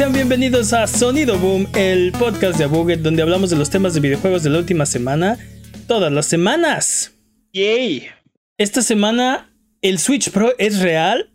[0.00, 4.00] Sean bienvenidos a Sonido Boom, el podcast de Buget donde hablamos de los temas de
[4.00, 5.36] videojuegos de la última semana,
[5.86, 7.12] todas las semanas.
[7.52, 8.06] Yay.
[8.56, 11.30] Esta semana el Switch Pro es real.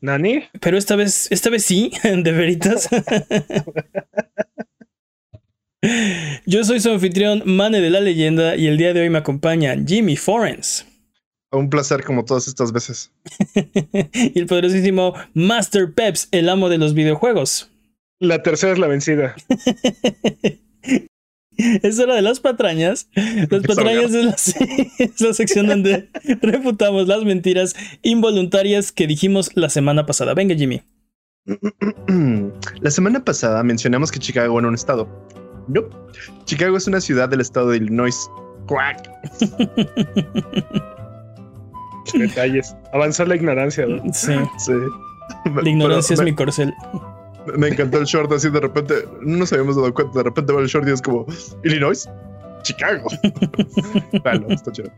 [0.00, 0.44] ¿Nani?
[0.60, 2.88] Pero esta vez, esta vez sí, de veritas.
[6.46, 9.74] Yo soy su anfitrión, Mane de la Leyenda, y el día de hoy me acompaña
[9.84, 10.86] Jimmy Forens.
[11.50, 13.10] Un placer como todas estas veces.
[14.14, 17.71] y el poderosísimo Master Peps, el amo de los videojuegos.
[18.22, 19.34] La tercera es la vencida.
[21.82, 23.08] Es hora de las patrañas.
[23.14, 24.32] Las patrañas es la,
[24.98, 26.08] es la, sección donde
[26.40, 30.32] refutamos las mentiras involuntarias que dijimos la semana pasada.
[30.34, 30.82] Venga, Jimmy.
[32.80, 35.06] La semana pasada mencionamos que Chicago era un estado.
[35.68, 35.82] No,
[36.46, 38.30] Chicago es una ciudad del estado de Illinois.
[38.66, 39.10] Quack.
[42.14, 42.74] Detalles.
[42.94, 43.86] Avanzó la ignorancia.
[43.86, 44.02] ¿no?
[44.14, 44.32] Sí.
[44.58, 44.72] Sí.
[45.62, 46.72] La ignorancia Pero es mi corcel.
[47.56, 48.94] Me, encantó el short así de repente.
[49.22, 50.18] No nos habíamos dado cuenta.
[50.18, 51.26] De repente va el short y es como
[51.64, 52.08] Illinois,
[52.62, 53.08] Chicago.
[54.22, 54.90] bueno, está chido.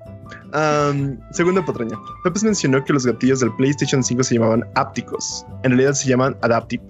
[0.53, 1.99] Um, segunda patraña.
[2.23, 5.47] Pepe mencionó que los gatillos del PlayStation 5 se llamaban ápticos.
[5.63, 6.85] En realidad se llaman adaptive.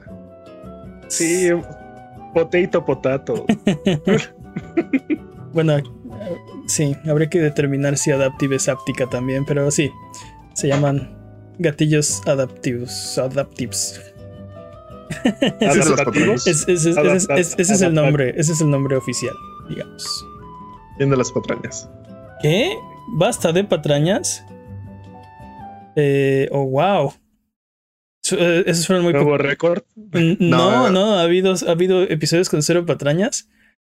[1.08, 1.50] Sí,
[2.32, 3.46] potato, potato.
[5.54, 5.76] Bueno,
[6.66, 9.92] sí, habría que determinar si Adaptive es áptica también, pero sí,
[10.52, 11.16] se llaman
[11.58, 14.13] gatillos adaptivos, adaptives.
[15.24, 19.34] Ese, es, el nombre, ese es el nombre oficial,
[19.68, 20.26] digamos.
[20.98, 21.88] Bien de las patrañas.
[22.40, 22.76] ¿Qué?
[23.16, 24.44] ¿Basta de patrañas?
[25.96, 27.12] Eh, oh, wow.
[28.32, 29.82] Eh, Esos fueron muy Nuevo récord.
[30.12, 33.48] No, No, no, ha habido, ha habido episodios con cero patrañas.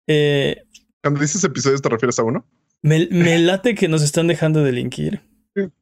[0.07, 0.63] Eh,
[1.01, 2.45] Cuando dices episodios, ¿te refieres a uno?
[2.81, 5.21] me, me late que nos están dejando delinquir.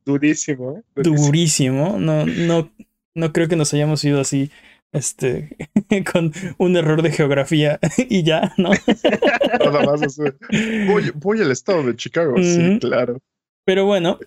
[0.06, 0.84] Durísimo, ¿eh?
[0.96, 1.26] Durísimo.
[1.26, 1.98] Durísimo.
[2.00, 2.72] No, no,
[3.16, 4.52] no creo que nos hayamos ido así.
[4.94, 5.58] Este,
[6.12, 8.70] con un error de geografía y ya, ¿no?
[9.60, 10.22] Nada más así.
[10.88, 12.36] Voy, voy al estado de Chicago.
[12.38, 13.20] Sí, claro.
[13.66, 14.20] Pero bueno,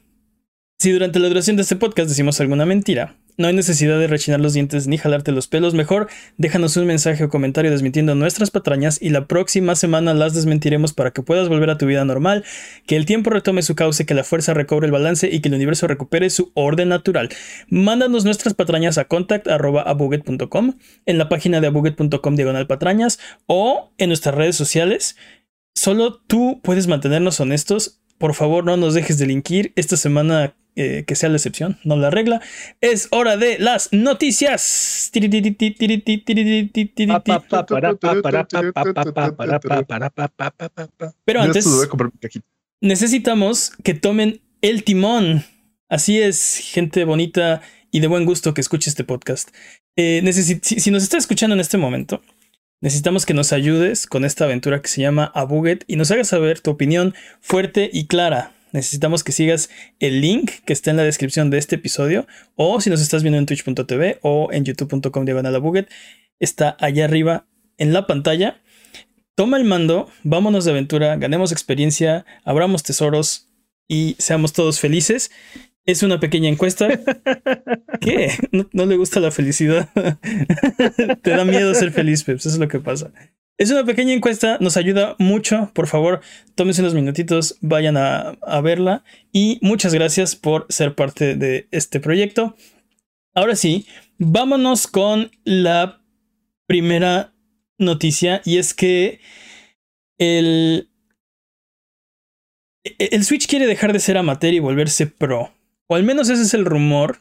[0.78, 4.40] si durante la duración de este podcast decimos alguna mentira, no hay necesidad de rechinar
[4.40, 5.74] los dientes ni jalarte los pelos.
[5.74, 6.08] Mejor
[6.38, 11.10] déjanos un mensaje o comentario desmintiendo nuestras patrañas y la próxima semana las desmentiremos para
[11.10, 12.44] que puedas volver a tu vida normal,
[12.86, 15.54] que el tiempo retome su cauce, que la fuerza recobre el balance y que el
[15.54, 17.28] universo recupere su orden natural.
[17.68, 20.74] Mándanos nuestras patrañas a contact.abuget.com,
[21.06, 25.16] en la página de abuget.com diagonal patrañas o en nuestras redes sociales.
[25.74, 28.00] Solo tú puedes mantenernos honestos.
[28.18, 29.72] Por favor, no nos dejes delinquir.
[29.76, 32.42] Esta semana eh, que sea la excepción, no la regla.
[32.82, 35.10] Es hora de las noticias.
[41.24, 41.66] Pero antes
[42.82, 45.44] necesitamos que tomen el timón.
[45.88, 49.48] Así es, gente bonita y de buen gusto que escuche este podcast.
[49.96, 50.22] Eh,
[50.62, 52.20] si nos está escuchando en este momento,
[52.80, 56.60] necesitamos que nos ayudes con esta aventura que se llama Abuget y nos hagas saber
[56.60, 58.52] tu opinión fuerte y clara.
[58.72, 59.70] Necesitamos que sigas
[60.00, 62.26] el link que está en la descripción de este episodio
[62.56, 65.86] o si nos estás viendo en twitch.tv o en youtube.com diagonal
[66.40, 67.46] está allá arriba
[67.78, 68.60] en la pantalla.
[69.34, 73.48] Toma el mando, vámonos de aventura, ganemos experiencia, abramos tesoros
[73.88, 75.30] y seamos todos felices.
[75.86, 76.88] Es una pequeña encuesta.
[78.00, 78.32] ¿Qué?
[78.50, 79.88] ¿No, no le gusta la felicidad?
[81.22, 82.46] Te da miedo ser feliz, Peps.
[82.46, 83.12] Eso es lo que pasa.
[83.58, 85.70] Es una pequeña encuesta, nos ayuda mucho.
[85.72, 86.20] Por favor,
[86.56, 89.04] tómense unos minutitos, vayan a, a verla.
[89.32, 92.56] Y muchas gracias por ser parte de este proyecto.
[93.34, 93.86] Ahora sí,
[94.18, 96.02] vámonos con la
[96.66, 97.32] primera
[97.78, 98.42] noticia.
[98.44, 99.20] Y es que
[100.18, 100.90] el,
[102.84, 105.55] e-, el Switch quiere dejar de ser amateur y volverse pro.
[105.88, 107.18] O al menos ese es el rumor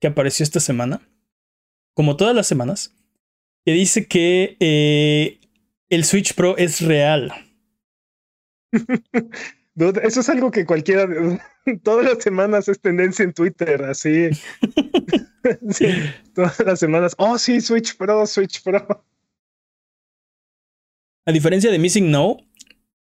[0.00, 1.00] que apareció esta semana.
[1.94, 2.94] Como todas las semanas.
[3.64, 5.40] Que dice que eh,
[5.88, 7.32] el Switch Pro es real.
[9.76, 11.08] Eso es algo que cualquiera,
[11.82, 14.30] todas las semanas es tendencia en Twitter, así.
[15.68, 15.88] Sí,
[16.34, 17.14] todas las semanas.
[17.18, 19.04] Oh, sí, Switch Pro, Switch Pro.
[21.26, 22.38] A diferencia de Missing No,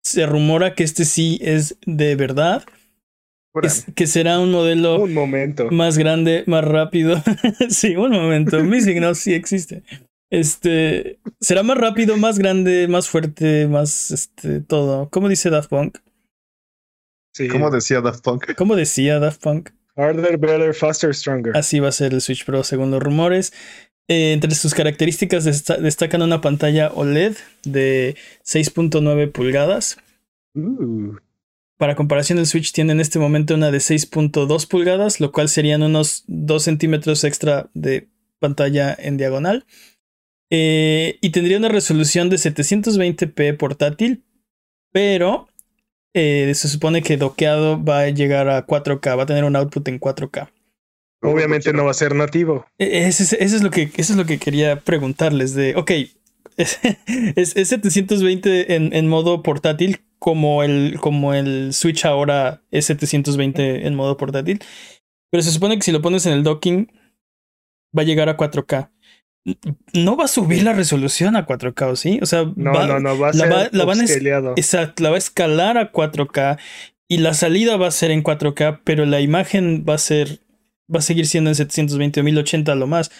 [0.03, 2.63] se rumora que este sí es de verdad.
[3.63, 5.69] Es- que será un modelo Un momento.
[5.71, 7.21] más grande, más rápido.
[7.69, 8.63] sí, un momento.
[8.63, 9.83] Missing No sí existe.
[10.31, 15.09] Este será más rápido, más grande, más fuerte, más este todo.
[15.09, 15.97] ¿Cómo dice Daft Punk?
[17.33, 17.47] Sí.
[17.47, 18.53] Como decía Daft Punk.
[18.55, 19.69] ¿Cómo decía Daft Punk?
[19.95, 21.57] Harder, better, faster, stronger.
[21.57, 23.53] Así va a ser el Switch Pro según los rumores.
[24.07, 29.97] Eh, entre sus características desta- destacan una pantalla OLED de 6.9 pulgadas.
[30.55, 31.15] Uh,
[31.79, 35.81] Para comparación, el Switch tiene en este momento una de 6.2 pulgadas, lo cual serían
[35.81, 39.65] unos 2 centímetros extra de pantalla en diagonal.
[40.49, 44.25] Eh, y tendría una resolución de 720p portátil,
[44.91, 45.47] pero
[46.13, 49.87] eh, se supone que doqueado va a llegar a 4K, va a tener un output
[49.87, 50.49] en 4K.
[51.21, 52.65] Obviamente no va a ser nativo.
[52.77, 55.91] E, eso es, lo, que, eso es lo que quería preguntarles de, ok,
[56.57, 56.77] es,
[57.55, 63.95] es, 720 en, en, modo portátil como el, como el Switch ahora es 720 en
[63.95, 64.59] modo portátil,
[65.31, 66.91] pero se supone que si lo pones en el docking
[67.97, 68.91] va a llegar a 4K
[69.93, 72.19] no va a subir la resolución a 4K, ¿sí?
[72.21, 74.03] O sea, no, no, no, va a ser la, van a,
[74.55, 76.59] exacto, la va a escalar a 4K
[77.07, 80.39] y la salida va a ser en 4K, pero la imagen va a ser,
[80.93, 83.11] va a seguir siendo en 720 o 1080 lo más.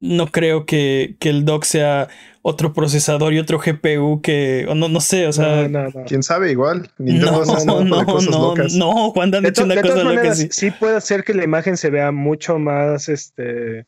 [0.00, 2.08] No creo que, que el dock sea
[2.42, 5.68] otro procesador y otro GPU que, o no, no sé, o sea.
[6.06, 6.90] Quién sabe, igual.
[6.98, 10.48] no, no, no, no, Juan han hecho una cosa loca sí.
[10.50, 13.86] sí puede hacer que la imagen se vea mucho más, este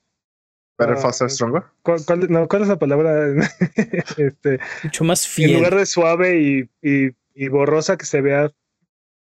[0.79, 1.63] Better, faster, stronger.
[1.83, 3.27] ¿cuál, no, ¿Cuál, es la palabra?
[4.17, 5.51] este, Mucho más fiel.
[5.51, 8.51] En lugar de suave y, y, y borrosa, que se vea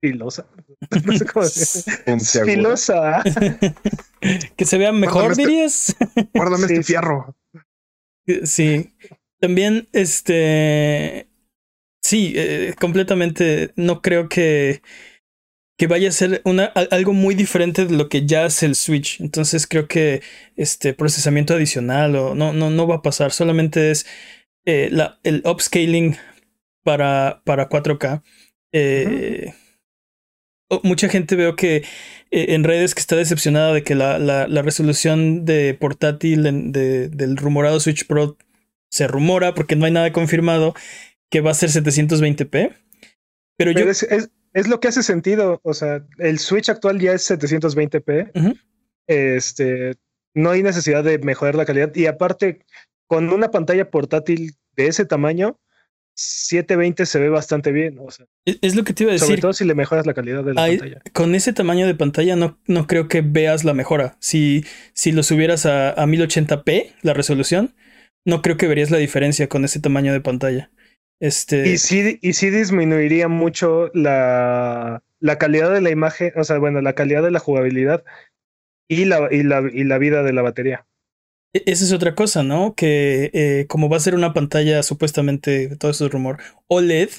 [0.04, 0.46] filosa.
[1.04, 2.44] No sé cómo decir.
[2.44, 3.22] Filosa.
[4.56, 5.96] que se vea mejor, este dirías.
[6.34, 7.34] guárdame este fierro.
[8.44, 8.94] Sí.
[9.40, 11.28] También, este.
[12.02, 13.72] Sí, eh, completamente.
[13.76, 14.82] No creo que
[15.76, 19.20] que vaya a ser una, algo muy diferente de lo que ya hace el Switch.
[19.20, 20.22] Entonces creo que
[20.54, 23.32] este procesamiento adicional o no, no, no va a pasar.
[23.32, 24.06] Solamente es
[24.66, 26.16] eh, la, el upscaling
[26.84, 28.22] para, para 4K.
[28.72, 29.52] Eh,
[30.82, 31.76] mucha gente veo que
[32.30, 37.08] eh, en redes que está decepcionada de que la, la, la resolución de portátil de,
[37.08, 38.36] del rumorado Switch Pro
[38.90, 40.74] se rumora porque no hay nada confirmado
[41.30, 42.74] que va a ser 720p.
[43.56, 43.86] Pero, yo
[44.54, 45.60] es lo que hace sentido.
[45.64, 48.56] O sea, el Switch actual ya es 720p.
[49.06, 49.94] Este,
[50.32, 51.94] no hay necesidad de mejorar la calidad.
[51.94, 52.64] Y aparte,
[53.08, 55.58] con una pantalla portátil de ese tamaño,
[56.14, 57.98] 720 se ve bastante bien.
[57.98, 59.26] O sea, es, lo que te iba a decir.
[59.26, 61.02] Sobre todo si le mejoras la calidad de la pantalla.
[61.12, 64.16] Con ese tamaño de pantalla no, no creo que veas la mejora.
[64.20, 67.74] Si, si lo subieras a, a 1080p, la resolución,
[68.24, 70.70] no creo que verías la diferencia con ese tamaño de pantalla.
[71.20, 71.68] Este...
[71.68, 76.80] Y sí, y sí disminuiría mucho la, la calidad de la imagen, o sea, bueno,
[76.80, 78.04] la calidad de la jugabilidad
[78.88, 80.86] y la, y la, y la vida de la batería.
[81.54, 82.74] E, esa es otra cosa, ¿no?
[82.74, 87.10] Que eh, como va a ser una pantalla supuestamente, todo eso es rumor, OLED,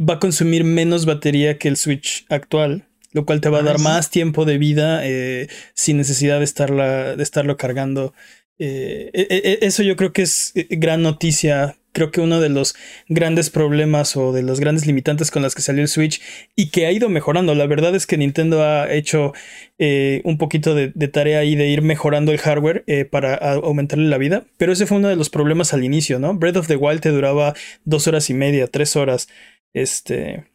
[0.00, 3.78] va a consumir menos batería que el Switch actual, lo cual te va a dar
[3.78, 8.14] más tiempo de vida eh, sin necesidad de, estarla, de estarlo cargando.
[8.58, 12.74] Eh, e, e, eso yo creo que es gran noticia creo que uno de los
[13.08, 16.20] grandes problemas o de los grandes limitantes con las que salió el Switch
[16.54, 17.54] y que ha ido mejorando.
[17.54, 19.32] La verdad es que Nintendo ha hecho
[19.78, 24.18] eh, un poquito de, tarea ahí de ir mejorando el hardware eh, para aumentarle la
[24.18, 26.34] vida, pero ese fue uno de los problemas al inicio, ¿no?
[26.34, 27.54] Breath of the Wild te duraba
[27.84, 29.28] dos horas y media, tres horas,
[29.72, 30.46] este,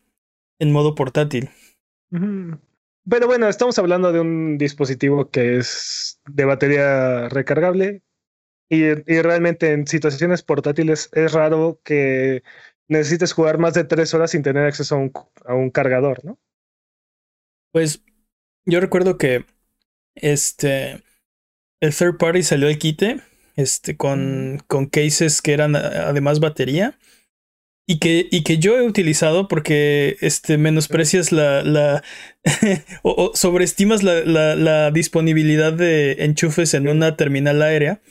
[0.59, 1.49] en modo portátil.
[3.09, 8.01] Pero bueno, estamos hablando de un dispositivo que es de batería recargable,
[8.69, 12.43] y, realmente en situaciones portátiles es raro que
[12.87, 15.11] necesites jugar más de tres horas sin tener acceso a un,
[15.45, 16.39] a un cargador, ¿no?
[17.71, 18.03] Pues
[18.65, 19.45] yo recuerdo que
[20.15, 21.01] este
[21.81, 23.21] el third party salió el quite
[23.55, 26.97] este con, con cases que eran además batería
[27.85, 32.03] y que, y que yo he utilizado porque este, menosprecias la, la
[33.03, 38.01] o, o, sobreestimas la, la, la, disponibilidad de enchufes en una terminal aérea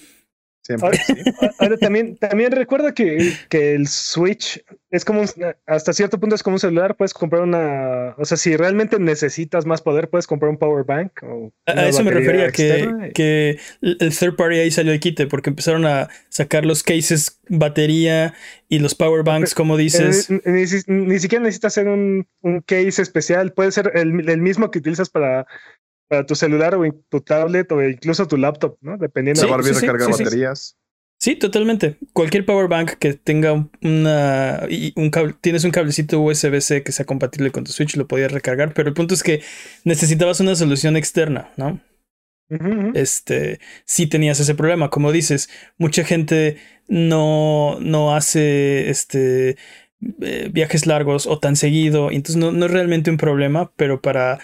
[1.59, 5.25] Ahora, también, también recuerda que, que, el Switch es como
[5.67, 9.67] hasta cierto punto es como un celular, puedes comprar una, o sea, si realmente necesitas
[9.67, 11.23] más poder, puedes comprar un power bank.
[11.25, 15.51] O a eso me refería, que, que, el third party ahí salió el quite, porque
[15.51, 18.35] empezaron a sacar los cases batería
[18.69, 20.31] y los power banks, como dices.
[20.31, 24.79] Eh, ni, siquiera necesitas hacer un, un, case especial, puede ser el, el mismo que
[24.79, 25.47] utilizas para
[26.13, 28.99] para tu celular o tu tablet o incluso tu laptop, ¿no?
[28.99, 30.77] Dependiendo de Barbie sí, recarga baterías.
[31.19, 31.97] Sí, totalmente.
[32.13, 34.61] Cualquier power bank que tenga una
[34.97, 38.75] un cable, tienes un cablecito USB-C que sea compatible con tu Switch, lo podías recargar,
[38.75, 39.41] pero el punto es que
[39.85, 41.81] necesitabas una solución externa, ¿no?
[42.93, 49.57] Este, sí tenías ese problema, como dices, mucha gente no, no hace este
[50.21, 54.41] eh, viajes largos o tan seguido, entonces no, no es realmente un problema, pero para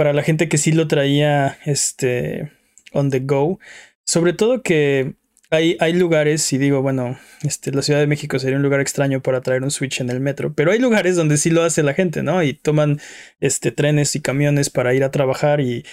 [0.00, 2.50] para la gente que sí lo traía este
[2.92, 3.58] on the go.
[4.02, 5.16] Sobre todo que
[5.50, 9.20] hay, hay lugares, y digo, bueno, este, la Ciudad de México sería un lugar extraño
[9.20, 11.92] para traer un Switch en el metro, pero hay lugares donde sí lo hace la
[11.92, 12.42] gente, ¿no?
[12.42, 12.98] Y toman
[13.40, 15.84] este, trenes y camiones para ir a trabajar y,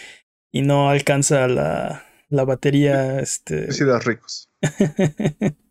[0.53, 3.19] y no alcanza la, la batería.
[3.19, 3.73] Este...
[3.73, 4.49] Sí, ricos.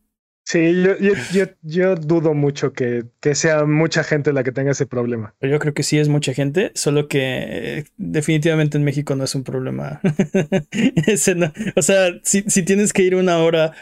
[0.47, 4.71] Sí, yo, yo, yo, yo dudo mucho que, que, sea mucha gente la que tenga
[4.71, 5.35] ese problema.
[5.41, 9.25] Pero yo creo que sí es mucha gente, solo que eh, definitivamente en México no
[9.25, 10.01] es un problema.
[11.07, 11.53] ese no.
[11.75, 13.73] O sea, si, si, tienes que ir una hora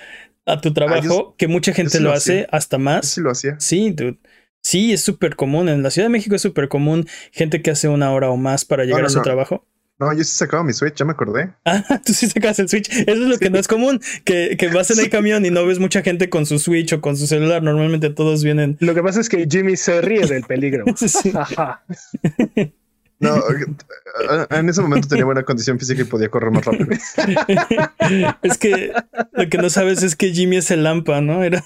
[0.47, 3.09] a tu trabajo, ah, yo, que mucha gente lo, lo hace, hasta más.
[3.09, 3.61] Sí, lo hacía.
[3.61, 4.19] Sí, dude.
[4.63, 5.69] Sí, es súper común.
[5.69, 8.65] En la Ciudad de México es súper común gente que hace una hora o más
[8.65, 9.67] para llegar no, no, a su trabajo.
[9.99, 11.53] No, yo sí sacaba mi Switch, ya me acordé.
[11.65, 12.89] Ah, tú sí sacas el Switch.
[12.91, 13.41] Eso es lo sí.
[13.41, 16.29] que no es común, que, que vas en el camión y no ves mucha gente
[16.29, 17.63] con su Switch o con su celular.
[17.63, 18.77] Normalmente todos vienen.
[18.81, 20.85] Lo que pasa es que Jimmy se ríe del peligro.
[20.97, 21.33] sí.
[23.21, 23.41] No,
[24.51, 26.91] en ese momento tenía buena condición física y podía correr más rápido.
[28.43, 28.93] es que
[29.33, 31.43] lo que no sabes es que Jimmy es el Lampa, ¿no?
[31.43, 31.65] Era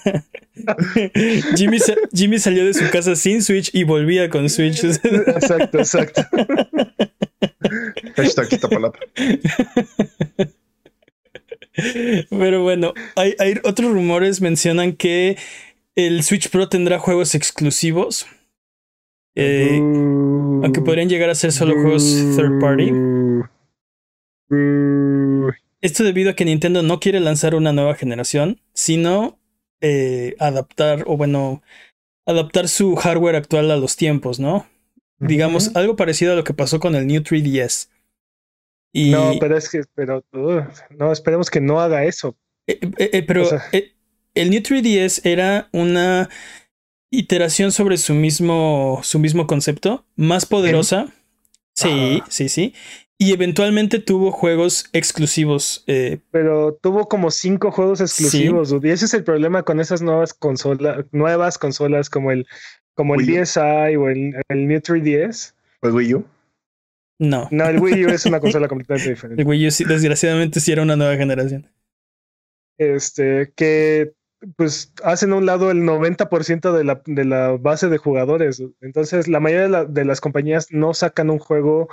[1.55, 1.79] Jimmy,
[2.13, 4.83] Jimmy salió de su casa sin Switch y volvía con Switch.
[4.83, 6.21] exacto, exacto.
[8.15, 8.49] Hashtag.
[12.29, 15.37] Pero bueno, hay, hay otros rumores mencionan que
[15.95, 18.25] el Switch Pro tendrá juegos exclusivos.
[19.35, 22.03] Eh, uh, aunque podrían llegar a ser solo uh, juegos
[22.35, 22.91] third party.
[24.49, 29.39] Uh, Esto debido a que Nintendo no quiere lanzar una nueva generación, sino
[29.81, 31.61] eh, adaptar, o bueno,
[32.25, 34.67] adaptar su hardware actual a los tiempos, ¿no?
[35.19, 35.77] Digamos, uh -huh.
[35.77, 37.89] algo parecido a lo que pasó con el New 3DS.
[38.93, 39.11] Y...
[39.11, 42.35] No, pero es que, pero, no, esperemos que no haga eso.
[42.67, 43.63] Eh, pero o sea...
[44.33, 46.29] el New 3DS era una
[47.11, 51.07] iteración sobre su mismo, su mismo concepto, más poderosa.
[51.07, 51.13] ¿Eh?
[51.75, 52.25] Sí, ah.
[52.29, 52.73] sí, sí.
[53.17, 55.83] Y eventualmente tuvo juegos exclusivos.
[55.87, 56.19] Eh...
[56.31, 58.69] Pero tuvo como cinco juegos exclusivos.
[58.69, 58.75] Sí.
[58.81, 62.47] Y ese es el problema con esas nuevas consolas, nuevas consolas como el,
[62.99, 65.53] como el DSi o el, el New 3DS.
[65.79, 66.25] ¿O el Wii U?
[67.17, 67.47] No.
[67.49, 69.41] No, el Wii U es una consola completamente diferente.
[69.41, 71.65] El Wii U, sí, desgraciadamente, sí era una nueva generación.
[72.77, 74.11] Este, que
[74.57, 78.61] pues hacen a un lado el 90% de la, de la base de jugadores.
[78.81, 81.87] Entonces, la mayoría de, la, de, las compañías no sacan un juego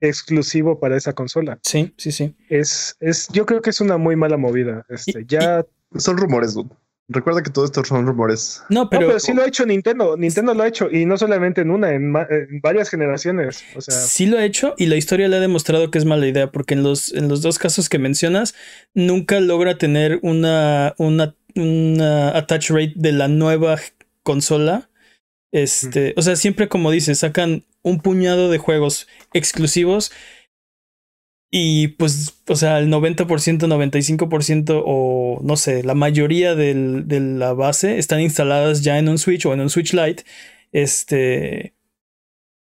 [0.00, 1.60] exclusivo para esa consola.
[1.62, 2.34] Sí, sí, sí.
[2.48, 4.84] Es, es, yo creo que es una muy mala movida.
[4.88, 5.64] Este, y, ya.
[5.94, 6.74] Y son rumores, dude.
[7.12, 8.62] Recuerda que todo esto son rumores.
[8.68, 10.16] No, pero, no, pero sí lo ha hecho Nintendo.
[10.16, 13.64] Nintendo lo ha hecho y no solamente en una, en, en, varias generaciones.
[13.76, 16.26] O sea, sí lo ha hecho y la historia le ha demostrado que es mala
[16.26, 18.54] idea porque en los, en los dos casos que mencionas
[18.94, 23.78] nunca logra tener una, una, una attach rate de la nueva
[24.22, 24.88] consola.
[25.52, 26.18] Este, mm.
[26.18, 30.12] o sea, siempre como dices, sacan un puñado de juegos exclusivos
[31.54, 37.52] y pues, o sea, el 90%, 95% o no sé, la mayoría del, de la
[37.52, 40.24] base están instaladas ya en un Switch o en un Switch Lite.
[40.72, 41.74] Este.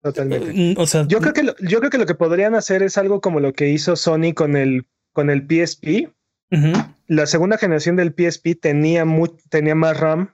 [0.01, 0.73] Totalmente.
[0.81, 3.21] O sea, yo creo que lo, yo creo que lo que podrían hacer es algo
[3.21, 6.09] como lo que hizo Sony con el con el PSP.
[6.51, 6.95] Uh -huh.
[7.05, 10.33] La segunda generación del PSP tenía muy, tenía más RAM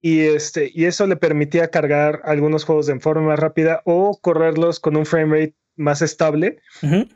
[0.00, 4.80] y este y eso le permitía cargar algunos juegos de forma más rápida o correrlos
[4.80, 6.60] con un frame rate más estable.
[6.82, 7.08] Uh -huh.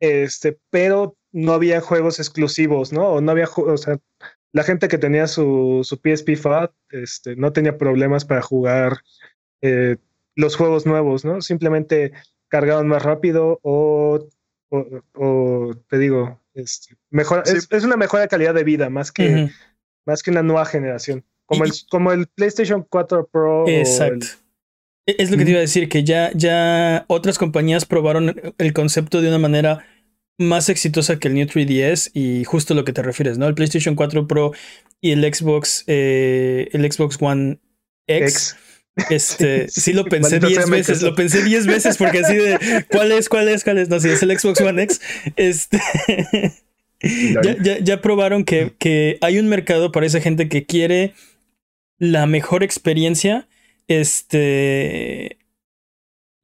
[0.00, 3.08] Este, pero no había juegos exclusivos, ¿no?
[3.08, 3.98] O no había, o sea,
[4.52, 8.98] la gente que tenía su, su PSP FAT este, no tenía problemas para jugar
[9.62, 9.96] eh,
[10.36, 11.42] los juegos nuevos, ¿no?
[11.42, 12.12] Simplemente
[12.48, 14.28] cargaban más rápido o,
[14.68, 17.56] o, o te digo, este, mejor, sí.
[17.56, 19.52] es, es, una mejora de calidad de vida más que, uh -huh.
[20.06, 21.24] más que una nueva generación.
[21.46, 23.66] Como, y, el, como el PlayStation 4 Pro.
[23.66, 24.26] Exacto.
[24.26, 24.43] El,
[25.06, 29.20] es lo que te iba a decir, que ya, ya otras compañías probaron el concepto
[29.20, 29.84] de una manera
[30.38, 33.46] más exitosa que el New 3DS y justo lo que te refieres, ¿no?
[33.46, 34.52] El PlayStation 4 Pro
[35.00, 37.60] y el Xbox, eh, el Xbox One
[38.06, 38.56] X.
[38.56, 38.56] X.
[39.10, 42.58] Este, sí, sí lo pensé 10 veces, lo pensé 10 veces porque así de
[42.90, 43.28] ¿cuál es?
[43.28, 43.64] ¿Cuál es?
[43.64, 43.88] ¿Cuál es?
[43.88, 45.00] No, si es el Xbox One X.
[45.36, 45.80] Este
[47.00, 51.14] ya, ya, ya, probaron que, que hay un mercado para esa gente que quiere
[51.98, 53.48] la mejor experiencia.
[53.88, 55.38] Este.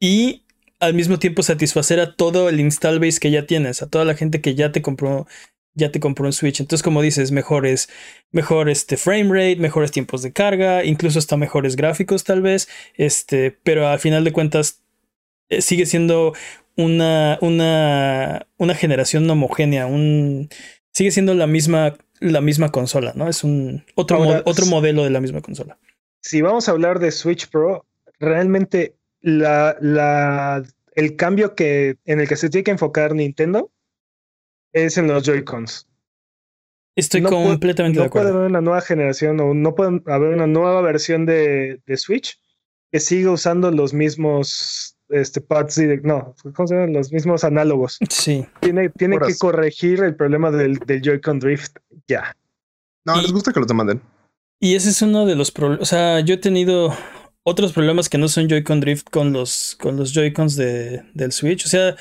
[0.00, 0.44] Y
[0.80, 4.14] al mismo tiempo satisfacer a todo el install base que ya tienes, a toda la
[4.14, 5.26] gente que ya te compró,
[5.74, 6.60] ya te compró un Switch.
[6.60, 7.88] Entonces, como dices, mejores,
[8.32, 12.68] mejor este frame rate, mejores tiempos de carga, incluso hasta mejores gráficos, tal vez.
[12.94, 14.82] Este, pero al final de cuentas,
[15.50, 16.32] eh, sigue siendo
[16.76, 20.48] una, una, una generación homogénea, un,
[20.92, 23.28] sigue siendo la misma, la misma consola, ¿no?
[23.28, 25.78] Es un otro, Ahora, mo otro modelo de la misma consola.
[26.20, 27.86] Si vamos a hablar de Switch Pro,
[28.18, 30.62] realmente la, la,
[30.94, 33.70] el cambio que, en el que se tiene que enfocar Nintendo
[34.72, 35.86] es en los Joy-Cons.
[36.96, 38.28] Estoy no completamente puede, de acuerdo.
[38.28, 41.96] No puede haber una nueva generación o no puede haber una nueva versión de, de
[41.96, 42.38] Switch
[42.92, 46.92] que siga usando los mismos este, pads direct, no, ¿cómo se llaman?
[46.92, 47.98] Los mismos análogos.
[48.10, 48.46] Sí.
[48.60, 52.36] Tiene, tiene que corregir el problema del, del Joy-Con Drift ya.
[53.04, 54.00] No, Y- les gusta que los demanden.
[54.60, 55.82] Y ese es uno de los problemas.
[55.82, 56.94] O sea, yo he tenido
[57.42, 61.64] otros problemas que no son Joy-Con Drift con los, con los Joy-Cons de, del Switch.
[61.64, 61.96] O sea,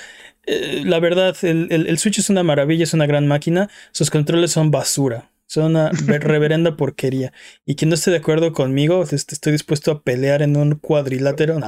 [0.45, 3.69] eh, la verdad, el, el- el Switch es una maravilla, es una gran máquina.
[3.93, 5.31] Sus controles son basura.
[5.47, 7.31] Son una ver- reverenda porquería.
[7.65, 11.59] Y quien no esté de acuerdo conmigo, este, estoy dispuesto a pelear en un cuadrilátero.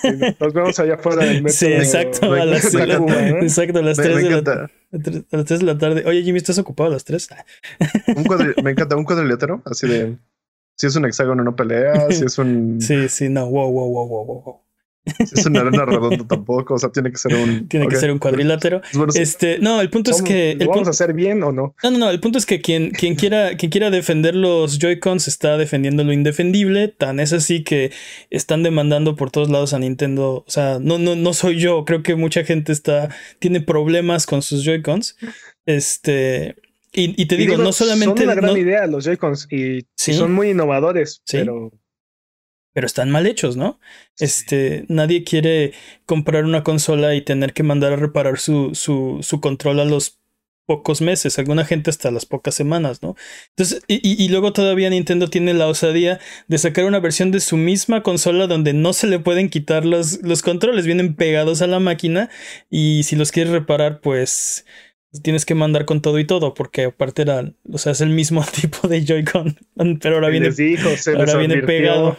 [0.00, 0.08] Sí,
[0.40, 1.58] Nos vemos allá afuera del metro.
[1.58, 2.32] Sí, exacto.
[2.32, 3.40] A las, Me encanta.
[3.42, 4.70] exacto, a las Me, 3 me de la, encanta.
[4.94, 6.04] A las 3 de la tarde.
[6.06, 7.28] Oye, Jimmy, ¿estás ocupado a las 3?
[8.16, 10.16] Un cuadri- me encanta un cuadrilátero, así de.
[10.76, 12.06] Si es un hexágono, no pelea.
[12.10, 12.80] Si es un.
[12.80, 13.46] Sí, sí, no.
[13.48, 14.60] Wow, wow, wow, wow, wow.
[15.18, 16.74] Es una arena redonda, tampoco.
[16.74, 17.68] O sea, tiene que ser un.
[17.68, 18.80] Tiene que ser un cuadrilátero.
[18.94, 19.12] Bueno.
[19.14, 20.56] Este, no, el punto es que.
[20.58, 21.74] ¿Lo vamos a hacer bien o no?
[21.82, 22.10] no, no, no.
[22.10, 26.12] El punto es que quien, quien quiera, quien quiera defender los Joy-Cons está defendiendo lo
[26.12, 26.88] indefendible.
[26.88, 27.92] Tan es así que
[28.30, 30.44] están demandando por todos lados a Nintendo.
[30.46, 31.84] O sea, no, no, no soy yo.
[31.84, 33.10] Creo que mucha gente está.
[33.38, 35.16] tiene problemas con sus Joy-Cons.
[35.66, 36.56] Este.
[36.92, 38.22] Y, y te Y digo, no solamente.
[38.22, 41.38] Son una gran no- idea los Joy-Cons y, son muy innovadores, Sí.
[41.38, 41.72] pero
[42.74, 43.80] pero están mal hechos, ¿no?
[44.20, 45.72] Este, nadie quiere
[46.06, 50.20] comprar una consola y tener que mandar a reparar su, su, su control a los
[50.66, 53.16] pocos meses, alguna gente hasta las pocas semanas, ¿no?
[53.50, 57.58] Entonces, y, y- luego todavía Nintendo tiene la osadía de sacar una versión de su
[57.58, 61.80] misma consola donde no se le pueden quitar los, los controles, vienen pegados a la
[61.80, 62.30] máquina
[62.70, 64.64] y si los quieres reparar, pues
[65.22, 68.44] tienes que mandar con todo y todo, porque aparte era, o sea, es el mismo
[68.60, 69.58] tipo de Joy-Con,
[70.00, 72.18] pero ahora viene, les dijo, se les ahora viene advirtió, pegado.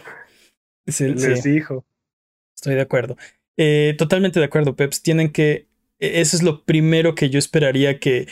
[0.86, 1.50] Les sí.
[1.50, 1.84] dijo.
[2.54, 3.16] Estoy de acuerdo.
[3.56, 5.02] Eh, totalmente de acuerdo, Peps.
[5.02, 5.66] Tienen que.
[5.98, 8.28] e- Eso es lo primero que yo esperaría que,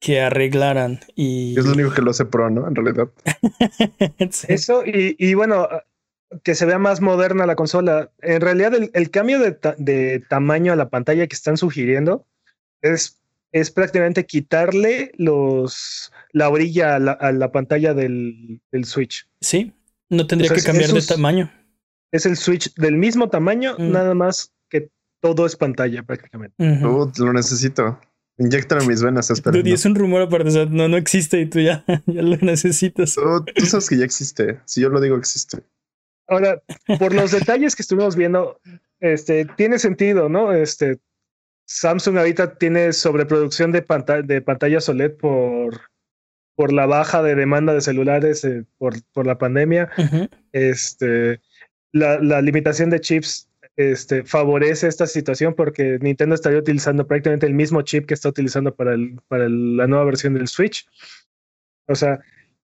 [0.00, 1.00] que arreglaran.
[1.14, 1.58] Y.
[1.58, 2.66] Es lo único que lo hace pro, ¿no?
[2.68, 3.08] En realidad.
[4.30, 4.46] Sí.
[4.48, 5.68] Eso, y, y bueno,
[6.42, 8.10] que se vea más moderna la consola.
[8.20, 12.26] En realidad, el, el cambio de, ta- de tamaño a la pantalla que están sugiriendo
[12.82, 13.20] es,
[13.52, 19.28] es prácticamente quitarle los la orilla a la, a la pantalla del, del Switch.
[19.40, 19.72] Sí,
[20.10, 21.52] no tendría O sea, que cambiar de tamaño.
[22.12, 23.90] Es el Switch del mismo tamaño, Mm.
[23.90, 24.90] nada más que
[25.20, 26.54] todo es pantalla prácticamente.
[26.58, 28.00] Uh, lo necesito.
[28.36, 29.56] Inyectan en mis venas, espera.
[29.56, 32.22] Dude, y es un rumor aparte, o sea, no, no existe y tú ya, ya
[32.22, 33.14] lo necesitas.
[33.14, 34.60] Tú, tú sabes que ya existe.
[34.64, 35.58] Si yo lo digo, existe.
[36.26, 36.60] Ahora,
[36.98, 38.58] por los detalles que estuvimos viendo,
[39.00, 40.52] este tiene sentido, ¿no?
[40.52, 40.98] Este
[41.66, 45.80] Samsung ahorita tiene sobreproducción de, panta- de pantallas OLED por,
[46.56, 49.90] por la baja de demanda de celulares eh, por, por la pandemia.
[49.98, 50.28] Ujú.
[50.52, 51.40] Este,
[51.92, 57.54] la, la limitación de chips este, favorece esta situación porque Nintendo estaría utilizando prácticamente el
[57.54, 60.86] mismo chip que está utilizando para, el, para el- la nueva versión del Switch.
[61.88, 62.20] O sea,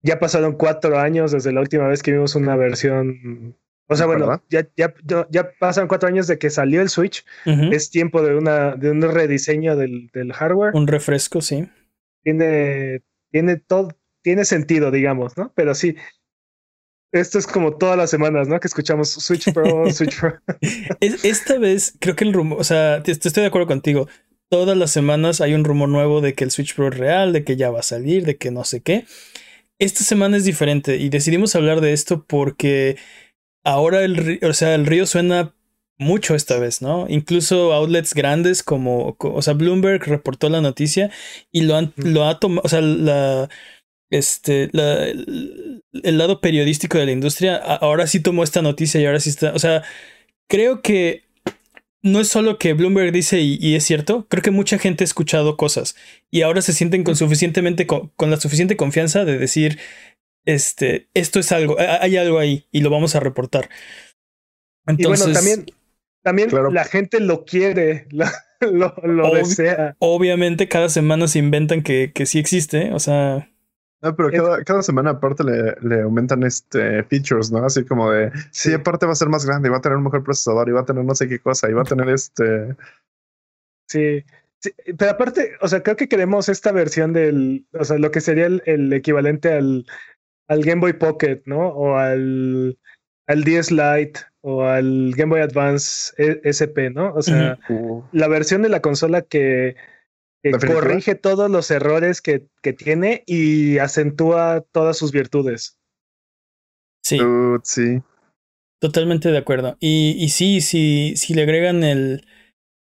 [0.03, 3.55] ya pasaron cuatro años desde la última vez que vimos una versión.
[3.87, 7.25] O sea, bueno, ya, ya, ya, ya pasan cuatro años de que salió el Switch.
[7.45, 7.73] Ujú.
[7.73, 10.73] Es tiempo de, una, de un rediseño del, del hardware.
[10.75, 11.67] Un refresco, sí.
[12.23, 13.89] Tiene, tiene todo,
[14.23, 15.51] tiene sentido, digamos, ¿no?
[15.55, 15.95] Pero sí,
[17.13, 18.59] esto es como todas las semanas, ¿no?
[18.59, 20.39] Que escuchamos Switch Pro, Switch Pro.
[20.99, 24.07] Es- Esta vez creo que el rumor, o sea, te- te estoy de acuerdo contigo.
[24.49, 27.43] Todas las semanas hay un rumor nuevo de que el Switch Pro es real, de
[27.43, 29.05] que ya va a salir, de que no sé qué.
[29.79, 32.97] Esta semana es diferente y decidimos hablar de esto porque
[33.63, 35.55] ahora el, o sea, el río suena
[36.01, 37.05] mucho esta vez, ¿no?
[37.09, 41.11] Incluso outlets grandes como, co- o sea, Bloomberg reportó la noticia
[41.51, 43.49] y lo han, lo ha tomado, o sea, la,
[44.09, 45.83] este, la- el,
[46.17, 49.59] lado periodístico de la industria ahora sí tomó esta noticia y ahora sí está, o
[49.59, 49.83] sea,
[50.49, 51.23] creo que
[52.03, 55.05] no es solo que Bloomberg dice y, y es cierto, creo que mucha gente ha
[55.05, 55.95] escuchado cosas
[56.31, 59.79] y ahora se sienten con suficientemente con, con la suficiente confianza de decir
[60.45, 63.69] este esto es algo, hay algo ahí y lo vamos a reportar.
[64.87, 65.65] Y Entonces, bueno, también,
[66.23, 66.71] también Claro.
[66.71, 68.31] la gente lo quiere, la-
[68.61, 69.95] lo, lo desea.
[69.99, 73.49] obviamente cada semana se inventan que, que sí existe, o sea,
[74.03, 77.65] No, pero cada, cada semana aparte le, le aumentan este features, ¿no?
[77.65, 78.69] Así como de, sí.
[78.69, 78.73] Sí.
[78.73, 80.81] aparte va a ser más grande, y va a tener un mejor procesador, y va
[80.81, 82.75] a tener no sé qué cosa, y va a tener este...
[83.87, 84.23] Sí.
[84.63, 88.21] Sí, pero aparte, o sea, creo que queremos esta versión del, o sea, lo que
[88.21, 89.87] sería el, el equivalente al,
[90.47, 91.69] al Game Boy Pocket, ¿no?
[91.69, 92.77] O al,
[93.27, 97.13] al DS Lite o al Game Boy Advance E- SP, ¿no?
[97.13, 99.75] O sea, uh, la versión de la consola que,
[100.65, 105.77] corrige todos los errores que, que tiene y acentúa todas sus virtudes.
[107.03, 107.19] sí,
[107.63, 108.01] sí.
[108.79, 109.77] totalmente de acuerdo.
[109.79, 112.25] Y, y sí, sí, si le agregan el,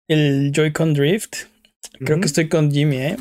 [0.09, 1.47] el Joy-Con Drift,
[1.99, 3.17] creo que estoy con Jimmy, ¿eh?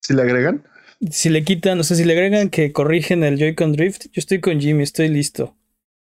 [0.00, 0.62] Si le agregan,
[1.10, 4.40] Si le quitan, o sea, si le agregan que corrigen el Joy-Con Drift, yo estoy
[4.40, 5.56] con Jimmy, estoy listo.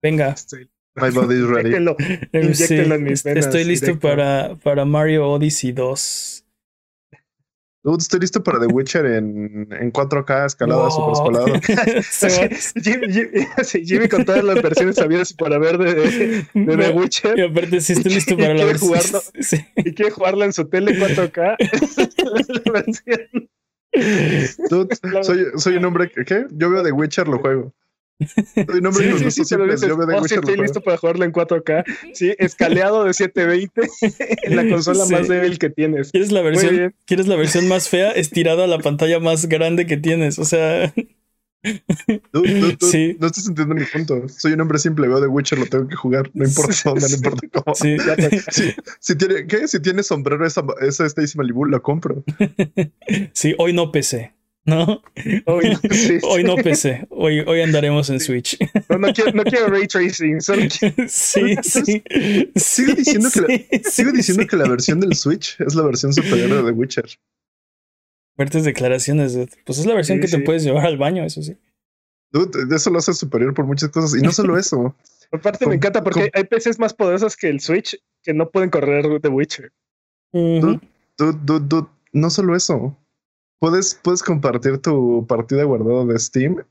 [0.02, 1.68] Venga, Estoy, My body is ready.
[1.68, 4.08] Inyéctenlo, Eh, inyéctenlo en mis venas Estoy listo directo.
[4.08, 6.44] para, para Mario Odyssey 2.
[7.82, 10.90] Dude, estoy listo para The Witcher en, en 4K escalado, Wow.
[10.90, 11.46] super escalado.
[11.54, 16.42] Va- Jimmy, Jimmy- sí, Jimmy con todas las versiones habidas y para ver de, de
[16.52, 18.88] The No, Y Witcher aparte, sí estoy listo Y para la versión.
[18.90, 19.22] jugarlo.
[19.40, 19.64] Sí.
[19.76, 21.56] y quiere jugarla en su tele 4K.
[22.64, 23.48] La versión-
[24.68, 26.46] Dude, soy, soy un hombre que, ¿qué?
[26.50, 27.72] Yo veo The Witcher, lo juego.
[28.54, 30.96] Soy un hombre Sí, sí, sí, dices, veo The oh, sí, lo estoy listo para
[30.96, 31.84] jugarlo en 4K.
[32.14, 33.82] Sí, escaleado de 720
[34.44, 35.12] en la consola Sí.
[35.12, 36.10] más débil que tienes.
[36.10, 36.94] ¿Quieres la versión?
[37.06, 38.10] ¿Quieres la versión más fea?
[38.10, 40.38] Estirada a la pantalla más grande que tienes.
[40.38, 40.92] O sea,
[42.32, 43.16] dude, dude, Sí.
[43.20, 44.28] No estás entendiendo mi punto.
[44.28, 46.30] Soy un hombre simple, veo The Witcher, lo tengo que jugar.
[46.34, 47.74] No importa dónde, no importa cómo.
[47.74, 47.96] sí.
[48.50, 49.68] Si, si tiene, ¿qué?
[49.68, 52.24] Si tiene sombrero esa, esa Stacy Malibu, la compro.
[53.32, 54.34] Sí, hoy no PC.
[54.66, 55.02] ¿No?
[55.46, 57.06] Hoy, sí, Hoy no PC.
[57.10, 58.58] Hoy, hoy andaremos en Switch.
[58.90, 60.40] no, no quiero, no quiero ray tracing.
[60.40, 62.02] Solo quiero- Sí, sí.
[62.56, 64.48] Sigo diciendo que la- sí, Sigo diciendo sí.
[64.48, 67.06] que la versión del Switch es la versión superior de The Witcher.
[68.36, 69.34] Fuertes declaraciones.
[69.34, 69.48] dude.
[69.64, 71.56] Pues es la versión Sí, que te puedes llevar al baño, eso sí.
[72.32, 74.14] Dude, eso lo hace superior por muchas cosas.
[74.18, 74.94] Y no solo eso.
[75.32, 79.20] Aparte me encanta porque hay PCs más poderosas que el Switch que no pueden correr
[79.20, 79.72] The Witcher.
[80.32, 80.80] Ujú.
[81.16, 82.96] Dude, dude, dude, no solo eso.
[83.60, 86.64] Puedes, puedes compartir tu partida guardada de Steam,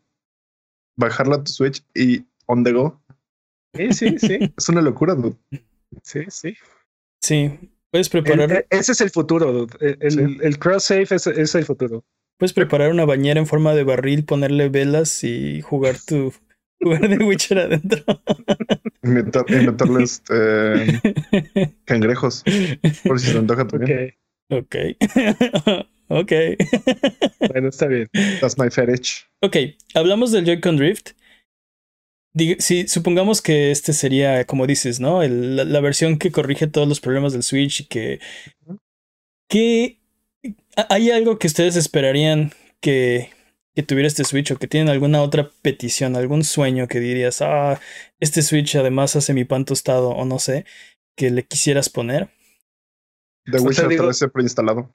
[0.98, 3.00] bajarla a tu Switch y on the go.
[3.76, 4.40] Sí, sí, sí.
[4.58, 5.36] Es una locura, dude.
[6.04, 6.56] Sí, sí.
[7.22, 7.72] Sí.
[7.92, 9.52] Puedes preparar, e- ese es el futuro.
[9.52, 9.98] dude.
[10.02, 10.38] El, Sí.
[10.42, 12.04] el cross save es, es el futuro.
[12.40, 16.34] puedes preparar una bañera en forma de barril, ponerle velas y jugar tu
[16.82, 18.04] jugar de Witcher adentro.
[19.04, 22.44] Y meter- y meterle este, cangrejos.
[23.04, 24.16] Por si se te antoja también.
[24.50, 24.76] Ok,
[25.06, 25.86] ok.
[26.10, 26.32] Ok.
[27.52, 28.10] bueno, está bien.
[28.42, 29.26] That's my fetish.
[29.42, 29.56] Ok,
[29.94, 31.12] hablamos del Joy-Con Drift.
[32.60, 35.24] Si supongamos que este sería, como dices, ¿no?
[35.24, 38.20] El- la, la versión que corrige todos los problemas del Switch y que.
[39.50, 40.00] ¿Qué.
[40.90, 43.30] ¿Hay algo que ustedes esperarían que,
[43.76, 47.82] que tuviera este Switch o que tienen alguna otra petición, algún sueño que dirías, ah,
[48.22, 50.66] este Switch además hace mi pan tostado o no sé,
[51.18, 52.30] que le quisieras poner?
[53.52, 54.94] The sea, Witcher digo- 3 preinstalado.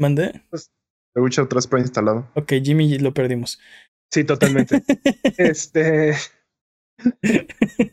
[0.00, 0.42] ¿Mande?
[1.14, 2.26] The Witcher 3 preinstalado.
[2.34, 3.60] Ok, Jimmy lo perdimos.
[4.10, 4.82] Sí, totalmente.
[5.36, 6.14] este.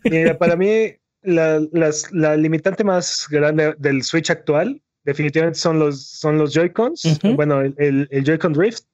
[0.05, 6.07] Mira, para mí, la, las- la limitante más grande del Switch actual, definitivamente son los,
[6.07, 7.05] son los Joy-Cons.
[7.05, 7.35] Ujú.
[7.35, 8.85] Bueno, el, el, el Joy-Con Drift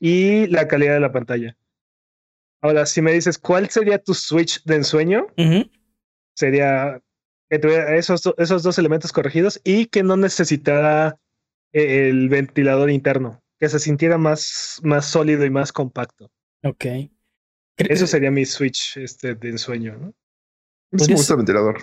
[0.00, 1.56] y la calidad de la pantalla.
[2.62, 5.26] Ahora, si me dices, ¿cuál sería tu Switch de ensueño?
[5.38, 5.70] Ujú,
[6.34, 7.00] Sería
[7.48, 11.18] que tuviera esos, esos dos elementos corregidos y que no necesitara
[11.72, 16.30] el ventilador interno, que se sintiera más, más sólido y más compacto.
[16.64, 16.84] Ok.
[17.76, 20.14] Eso sería mi Switch este, de ensueño, ¿no?
[20.92, 21.78] Me gusta el ventilador.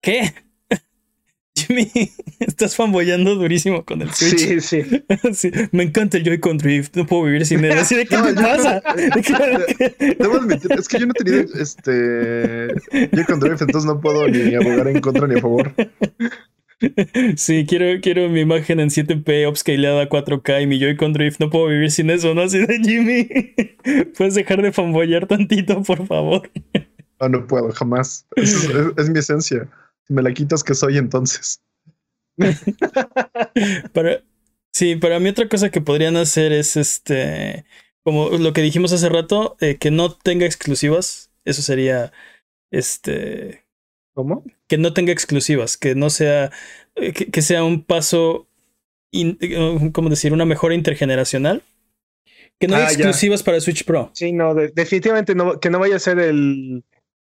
[0.00, 0.32] ¿Qué?
[1.58, 1.90] Jimmy,
[2.38, 4.38] estás fanboyando durísimo con el Switch.
[4.38, 4.82] Sí, sí.
[5.34, 7.72] Sí, me encanta el Joy-Con Drift, no puedo vivir sin él.
[7.78, 8.82] Así de qué No, te yo- pasa.
[8.94, 12.68] ¿De qué- Debo admitir, es que yo no he tenido este.
[13.12, 15.74] Yo con Drift, entonces no puedo ni abogar en contra ni a favor.
[17.36, 21.40] Sí, quiero, quiero mi imagen en 7P upscaleada 4K y mi Joy-Con Drift.
[21.40, 22.42] No puedo vivir sin eso, ¿no?
[22.42, 23.28] Así de Jimmy.
[24.16, 26.50] Puedes dejar de fanboyar tantito, por favor.
[27.20, 28.26] No, no puedo, jamás.
[28.36, 29.68] Es, es- es mi esencia.
[30.06, 31.60] Si me la quitas, ¿qué soy entonces?
[33.92, 34.22] Para,
[34.72, 37.64] sí, para mí otra cosa que podrían hacer es este,
[38.04, 41.30] como lo que dijimos hace rato, eh, que no tenga exclusivas.
[41.44, 42.12] Eso sería,
[42.70, 43.65] este,
[44.16, 44.42] ¿Cómo?
[44.66, 46.50] que no tenga exclusivas, que no sea,
[46.94, 48.48] eh, que, que sea un paso,
[49.12, 50.32] in- eh, ¿cómo decir?
[50.32, 51.62] Una mejora intergeneracional.
[52.58, 54.10] Que no hay Ah, exclusivas para Switch Pro.
[54.14, 56.82] Sí, no, de- definitivamente no, que no vaya a ser el,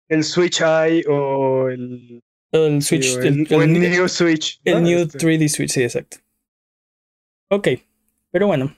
[0.09, 2.23] el Switch Eye o el,
[2.53, 4.59] El Switch, o el, New Switch.
[4.65, 4.83] el.
[4.83, 6.17] New Este, 3D Switch, sí, exacto.
[7.51, 7.69] Ok,
[8.31, 8.75] pero bueno.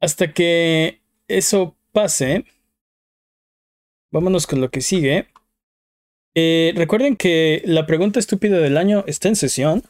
[0.00, 2.44] Hasta que eso pase,
[4.12, 5.26] vámonos con lo que sigue.
[6.38, 9.84] Eh, recuerden que la pregunta estúpida del año está en sesión.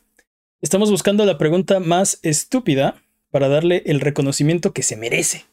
[0.63, 5.45] Estamos buscando la pregunta más estúpida para darle el reconocimiento que se merece.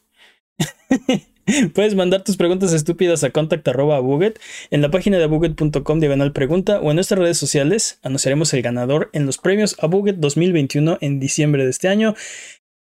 [1.74, 6.92] Puedes mandar tus preguntas estúpidas a contact.abuget en la página de abuget.com diagonal pregunta o
[6.92, 7.98] en nuestras redes sociales.
[8.04, 12.14] Anunciaremos el ganador en los premios Abuget 2021 en diciembre de este año.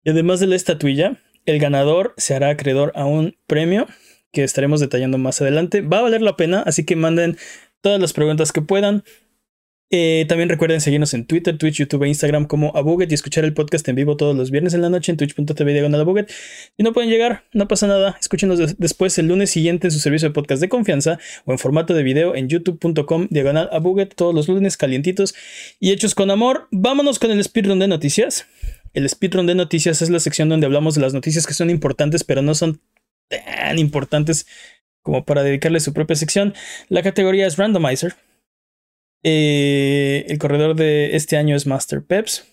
[0.05, 3.87] Y además de la estatuilla, el ganador se hará acreedor a un premio
[4.33, 5.81] que estaremos detallando más adelante.
[5.81, 7.39] Va a valer la pena, así que manden
[7.83, 9.05] todas las preguntas que puedan.
[9.95, 13.53] Eh, también recuerden seguirnos en Twitter, Twitch, YouTube e Instagram como Abuget y escuchar el
[13.53, 16.07] podcast en vivo todos los viernes en la noche en twitch.tv diagonal.
[16.79, 18.17] Si no pueden llegar, no pasa nada.
[18.19, 21.59] Escúchenos des- después el lunes siguiente en su servicio de podcast de confianza o en
[21.59, 23.69] formato de video en youtube.com diagonal
[24.17, 25.35] todos los lunes calientitos
[25.79, 26.69] y hechos con amor.
[26.71, 28.47] Vámonos con el speedrun de noticias.
[28.95, 32.25] El speedrun de noticias es la sección donde hablamos de las noticias que son importantes
[32.25, 32.81] pero no son
[33.29, 34.47] tan importantes
[35.03, 36.55] como para dedicarle su propia sección.
[36.89, 38.15] La categoría es Randomizer.
[39.23, 42.45] Eh, el corredor de este año es Master Peps.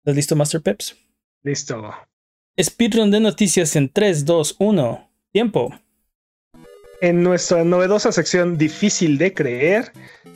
[0.00, 0.96] ¿Estás listo, Master Peps?
[1.42, 1.94] Listo.
[2.60, 5.10] Speedrun de noticias en 3, 2, 1.
[5.32, 5.74] Tiempo.
[7.00, 9.92] En nuestra novedosa sección difícil de creer,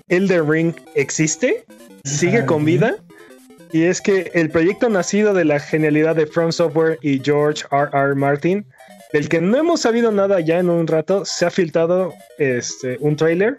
[0.08, 1.64] Elden Ring existe,
[2.04, 2.96] sigue con vida.
[3.72, 7.90] Y es que el proyecto nacido de la genialidad de From Software y George R.
[7.92, 8.14] R.
[8.14, 8.66] Martin,
[9.12, 13.16] del que no hemos sabido nada ya en un rato, se ha filtrado este, un
[13.16, 13.56] trailer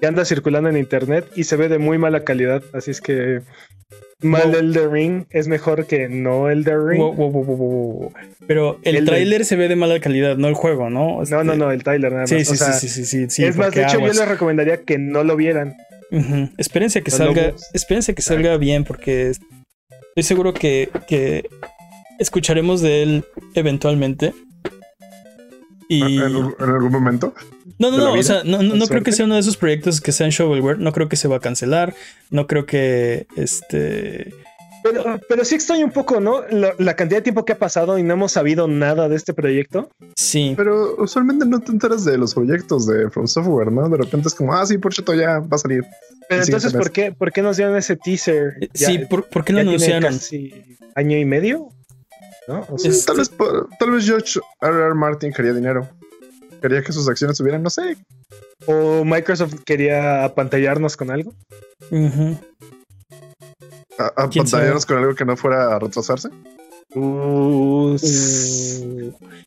[0.00, 2.62] que anda circulando en internet y se ve de muy mala calidad.
[2.72, 3.42] Así es que
[4.22, 4.60] mal Wow.
[4.60, 7.00] Elden Ring es mejor que no Elden Ring.
[7.00, 8.12] Wow, wow.
[8.46, 11.22] Pero el El tráiler se ve de mala calidad, no el juego, ¿no?
[11.28, 12.30] No, no, Este, no, el trailer nada más.
[12.30, 14.16] Sí, sí, O sea, sí, sí, sí, sí, es más, de hecho, aguas.
[14.16, 15.76] yo les recomendaría que no lo vieran.
[16.10, 16.48] Ujú.
[16.58, 21.48] Espérense que salga, espérense que salga bien, porque estoy seguro que, que
[22.18, 24.32] escucharemos de él eventualmente.
[25.92, 27.34] Y En, en algún momento.
[27.78, 30.00] no, no, no, o sea, no, no, no creo que sea uno de esos proyectos
[30.00, 31.94] que sean shovelware, no creo que se va a cancelar,
[32.30, 34.32] no creo que este
[34.84, 36.42] Pero, pero sí extraño un poco, ¿no?
[36.50, 39.34] La, la cantidad de tiempo que ha pasado y no hemos sabido nada de este
[39.34, 39.90] proyecto.
[40.16, 43.88] sí, Pero usualmente no te enteras de los proyectos de From Software, ¿no?
[43.88, 45.82] De repente es como, ah, sí, por cierto, ya va a salir.
[46.28, 46.72] Pero Sí, entonces.
[46.72, 48.54] ¿por qué, ¿por qué nos dieron ese teaser?
[48.60, 50.12] Eh, sí, ¿por, por qué lo ya tiene anunciaron?
[50.14, 50.52] casi
[50.94, 51.70] año y medio,
[52.50, 52.66] ¿no?
[52.68, 53.30] O sea, Es- Tal vez,
[53.78, 54.72] tal vez George R.
[54.86, 54.94] R.
[54.94, 55.88] Martin quería dinero.
[56.60, 57.96] Quería que sus acciones subieran, no sé.
[58.66, 61.32] o Microsoft quería apantallarnos con algo.
[61.90, 62.36] Ujú.
[63.98, 64.64] A, a ¿Quién sabe?
[64.64, 66.28] pantallarnos con algo que no fuera a retrasarse.
[66.94, 67.96] Uh,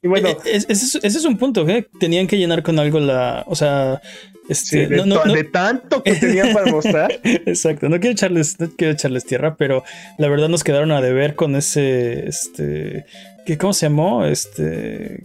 [0.01, 1.87] y bueno, Eh, eh, ese, es, ese es un punto, ¿eh?
[1.99, 3.43] Tenían que llenar con algo la.
[3.47, 4.01] O sea.
[4.03, 7.19] sí, Este, de, no, no, to- no- de tanto que tenían para mostrar.
[7.23, 9.83] Exacto, no quiero echarles, no quiero echarles tierra, pero
[10.17, 12.27] la verdad nos quedaron a deber con ese.
[12.27, 13.05] Este.
[13.45, 14.25] ¿qué, ¿Cómo se llamó?
[14.25, 15.23] Este.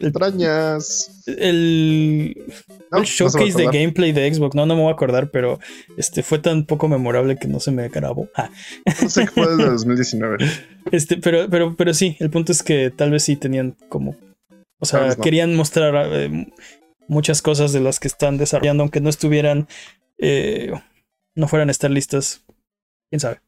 [0.00, 1.22] Extrañas.
[1.26, 2.34] El,
[2.90, 5.58] No, el no showcase de gameplay de Xbox, no, no me voy a acordar, pero
[5.96, 8.28] este fue tan poco memorable que no se me grabó.
[8.34, 8.50] Ah,
[9.02, 10.38] No sé qué fue desde 2019.
[10.92, 14.16] este, pero, pero, pero sí, el punto es que tal vez sí tenían como.
[14.78, 15.16] O sea, no.
[15.16, 16.52] querían mostrar eh,
[17.08, 19.66] muchas cosas de las que están desarrollando, aunque no estuvieran.
[20.18, 20.72] eh,
[21.34, 22.44] no fueran a estar listas.
[23.10, 23.40] Quién sabe.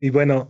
[0.00, 0.48] Y bueno,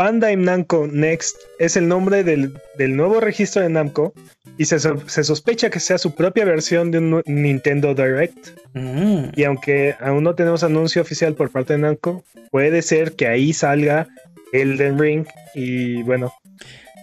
[0.00, 4.14] Bandai Namco Next es el nombre del, del nuevo registro de Namco
[4.56, 8.48] y se, se sospecha que sea su propia versión de un Nintendo Direct.
[8.72, 9.24] Mm.
[9.36, 13.52] Y aunque aún no tenemos anuncio oficial por parte de Namco, puede ser que ahí
[13.52, 14.08] salga
[14.54, 15.26] Elden Ring.
[15.54, 16.32] Y bueno,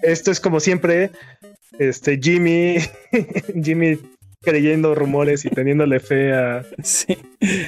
[0.01, 1.11] esto es como siempre,
[1.77, 2.77] este Jimmy,
[3.63, 3.99] Jimmy
[4.41, 7.15] creyendo rumores y teniéndole fe a, Sí.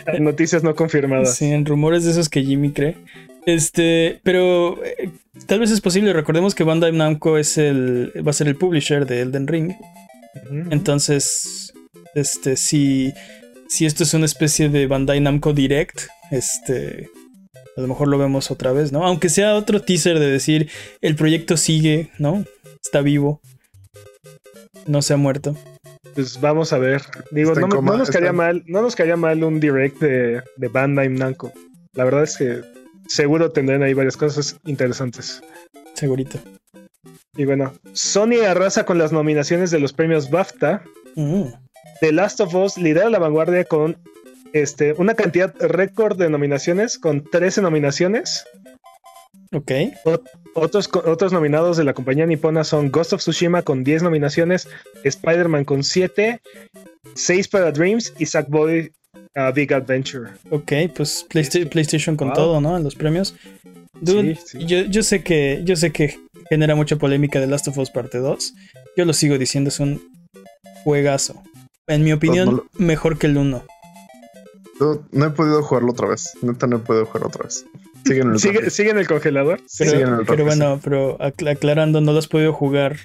[0.08, 1.36] a noticias no confirmadas.
[1.36, 2.98] Sí, en rumores de esos que Jimmy cree.
[3.46, 5.10] Este, pero eh,
[5.46, 6.13] tal vez es posible.
[6.13, 9.74] Recordemos que Bandai Namco es el, va a ser el publisher de Elden Ring.
[10.70, 11.74] Entonces,
[12.15, 13.13] este, si,
[13.68, 17.10] si esto es una especie de Bandai Namco Direct, este,
[17.76, 19.06] a lo mejor lo vemos otra vez, ¿no?
[19.06, 20.70] Aunque sea otro teaser de decir
[21.02, 22.46] el proyecto sigue, ¿no?
[22.84, 23.42] Está vivo.
[24.86, 25.56] No se ha muerto.
[26.15, 27.04] Pues vamos a ver.
[27.32, 30.68] Digo, no, coma, no nos caería mal, no nos caería mal un direct de, de
[30.68, 31.54] Bandai Namco.
[31.94, 32.62] La verdad es que
[33.10, 35.41] seguro tendrán ahí varias cosas interesantes.
[35.95, 36.39] Segurito.
[37.36, 40.84] Y bueno, Sony arrasa con las nominaciones de los premios BAFTA.
[41.15, 41.43] Mm,
[42.00, 43.98] The Last of Us lidera la vanguardia con
[44.54, 48.45] este, una cantidad récord de nominaciones, con 13 nominaciones.
[49.54, 49.72] ok.
[50.54, 54.67] Otros, otros nominados de la compañía nipona son Ghost of Tsushima con 10 nominaciones,
[55.04, 56.41] Spider-Man con 7,
[57.15, 60.32] 6 para Dreams y Sackboy uh, Big Adventure.
[60.50, 61.65] Ok, pues Playsta- Sí.
[61.65, 62.36] PlayStation con Wow.
[62.36, 62.78] todo, ¿no?
[62.78, 63.36] En los premios.
[64.02, 64.65] Dude, Sí, sí.
[64.65, 66.17] Yo, yo sé que yo sé que
[66.50, 68.54] genera mucha polémica de Last of Us parte 2.
[68.95, 70.02] Yo lo sigo diciendo, es un
[70.84, 71.41] juegazo.
[71.88, 73.63] En mi opinión, no lo- mejor que el 1.
[74.80, 76.32] Yo no he podido jugarlo otra vez.
[76.41, 77.65] Neta, no he podido jugarlo otra vez.
[78.06, 79.60] Sigue en el ¿Sigue, sigue en el congelador?
[79.78, 82.95] Pero, Sí, en el pero bueno, pero acla- aclarando, no lo has podido jugar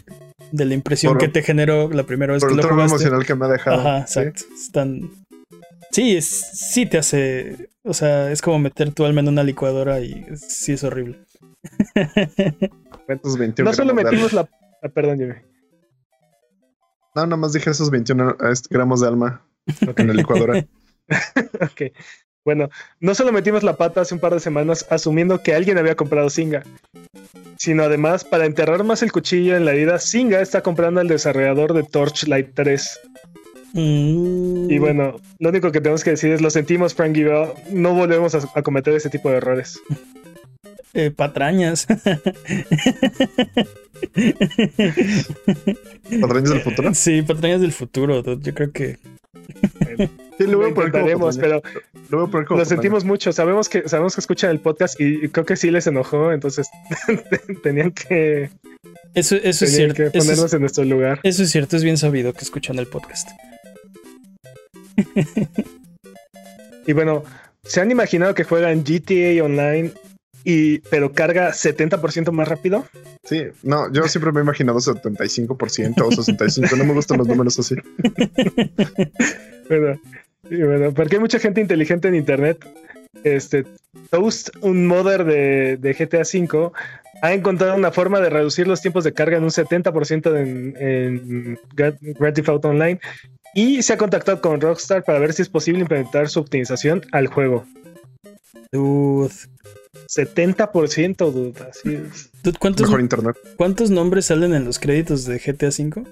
[0.52, 2.94] de la impresión Por- que te generó la primera vez Por que el lo jugaste.
[2.94, 3.80] emocional que me ha dejado.
[3.80, 4.20] Ajá, ¿sí?
[4.20, 4.44] exacto.
[4.54, 5.10] Están.
[5.94, 7.68] Sí, es, sí te hace.
[7.84, 11.20] O sea, es como meter tu alma en una licuadora y sí es horrible.
[13.06, 14.48] Esos 21 No solo metimos la...
[14.82, 15.34] ah, perdón, Jimmy.
[15.34, 15.42] alma.
[17.14, 19.46] No, nada más dije esos 21 este, gramos de alma
[19.96, 20.66] en la licuadora.
[21.60, 21.92] Ok.
[22.44, 25.94] Bueno, no solo metimos la pata hace un par de semanas asumiendo que alguien había
[25.94, 26.62] comprado Singa,
[27.58, 31.74] sino además, para enterrar más el cuchillo en la herida, Singa está comprando al desarrollador
[31.74, 33.00] de Torchlight 3.
[33.74, 34.70] Mm.
[34.70, 38.34] Y bueno, lo único que tenemos que decir es lo sentimos, Frank Givell, no volvemos
[38.34, 39.80] a, a cometer ese tipo de errores.
[40.96, 41.88] Eh, patrañas.
[46.20, 46.94] ¿Patrañas del futuro?
[46.94, 48.22] Sí, patrañas del futuro.
[48.38, 48.98] Yo creo que.
[50.36, 51.62] Sí, lo Lo intentaremos, pero
[52.10, 53.32] Lo lo sentimos mucho.
[53.32, 56.68] Sabemos que sabemos que escuchan el podcast y creo que sí les enojó, entonces
[57.62, 58.50] tenían que,
[59.14, 59.94] Eso, eso es cierto.
[59.94, 61.20] que Eso es, ponernos en nuestro lugar.
[61.22, 61.76] eso es cierto.
[61.76, 63.28] Es bien sabido que escuchan el podcast.
[66.86, 67.24] Y bueno,
[67.62, 69.92] ¿se han imaginado que juegan GTA Online
[70.44, 72.84] y pero carga 70% más rápido?
[73.22, 76.76] Sí, no, yo siempre me he imaginado 75% o 65%.
[76.76, 77.76] No me gustan los números así.
[79.66, 79.98] Bueno,
[80.50, 82.62] y bueno, porque hay mucha gente inteligente en internet.
[83.22, 83.64] Este
[84.10, 86.70] Toast, un modder de, de GTA V,
[87.22, 91.58] ha encontrado una forma de reducir los tiempos de carga en un 70% en, en
[91.74, 93.00] Grand Grand Theft Auto Online
[93.54, 97.28] y se ha contactado con Rockstar para ver si es posible implementar su optimización al
[97.28, 97.64] juego.
[98.72, 99.34] Dude.
[100.08, 102.30] 70%, dude, así es.
[102.42, 103.36] Dude, ¿cuántos, Mejor internet.
[103.56, 106.04] ¿Cuántos nombres salen en los créditos de GTA V?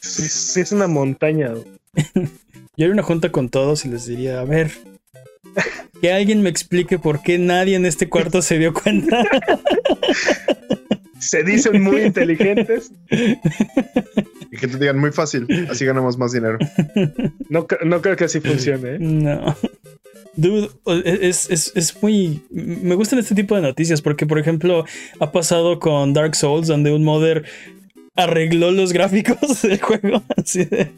[0.00, 1.50] Sí, sí es una montaña.
[1.50, 1.70] dude.
[2.76, 4.72] Yo haría una junta con todos y les diría, a ver,
[6.00, 9.24] que alguien me explique por qué nadie en este cuarto se dio cuenta.
[11.28, 12.92] Se dicen muy inteligentes.
[14.50, 15.46] Y que te digan muy fácil.
[15.68, 16.58] Así ganamos más dinero.
[17.48, 18.90] No, no creo que así funcione.
[18.94, 18.98] ¿eh?
[19.00, 19.56] No.
[20.36, 22.40] Dude, o- es, es, es muy...
[22.50, 24.84] Me gustan este tipo de noticias porque, por ejemplo,
[25.18, 27.44] ha pasado con Dark Souls donde un modder
[28.14, 30.22] arregló los gráficos del juego.
[30.36, 30.92] Así de...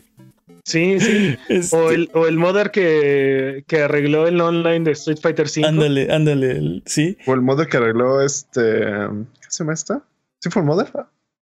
[0.65, 1.37] Sí, sí.
[1.49, 5.65] este, O el, o el modder que, que arregló el online de Street Fighter V.
[5.67, 7.17] Ándale, ándale, sí.
[7.25, 8.61] O el modder que arregló este.
[8.61, 10.03] ¿Qué se llama esta?
[10.43, 10.93] ¿Sí fue el modder?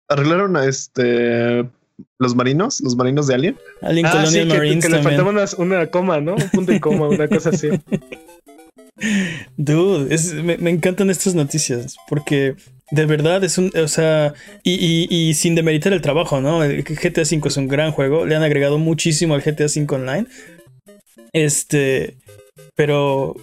[0.08, 1.68] Arreglaron a este.
[2.18, 3.56] Los marinos, los marinos de Alien.
[3.80, 5.16] Alien Ah, sí, Colonial que, Marines que le también.
[5.24, 6.34] faltaba una, una coma, ¿no?
[6.34, 7.68] Un punto y coma, una cosa así.
[9.56, 12.56] Dude, es- me, me encantan estas noticias porque
[12.90, 16.62] de verdad es un, o sea, y, y- y sin demeritar el trabajo, ¿no?
[16.62, 20.26] El GTA V es un gran juego, le han agregado muchísimo al GTA V Online.
[21.32, 22.18] Este,
[22.76, 23.34] pero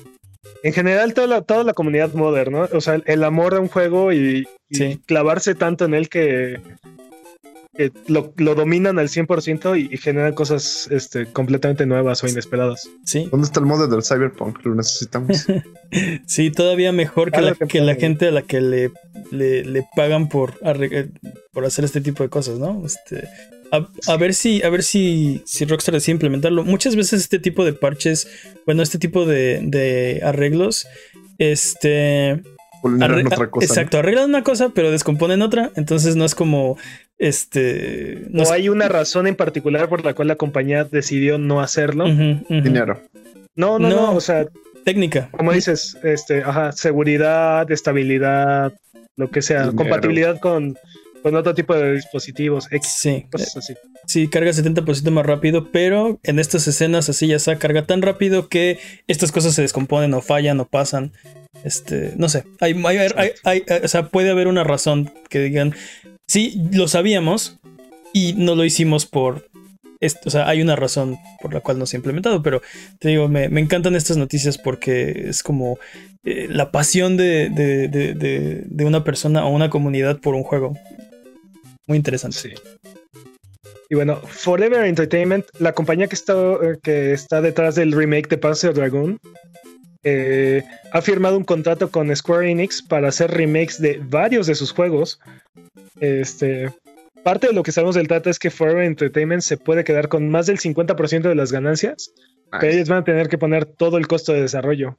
[0.63, 2.67] En general, toda la, toda la comunidad modern, ¿no?
[2.73, 5.01] O sea, el, el amor a un juego y, y Sí.
[5.05, 6.59] clavarse tanto en él que,
[7.75, 12.89] que lo, lo dominan al 100% y, y generan cosas este, completamente nuevas o inesperadas.
[13.05, 14.65] sí, ¿Dónde está el modder del Cyberpunk?
[14.65, 15.45] Lo necesitamos.
[16.25, 18.91] sí, todavía mejor que Tarde la, que la gente a la que le,
[19.31, 20.59] le, le pagan por,
[21.53, 22.83] por hacer este tipo de cosas, ¿no?
[22.85, 23.27] Este,
[23.71, 26.63] a, a ver si, a ver si, si Rockstar decide implementarlo.
[26.63, 28.27] Muchas veces este tipo de parches,
[28.65, 30.87] bueno, este tipo de, de arreglos,
[31.37, 32.41] este,
[32.81, 33.65] Vulneran arre- otra cosa.
[33.65, 33.71] ¿no?
[33.73, 36.77] exacto, arreglan una cosa, pero descomponen otra, entonces no es como,
[37.17, 41.37] este, no o es- hay una razón en particular por la cual la compañía decidió
[41.37, 42.05] no hacerlo.
[42.05, 43.01] Dinero.
[43.55, 44.15] No, no, no, No.
[44.15, 44.45] O sea,
[44.85, 45.29] técnica.
[45.31, 48.73] como dices, este, ajá, seguridad, estabilidad,
[49.17, 49.75] lo que sea, Dinero.
[49.77, 50.77] compatibilidad con,
[51.21, 53.73] con otro tipo de dispositivos, X, Sí, cosas así.
[54.05, 58.47] Sí, carga 70% más rápido, pero en estas escenas así ya está, carga tan rápido
[58.49, 61.11] que estas cosas se descomponen o fallan o pasan.
[61.63, 65.73] Este, no sé, hay, hay- hay- hay- o sea, puede haber una razón que digan,
[66.27, 67.59] sí, lo sabíamos
[68.13, 69.49] y no lo hicimos por
[69.99, 72.61] esto, o sea, hay una razón por la cual no se ha implementado, pero
[72.99, 75.77] te digo, me, me encantan estas noticias porque es como
[76.23, 80.77] eh, la pasión de- de- de- de una persona o una comunidad por un juego.
[81.89, 82.37] Muy interesante.
[82.37, 82.53] Sí.
[83.89, 88.37] Y bueno, Forever Entertainment, la compañía que está, eh, que está detrás del remake de
[88.37, 89.17] Panzer Dragoon,
[90.03, 90.63] eh,
[90.93, 95.19] ha firmado un contrato con Square Enix para hacer remakes de varios de sus juegos.
[95.99, 96.71] Este,
[97.23, 100.29] parte de lo que sabemos del trato es que Forever Entertainment se puede quedar con
[100.29, 102.13] más del 50% de las ganancias,
[102.51, 102.75] pero Nice.
[102.77, 104.97] ellos van a tener que poner todo el costo de desarrollo.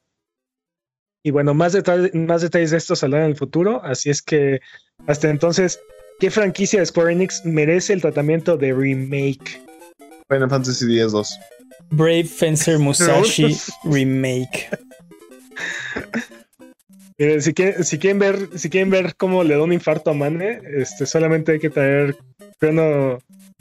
[1.25, 4.61] Y bueno, más, deta- más detalles de esto saldrán en el futuro, así es que
[5.07, 5.79] hasta entonces,
[6.21, 9.61] ¿qué franquicia de Square Enix merece el tratamiento de remake?
[10.29, 11.29] Final Fantasy X-2.
[11.91, 14.69] Brave Fencer Musashi Remake.
[17.19, 20.15] Miren, si quieren, si quieren ver, si quieren ver cómo le da un infarto a
[20.15, 22.17] Mane, este, solamente hay que traer
[22.59, 23.19] Chrono,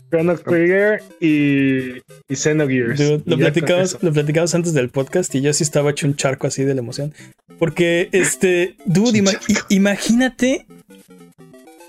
[0.09, 1.97] Chrono Trigger y,
[2.29, 2.97] y Xenogears.
[2.99, 6.47] Dude, lo, platicamos, lo platicamos antes del podcast y yo sí estaba hecho un charco
[6.47, 7.13] así de la emoción.
[7.57, 9.37] Porque, este, dude, ima-
[9.67, 10.65] imagínate,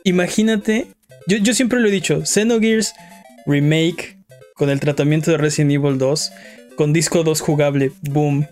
[0.05, 0.86] imagínate,
[1.26, 2.94] yo, yo siempre lo he dicho, Xenogears
[3.46, 4.18] Remake
[4.55, 6.32] con el tratamiento de Resident Evil 2,
[6.76, 8.46] con disco 2 jugable, boom,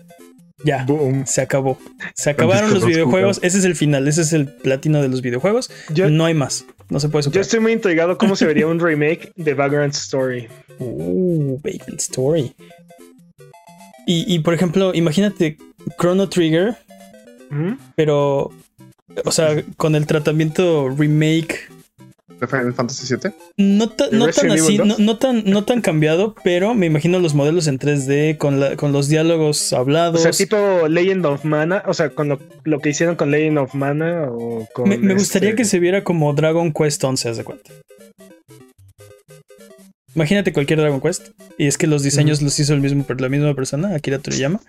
[0.63, 1.25] Ya, Boom.
[1.25, 1.77] se acabó.
[2.15, 3.39] Se acabaron los videojuegos.
[3.43, 4.07] Ese es el final.
[4.07, 5.69] Ese es el platino de los videojuegos.
[5.93, 6.65] Yo, no hay más.
[6.89, 7.41] No se puede yo superar.
[7.43, 10.47] estoy muy intrigado cómo se vería un remake de Vagrant Story.
[10.79, 12.53] Uh, Vagrant Story.
[14.05, 15.57] Y, y, por ejemplo, imagínate
[15.99, 16.75] Chrono Trigger,
[17.51, 17.73] ¿Mm?
[17.95, 18.51] pero.
[19.25, 21.69] O sea, con el tratamiento remake.
[22.39, 23.31] ¿De Final Fantasy VII?
[23.57, 24.99] No, ta- ¿De no tan así, no, 2?
[24.99, 28.93] no tan, no tan cambiado, pero me imagino los modelos en 3D con, la- con
[28.93, 30.21] los diálogos O hablados.
[30.21, 33.73] sea, tipo Legend of Mana, o sea, con lo, lo que hicieron con Legend of
[33.73, 34.87] Mana o con...
[34.87, 37.71] me, me gustaría este- que se viera como Dragon Quest 11, haz de cuenta.
[40.15, 41.29] Imagínate cualquier Dragon Quest.
[41.57, 44.59] Y es que los diseños los hizo el mismo, la misma persona, Akira Toriyama.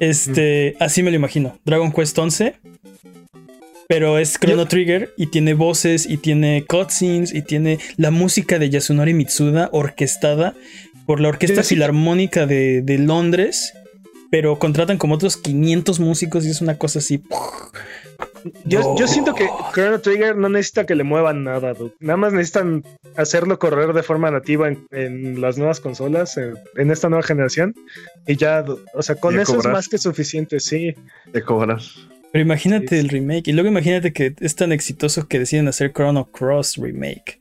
[0.00, 1.58] Este, así me lo imagino.
[1.64, 2.56] Dragon Quest 11.
[3.88, 8.70] Pero es Chrono Trigger y tiene voces y tiene cutscenes y tiene la música de
[8.70, 10.54] Yasunori Mitsuda orquestada
[11.06, 13.72] por la Orquesta sí- Filarmónica de, de Londres.
[14.30, 17.22] Pero contratan como otros 500 músicos y es una cosa así.
[18.64, 21.92] Yo, yo siento que Chrono Trigger no necesita que le muevan nada, dude.
[22.00, 22.82] Nada más necesitan
[23.16, 27.74] hacerlo correr de forma nativa en, en las nuevas consolas, en, en esta nueva generación.
[28.26, 29.72] Y ya, dude, o sea, con eso cobrar.
[29.72, 30.94] es más que suficiente, sí.
[31.32, 31.80] De cobrar.
[32.34, 33.46] Pero imagínate Sí, el remake.
[33.46, 37.40] Y luego imagínate que es tan exitoso que deciden hacer Chrono Cross remake.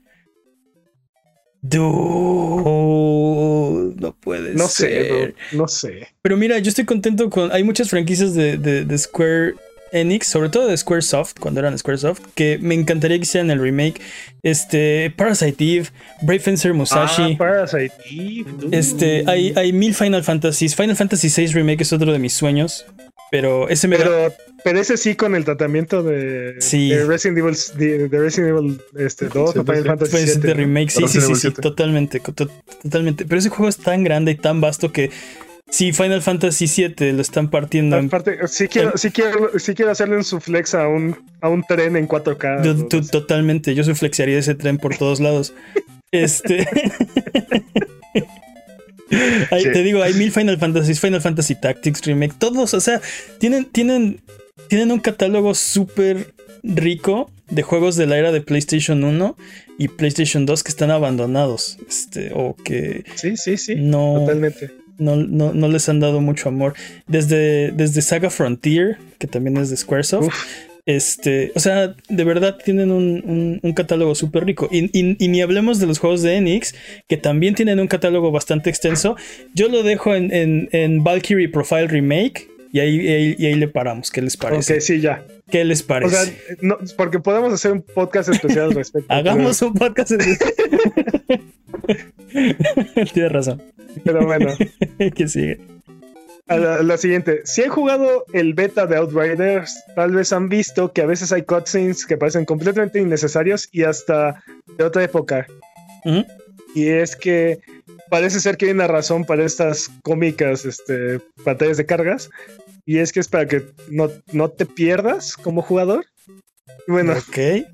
[2.64, 6.08] Dude, no puede No sé, dude, no sé.
[6.22, 7.52] Pero mira, yo estoy contento con.
[7.52, 9.56] Hay muchas franquicias de, de- de Square
[9.92, 14.00] Enix, sobre todo de Squaresoft, cuando eran Squaresoft, que me encantaría que hicieran el remake.
[14.42, 15.88] Este, Parasite Eve,
[16.22, 17.34] Brave Fencer Musashi.
[17.34, 18.78] Ah, Parasite Eve, dude.
[18.78, 20.76] este, hay, hay mil Final Fantasies.
[20.76, 22.86] Final Fantasy VI Remake es otro de mis sueños.
[23.34, 26.90] Pero ese me da- Pero, pero ese sí con el tratamiento de, Sí.
[26.90, 29.88] de Resident Evil, de, de Resident Evil este, 2 Sí, o Final sí.
[29.88, 31.62] Fantasy Pues 7, de remake, sí, sí, sí, sí, 7.
[31.64, 32.52] totalmente, to-
[32.84, 33.26] totalmente.
[33.26, 35.10] Pero ese juego es tan grande y tan vasto que
[35.68, 39.90] si Final Fantasy VII lo están partiendo en Aparte, sí quiero, sí quiero, sí quiero
[39.90, 42.64] hacerle un suflex a un, a un tren en 4K.
[42.64, 42.88] Yo- dude.
[42.88, 45.56] tú- totalmente, yo suflexaría ese tren por todos lados.
[46.12, 46.68] Este.
[49.52, 49.72] Hay- Sí.
[49.72, 53.02] Te digo, hay mil Final Fantasy, Final Fantasy Tactics Remake, todos, o sea,
[53.40, 54.22] tienen, tienen,
[54.68, 56.34] tienen un catálogo súper
[56.64, 59.36] rico de juegos de la era de PlayStation 1
[59.78, 63.76] y PlayStation 2 que están abandonados, este, o que Sí, sí, sí.
[63.76, 64.72] no, Totalmente.
[64.98, 66.74] no, no, no les han dado mucho amor.
[67.08, 70.28] Desde, desde Saga Frontier, que también es de Squaresoft.
[70.28, 70.46] Uf.
[70.86, 74.68] Este, o sea, de verdad tienen un, un- un catálogo súper rico.
[74.72, 76.76] Y, y- y ni hablemos de los juegos de Enix,
[77.08, 79.16] que también tienen un catálogo bastante extenso.
[79.54, 82.50] Yo lo dejo en, en, en Valkyrie Profile Remake.
[82.74, 84.10] Y ahí, y ahí, y ahí le paramos.
[84.10, 84.74] ¿Qué les parece?
[84.74, 85.24] Ok, sí, ya.
[85.52, 86.26] ¿Qué les O parece?
[86.26, 89.14] sea, no, porque podemos hacer un podcast especial al respecto.
[89.14, 90.12] Hagamos un podcast.
[90.12, 90.20] en-
[93.14, 93.62] Tienes razón.
[94.04, 94.48] Pero, bueno,
[95.16, 95.60] que sigue.
[96.48, 97.42] A la, siguiente.
[97.46, 101.44] Si han jugado el beta de Outriders, tal vez han visto que a veces hay
[101.44, 104.44] cutscenes que parecen completamente innecesarios y hasta
[104.78, 105.48] de otra época.
[106.76, 107.60] Y es que
[108.10, 112.30] parece ser que hay una razón para estas cómicas este, pantallas de cargas.
[112.86, 116.06] Y es que es para que no, no te pierdas como jugador.
[116.88, 117.66] Bueno, Ok.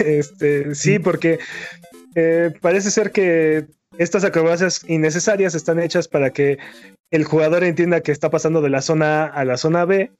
[0.00, 1.38] este, sí, porque
[2.16, 3.66] eh, parece ser que
[3.98, 6.58] estas acrobacias innecesarias están hechas para que
[7.10, 10.12] el jugador entienda que está pasando de la zona A a la zona B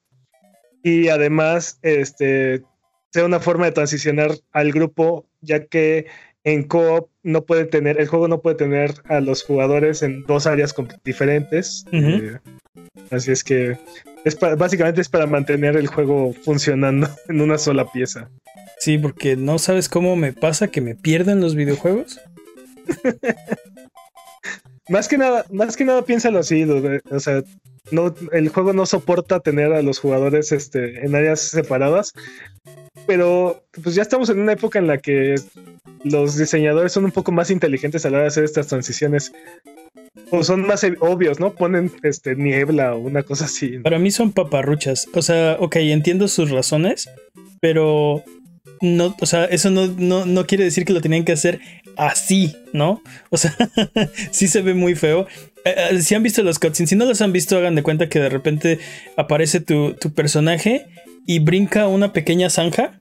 [0.82, 2.62] y además este,
[3.12, 6.06] sea una forma de transicionar al grupo, ya que
[6.44, 10.46] en co no puede tener, el juego no puede tener a los jugadores en dos
[10.46, 10.74] áreas
[11.04, 11.84] diferentes.
[11.90, 12.38] Eh,
[13.10, 13.76] así es que
[14.24, 18.30] es básicamente es para mantener el juego funcionando en una sola pieza.
[18.78, 22.20] Sí, porque no sabes cómo me pasa que me pierden los videojuegos.
[24.88, 27.42] Más que nada, más que nada piénsalo así, o sea,
[27.90, 32.12] no, el juego no soporta tener a los jugadores este, en áreas separadas,
[33.06, 35.36] pero pues ya estamos en una época en la que
[36.04, 39.32] los diseñadores son un poco más inteligentes a la hora de hacer estas transiciones.
[40.30, 41.52] O son más e- obvios, ¿no?
[41.54, 43.78] Ponen este, niebla o una cosa así.
[43.78, 45.08] Para mí son paparruchas.
[45.14, 47.08] O sea, ok, entiendo sus razones,
[47.60, 48.24] pero
[48.80, 51.60] no, o sea, eso no, no, no quiere decir que lo tenían que hacer
[51.96, 53.02] así, ¿no?
[53.30, 53.54] O sea,
[54.30, 55.26] sí se ve muy feo.
[55.64, 58.08] Eh, eh, si han visto los cutscenes, si no los han visto, hagan de cuenta
[58.08, 58.78] que de repente
[59.16, 60.86] aparece tu, tu personaje
[61.26, 63.00] y brinca una pequeña zanja.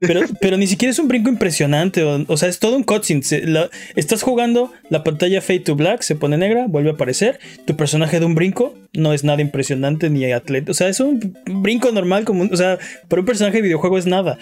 [0.00, 2.02] Pero, pero ni siquiera es un brinco impresionante.
[2.02, 3.22] O, o sea, es todo un cutscene.
[3.22, 7.38] Se- la- estás jugando, la pantalla fade to black se pone negra, vuelve a aparecer.
[7.64, 10.72] Tu personaje de un brinco no es nada impresionante ni atleta.
[10.72, 12.24] O sea, es un brinco normal.
[12.24, 12.78] Como, un- o sea,
[13.08, 14.36] para un personaje de videojuego es nada.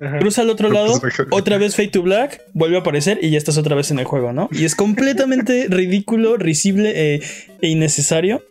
[0.00, 0.18] Ajá.
[0.20, 3.58] Cruza al otro lado, otra vez fade to black, vuelve a aparecer y ya estás
[3.58, 4.48] otra vez en el juego, ¿no?
[4.52, 7.20] Y es completamente ridículo, risible eh,
[7.60, 8.42] e innecesario.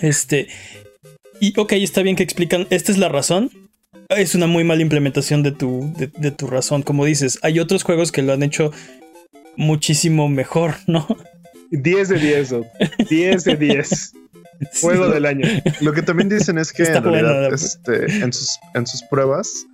[0.00, 0.48] Este.
[1.40, 2.66] Y ok, está bien que explican.
[2.70, 3.50] Esta es la razón.
[4.10, 6.82] Es una muy mala implementación de tu, de, de tu razón.
[6.82, 8.70] Como dices, hay otros juegos que lo han hecho
[9.56, 11.06] muchísimo mejor, ¿no?
[11.70, 12.66] 10 de 10, Doc.
[13.08, 14.12] 10 de 10.
[14.80, 15.12] Juego Sí.
[15.12, 15.48] del año.
[15.80, 19.66] Lo que también dicen es que Está en realidad este, en, sus, en sus pruebas,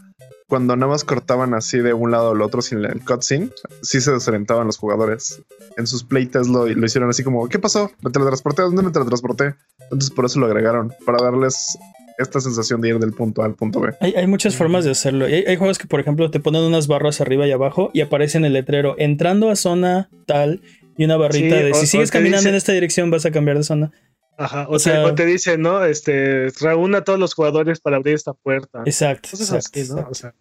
[0.51, 3.49] cuando nada más cortaban así de un lado al otro sin el cutscene,
[3.81, 5.41] sí se desorientaban los jugadores.
[5.79, 7.91] En sus playtests lo, lo hicieron así como, ¿qué pasó?
[8.03, 8.63] ¿Me teletransporté?
[8.63, 9.55] ¿Dónde me teletransporté?
[9.85, 11.79] Entonces por eso lo agregaron, para darles
[12.19, 13.95] esta sensación de ir del punto A al punto B.
[14.01, 15.25] Hay, hay muchas formas de hacerlo.
[15.25, 18.37] Hay, hay juegos que, por ejemplo, te ponen unas barras arriba y abajo y aparece
[18.37, 20.61] en el letrero entrando a zona tal
[20.99, 23.31] y una barrita Sí, de si o sigues caminando dice- en esta dirección vas a
[23.31, 23.93] cambiar de zona.
[24.41, 24.67] Ajá.
[24.69, 25.85] O, O sea, sea- te dice, ¿no?
[25.85, 28.83] Este, reúna a todos los jugadores para abrir esta puerta.
[28.87, 29.29] Exacto.
[29.31, 29.95] Cosas exacto, así, ¿no?
[29.99, 30.11] exacto.
[30.11, 30.35] O sea,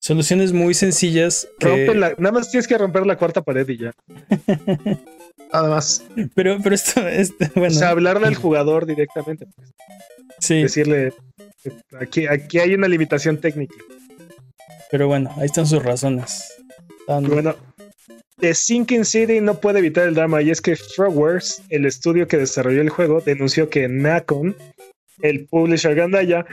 [0.00, 1.48] Soluciones muy sencillas.
[1.58, 3.92] que- la- nada más tienes que romper la cuarta pared y ya.
[5.52, 6.02] Además,
[6.34, 9.46] Pero, pero esto, este, bueno, O sea, hablarle al jugador directamente.
[9.54, 9.72] pues,
[10.40, 11.12] sí, Decirle,
[12.00, 13.76] aquí, aquí hay una limitación técnica.
[14.90, 16.52] pero bueno, ahí están sus razones.
[17.00, 17.54] Están- bueno,
[18.38, 22.36] The Sinking City no puede evitar el drama y es que Frogwares, el estudio que
[22.36, 24.56] desarrolló el juego, denunció que Nacon,
[25.22, 26.44] el publisher gandaya,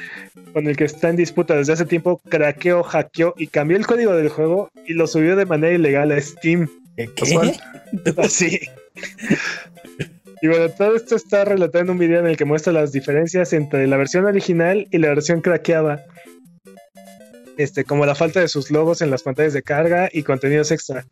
[0.53, 4.13] con el que está en disputa desde hace tiempo, craqueó, hackeó y cambió el código
[4.13, 6.69] del juego y lo subió de manera ilegal a Steam.
[6.95, 7.53] ¿Qué?
[8.17, 8.59] Así.
[10.43, 13.53] Y bueno, todo esto está relatado en un video en el que muestra las diferencias
[13.53, 16.03] entre la versión original y la versión craqueada.
[17.57, 21.05] Este, como la falta de sus logos en las pantallas de carga y contenidos extra.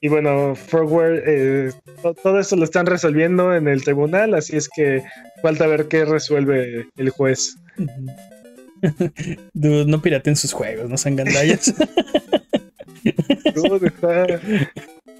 [0.00, 4.68] Y bueno, Frogware, eh, to- todo esto lo están resolviendo en el tribunal, así es
[4.68, 5.02] que
[5.40, 7.56] falta ver qué resuelve el juez.
[9.54, 11.72] Dude, no piraten sus juegos, no sean gandallas.
[13.54, 14.40] Dude, está-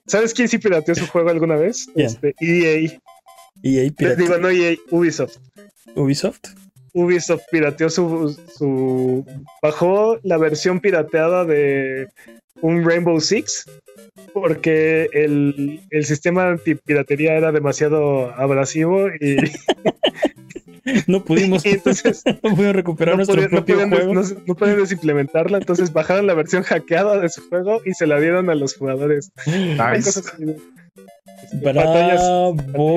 [0.07, 1.87] ¿Sabes quién sí pirateó su juego alguna vez?
[1.95, 2.99] Este, EA.
[3.63, 4.25] y ahí piratea.
[4.25, 5.37] Digo, no EA, Ubisoft.
[5.95, 6.41] Ubisoft.
[6.93, 9.25] Ubisoft pirateó su, su.
[9.63, 12.09] Bajó la versión pirateada de
[12.61, 13.67] un Rainbow Six
[14.33, 19.37] porque el, el sistema antipiratería era demasiado abrasivo y,
[21.07, 24.15] No pudimos, entonces no pudimos recuperar no, nuestro propio juego.
[24.47, 25.59] no podían desimplementarla.
[25.59, 29.31] Entonces bajaron la versión hackeada de su juego y se la dieron a los jugadores.
[29.79, 30.21] Hay nice.
[30.21, 30.57] Este,
[31.63, 32.21] batallas- batallas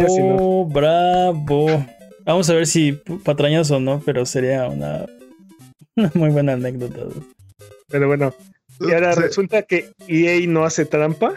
[0.05, 1.85] Bravo, bravo.
[2.25, 5.05] Vamos a ver si patrañas o no, pero sería una,
[5.95, 6.99] una muy buena anécdota.
[7.87, 8.33] Pero bueno,
[8.81, 9.21] Y ahora Sí.
[9.21, 11.33] resulta que EA no hace trampa.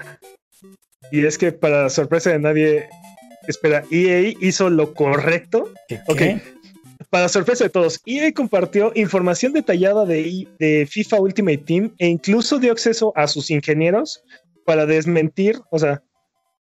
[1.13, 2.89] Y es que para sorpresa de nadie,
[3.47, 5.73] espera, EA hizo lo correcto.
[5.89, 6.17] ¿Qué, Ok.
[6.19, 6.41] qué?
[7.11, 12.59] Para sorpresa de todos, EA compartió información detallada de, de FIFA Ultimate Team e incluso
[12.59, 14.23] dio acceso a sus ingenieros
[14.67, 16.03] para desmentir, o sea,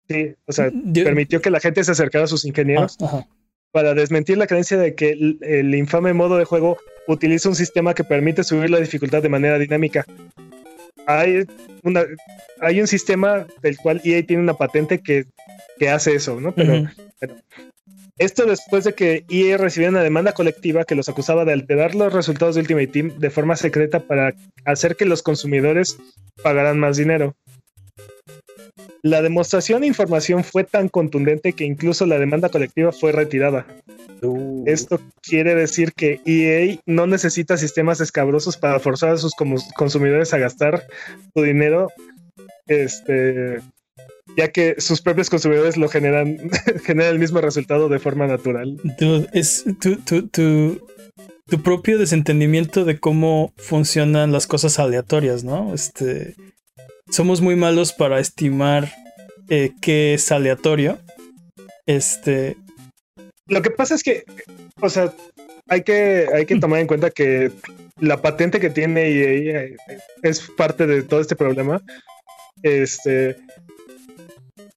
[0.08, 3.26] sí, o sea, permitió que la gente se acercara a sus ingenieros Ah, ajá.
[3.72, 7.94] Para desmentir la creencia de que el, el infame modo de juego utiliza un sistema
[7.94, 10.04] que permite subir la dificultad de manera dinámica.
[11.06, 11.46] Hay,
[11.82, 12.04] una,
[12.60, 15.24] hay un sistema del cual EA tiene una patente que,
[15.78, 16.52] que hace eso, ¿no?
[16.52, 16.88] Pero Ujú.
[18.18, 22.12] esto después de que EA recibiera una demanda colectiva que los acusaba de alterar los
[22.12, 24.34] resultados de Ultimate Team de forma secreta para
[24.66, 25.96] hacer que los consumidores
[26.42, 27.34] pagaran más dinero.
[29.08, 33.66] La demostración e información fue tan contundente que incluso la demanda colectiva fue retirada.
[34.20, 39.32] Uh, Esto quiere decir que EA no necesita sistemas escabrosos para forzar a sus
[39.74, 40.86] consumidores a gastar
[41.34, 41.88] su dinero,
[42.66, 43.60] este,
[44.36, 46.36] ya que sus propios consumidores lo generan,
[46.84, 48.76] generan el mismo resultado de forma natural.
[48.98, 50.86] Dude, es tu, tu, tu,
[51.46, 55.72] tu propio desentendimiento de cómo funcionan las cosas aleatorias, ¿no?
[55.72, 56.34] Este,
[57.10, 58.92] somos muy malos para estimar
[59.48, 60.98] eh, qué es aleatorio.
[61.86, 62.56] Este,
[63.46, 64.24] Lo que pasa es que,
[64.80, 65.12] o sea,
[65.68, 67.50] hay que, hay que tomar en cuenta que
[68.00, 69.76] la patente que tiene EA eh,
[70.22, 71.82] es parte de todo este problema.
[72.62, 73.36] Este,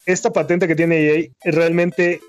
[0.06, 2.22] esta patente que tiene EA realmente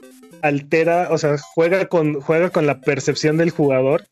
[0.42, 4.04] altera, o sea, juega con, juega con la percepción del jugador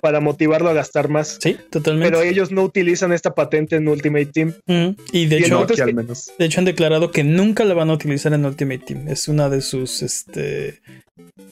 [0.00, 1.38] para motivarlo a gastar más.
[1.40, 2.10] sí, totalmente.
[2.10, 4.54] Pero ellos no utilizan esta patente en Ultimate Team.
[4.66, 6.30] Mm, y de y hecho, No, entonces- aquí al menos.
[6.38, 9.08] de hecho han declarado que nunca la van a utilizar en Ultimate Team.
[9.08, 10.80] Es una de sus, este,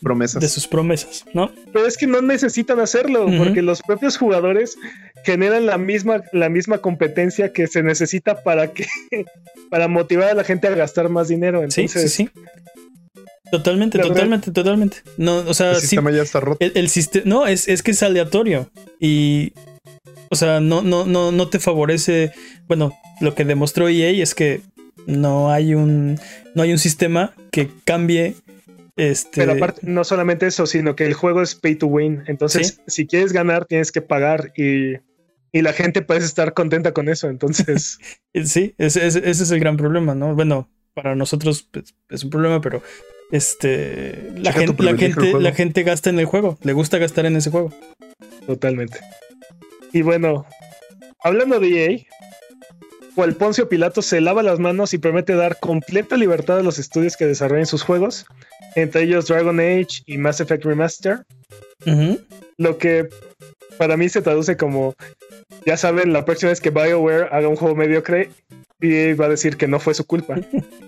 [0.01, 0.41] Promesas.
[0.41, 1.51] de sus promesas, ¿no?
[1.72, 4.77] Pero es que no necesitan hacerlo, porque los propios jugadores
[5.24, 8.87] generan la misma, la misma competencia que se necesita para que
[9.70, 11.64] para motivar a la gente a gastar más dinero.
[11.70, 12.31] Sí, sí, sí.
[13.59, 14.96] Totalmente, La verdad- totalmente, totalmente.
[15.16, 16.59] No, o sea, El sí, sistema ya está roto.
[16.61, 18.70] El, el siste- no, es, es que es aleatorio.
[19.00, 19.52] Y.
[20.30, 22.32] O sea, no, no, no, no te favorece.
[22.66, 24.61] Bueno, lo que demostró EA es que
[25.07, 26.18] no hay un.
[26.54, 28.34] No hay un sistema que cambie
[28.96, 32.24] Este, Pero aparte, no solamente eso, sino que el juego es pay to win.
[32.26, 34.94] Entonces, si quieres ganar, tienes que pagar y,
[35.52, 37.28] y la gente puede estar contenta con eso.
[37.28, 37.98] Entonces,
[38.44, 40.34] sí, ese, ese- ese es el gran problema, ¿no?
[40.34, 42.82] Bueno, para nosotros pues, es un problema, pero
[43.31, 44.97] este la gente, la
[45.53, 47.72] gente, la gasta en el juego, le gusta gastar en ese juego.
[48.47, 48.99] totalmente.
[49.93, 50.47] Y bueno,
[51.22, 51.99] hablando de EA,
[53.14, 57.16] cual Poncio Pilato se lava las manos y promete dar completa libertad a los estudios
[57.16, 58.27] que desarrollen sus juegos,
[58.74, 61.24] entre ellos Dragon Age y Mass Effect Remaster.
[62.59, 63.09] Lo que
[63.79, 64.95] para mí se traduce como,
[65.64, 68.31] ya saben, la próxima vez que BioWare haga un juego mediocre,
[68.81, 70.37] EA va a decir que no fue su culpa.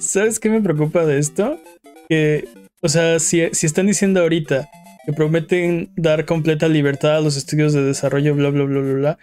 [0.00, 1.60] ¿Sabes qué me preocupa de esto?
[2.08, 2.48] Que,
[2.80, 4.68] o sea, si, si están diciendo ahorita
[5.04, 9.18] que prometen dar completa libertad a los estudios de desarrollo, bla, bla, bla, bla, bla.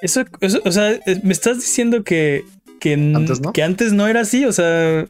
[0.00, 2.44] Eso, eso o sea, eh, me estás diciendo que,
[2.80, 3.52] que, Antes no.
[3.52, 5.06] que antes no era así, o sea,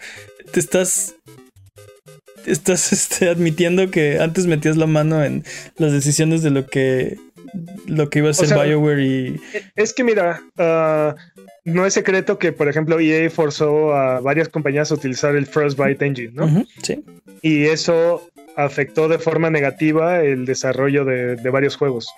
[0.52, 1.16] te estás...
[2.44, 5.44] Estás este, admitiendo que antes metías la mano en
[5.76, 7.18] las decisiones de lo que
[7.86, 9.40] lo que iba a ser sea, BioWare y
[9.76, 11.14] Es que mira, ah,
[11.64, 16.04] no es secreto que, por ejemplo, EA forzó a varias compañías a utilizar el Frostbite
[16.04, 16.64] Engine, ¿no?
[16.82, 17.04] Sí.
[17.42, 22.08] Y eso afectó de forma negativa el desarrollo de, de varios juegos.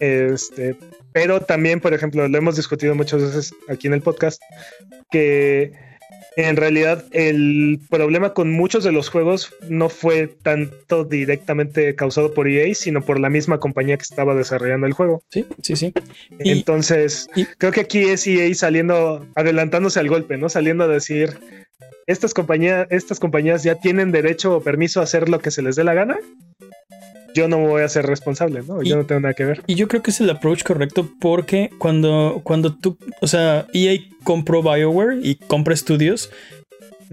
[0.00, 0.76] Este,
[1.12, 4.40] pero también, por ejemplo, lo hemos discutido muchas veces aquí en el podcast,
[5.10, 5.72] que
[6.36, 12.46] en realidad el problema con muchos de los juegos no fue tanto directamente causado por
[12.46, 15.22] EA, sino por la misma compañía que estaba desarrollando el juego.
[15.30, 15.92] Sí, sí, sí.
[16.44, 20.48] Y- Entonces, y- creo que aquí es EA saliendo, adelantándose al golpe, ¿no?
[20.48, 21.38] Saliendo a decir,
[22.06, 25.74] estas compañías, estas compañías ya tienen derecho o permiso a hacer lo que se les
[25.76, 26.18] dé la gana.
[27.36, 28.82] Yo no me voy a ser responsable, ¿no?
[28.82, 29.62] Y- Yo no tengo nada que ver.
[29.66, 33.98] Y yo creo que es el approach correcto porque cuando, cuando tú, o sea, EA
[34.24, 36.30] compró BioWare y compra estudios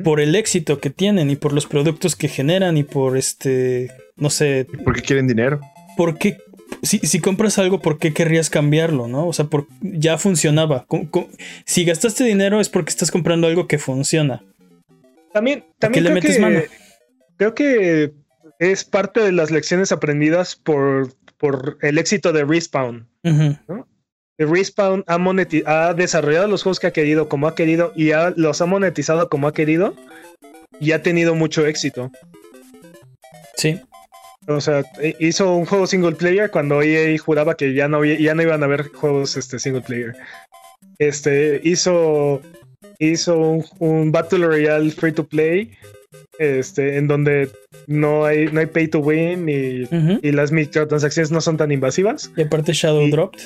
[0.04, 4.30] por el éxito que tienen y por los productos que generan y por este, no
[4.30, 5.60] sé, Porque quieren dinero.
[5.98, 6.38] ¿por qué?
[6.82, 9.08] Si, si compras algo, ¿por qué querrías cambiarlo?
[9.08, 9.28] ¿No?
[9.28, 10.88] O sea, por, ya funcionaba.
[11.66, 14.42] Si gastaste dinero es porque estás comprando algo que funciona.
[15.34, 16.60] También, qué también le creo metes que, mano?
[17.38, 18.14] creo que
[18.72, 23.08] es parte de las lecciones aprendidas por, por el éxito de Respawn.
[24.38, 25.18] Respawn ha,
[25.88, 29.30] ha desarrollado los juegos que ha querido como ha querido y ha- los ha monetizado
[29.30, 29.96] como ha querido
[30.80, 32.12] y ha tenido mucho éxito.
[33.56, 33.80] Sí.
[34.48, 38.34] O sea, e- hizo un juego single player cuando EA juraba que ya no, ya
[38.36, 40.16] no iban a haber juegos este, single player.
[41.00, 42.42] Este hizo,
[43.00, 45.72] hizo un, un Battle Royale free to play.
[46.40, 47.50] Este, en donde
[47.88, 49.84] no hay, no hay pay to win y,
[50.22, 52.32] y las microtransacciones no son tan invasivas.
[52.36, 53.40] Y aparte Shadow Y- Dropped.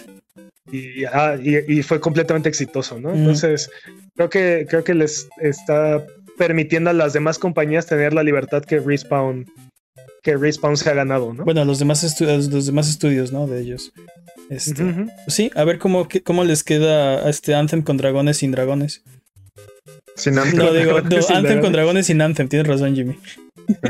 [0.71, 3.13] y, ah, y- y fue completamente exitoso, ¿no?
[3.13, 3.69] Entonces,
[4.15, 6.05] creo que, creo que les está
[6.37, 9.45] permitiendo a las demás compañías tener la libertad que Respawn,
[10.23, 11.43] que Respawn se ha ganado, ¿no?
[11.45, 13.47] Bueno, a los demás, estu- a los demás estudios, ¿no?
[13.47, 13.91] De ellos.
[14.49, 14.81] Este.
[15.27, 19.03] Sí, a ver cómo, cómo les queda a este Anthem con dragones sin dragones.
[20.17, 20.55] Sin antes.
[20.55, 23.17] No, digo, no, Anthem con dragones sin Anthem, tienes razón, Jimmy.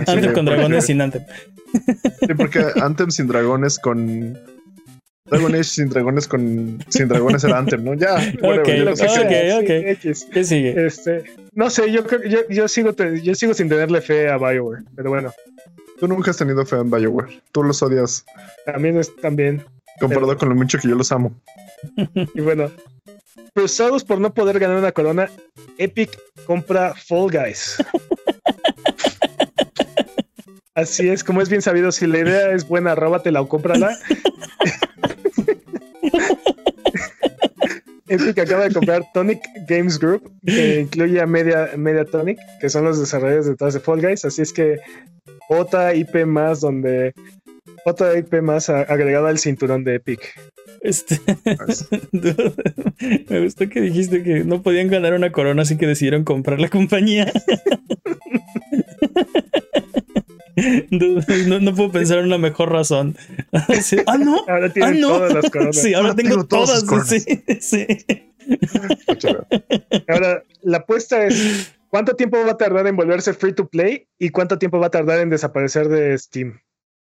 [0.06, 1.24] Anthem con dragones sin Anthem.
[2.20, 4.38] Sí, porque Anthem sin dragones con.
[5.26, 6.84] Dragon Age sin dragones con.
[6.88, 7.94] Sin dragones era Anthem, ¿no?
[7.96, 8.16] Ya.
[8.42, 9.94] whatever, Ok, yo Lo no que sé.
[10.04, 10.26] ok, sí.
[10.32, 10.86] ¿Qué sigue?
[10.86, 11.24] Este,
[11.54, 15.10] no sé, yo creo yo, yo sigo yo sigo sin tenerle fe a BioWare, pero
[15.10, 15.34] bueno,
[16.00, 17.42] Tú nunca has tenido fe en BioWare.
[17.52, 18.24] Tú los odias
[18.66, 19.64] también es también
[20.00, 21.34] comparado con lo mucho que yo los amo.
[22.36, 22.72] y bueno,
[23.54, 25.30] frustrados por no poder ganar una corona,
[25.78, 27.78] Epic compra Fall Guys.
[30.76, 33.98] Así es, como es bien sabido, si la idea es buena, róbatela o cómprala.
[38.10, 43.00] Epic acaba de comprar Tonic Games Group, que incluye a Media, Mediatonic, que son los
[43.00, 44.24] desarrolladores detrás de Fall Guys.
[44.24, 44.78] Así es que
[45.50, 47.14] otra IP más donde
[47.86, 50.36] otra IP más agregada al cinturón de Epic.
[50.82, 51.20] Este,
[53.30, 56.70] me gustó que dijiste que no podían ganar una corona, así que decidieron comprar la
[56.70, 57.32] compañía.
[60.90, 63.16] No, no puedo pensar en una mejor razón.
[63.82, 63.98] Sí.
[64.08, 64.44] Ah, no.
[64.48, 65.08] Ahora tienen Ah, no.
[65.10, 65.76] todas las coronas.
[65.82, 67.10] Sí, ahora Ahora tengo, tengo todas todas.
[67.10, 67.24] Sí,
[67.60, 67.86] sí.
[70.08, 74.30] Ahora, la apuesta es cuánto tiempo va a tardar en volverse free to play y
[74.30, 76.60] cuánto tiempo va a tardar en desaparecer de Steam.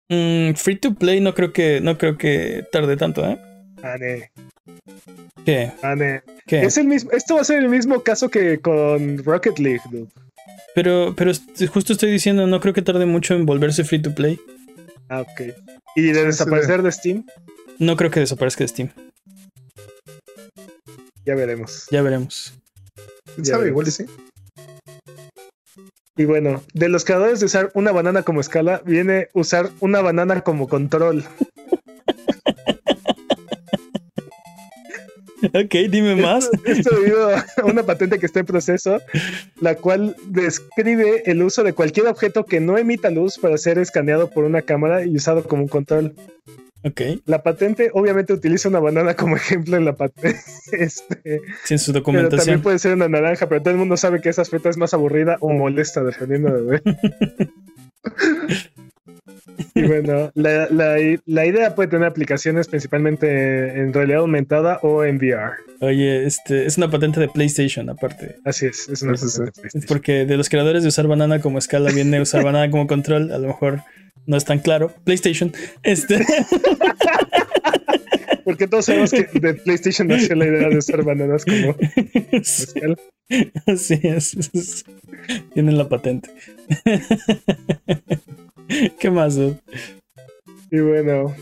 [0.09, 3.39] Mm, free to play no creo que no creo que tarde tanto, ¿eh?
[3.83, 4.31] Ane,
[5.45, 5.73] ¿Qué?
[5.83, 6.23] ane.
[6.47, 6.63] ¿Qué?
[6.63, 10.09] Es el mismo, esto va a ser el mismo caso que con Rocket League, dude.
[10.75, 11.33] Pero, pero
[11.73, 14.41] justo estoy diciendo, no creo que tarde mucho en volverse free to play.
[15.09, 15.53] Ah, ok.
[15.97, 17.27] Y de desaparecer de Steam,
[17.79, 18.91] No creo que desaparezca de Steam.
[21.27, 21.87] ya veremos.
[21.91, 22.55] Ya veremos.
[23.35, 23.69] ¿Quién sabe?
[23.69, 24.07] Igual sí.
[26.17, 30.43] Y bueno, de los creadores de usar una banana como escala, viene usar una banana
[30.43, 31.25] como control.
[35.55, 36.49] Ok, dime más.
[36.65, 39.01] Esto, esto debido a una patente que está en proceso,
[39.61, 44.31] la cual describe el uso de cualquier objeto que no emita luz para ser escaneado
[44.31, 46.15] por una cámara y usado como un control.
[46.85, 50.41] Ok, La patente obviamente utiliza una banana como ejemplo en la patente.
[50.73, 52.63] Este, sin su pero también documentación.
[52.63, 55.37] puede ser una naranja, pero todo el mundo sabe que esa fruta es más aburrida
[55.41, 56.83] o molesta dependiendo de ver.
[59.75, 65.17] Y bueno, la, la- la idea puede tener aplicaciones principalmente en realidad aumentada o en
[65.19, 65.53] VR.
[65.81, 68.37] Oye, este es una patente de PlayStation, aparte.
[68.45, 69.89] Así es, es una patente de Es PlayStation.
[69.89, 73.31] porque de los creadores de usar banana como escala viene usar banana como control.
[73.33, 73.83] A lo mejor
[74.27, 74.93] no es tan claro.
[75.05, 75.53] PlayStation.
[75.83, 76.25] Este.
[78.45, 81.77] Porque todos sabemos que de PlayStation nació la idea de usar bananas como
[82.33, 82.97] escala.
[83.67, 84.35] Así es.
[84.53, 84.85] es-
[85.55, 86.29] Tienen la patente.
[88.99, 89.37] ¿Qué más?
[89.37, 91.35] Y bueno,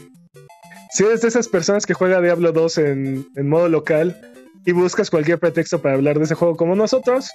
[0.91, 4.21] si eres de esas personas que juega Diablo 2 en, en modo local
[4.67, 7.31] y buscas cualquier pretexto para hablar de ese juego como nosotros,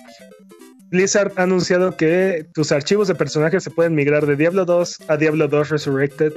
[0.89, 5.17] Blizzard ha anunciado que tus archivos de personajes se pueden migrar de Diablo 2 a
[5.17, 6.33] Diablo 2 Resurrected.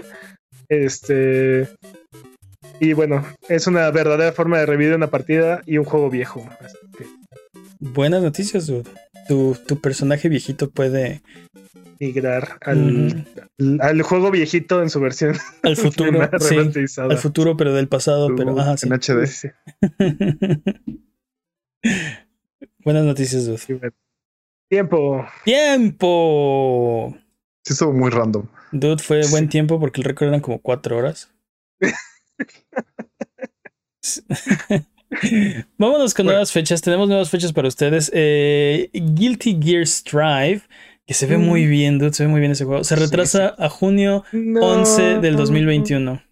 [0.68, 1.68] Este.
[2.80, 6.49] Y bueno, es una verdadera forma de revivir una partida y un juego viejo.
[6.61, 7.07] Así que
[7.80, 8.88] Buenas noticias, dude.
[9.28, 11.22] Tu, tu personaje viejito puede
[12.00, 13.26] migrar al,
[13.80, 16.30] al juego viejito en su versión al futuro.
[16.40, 16.56] sí,
[16.98, 18.34] al futuro, pero del pasado.
[18.36, 18.86] Pero, ajá, sí.
[18.88, 19.26] En HD.
[19.26, 19.48] Sí,
[22.84, 23.58] Buenas noticias, dude.
[23.58, 23.78] sí.
[24.70, 25.24] Tiempo.
[25.44, 27.16] ¡Tiempo!
[27.64, 28.46] Sí, estuvo muy random.
[28.72, 29.50] Dude, fue buen Sí.
[29.50, 31.32] tiempo porque el récord eran como cuatro horas.
[35.78, 36.36] Vámonos con Bueno.
[36.36, 36.82] nuevas fechas.
[36.82, 38.11] Tenemos nuevas fechas para ustedes.
[38.14, 40.62] Eh, Guilty Gear Strive,
[41.06, 41.42] que se ve Mm.
[41.42, 42.12] muy bien, dude.
[42.12, 42.84] Se ve muy bien ese juego.
[42.84, 44.61] Se Sí, retrasa a junio No.
[44.61, 46.22] 11 del 2021.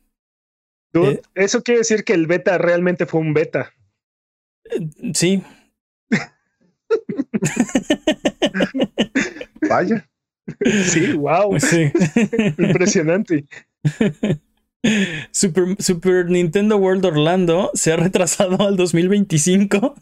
[0.92, 1.22] Dude, Eh.
[1.34, 3.72] eso quiere decir que el beta realmente fue un beta.
[4.70, 5.42] Eh, Sí,
[9.68, 10.08] Vaya.
[10.84, 11.58] Sí, wow.
[11.58, 11.90] sí.
[12.58, 13.46] Impresionante.
[15.30, 19.94] Super, Super Nintendo World Orlando se ha retrasado al 2025.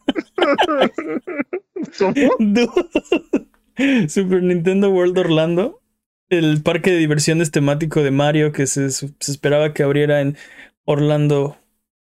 [1.98, 2.14] ¿Cómo?
[2.38, 4.08] Dude.
[4.08, 5.82] Super Nintendo World Orlando,
[6.28, 10.36] el parque de diversiones temático de Mario que se, se esperaba que abriera en
[10.84, 11.56] Orlando,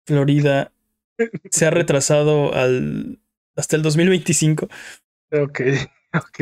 [0.06, 0.72] Florida,
[1.50, 3.18] se ha retrasado al,
[3.56, 4.68] hasta el 2025.
[5.32, 5.60] Ok,
[6.14, 6.40] ok.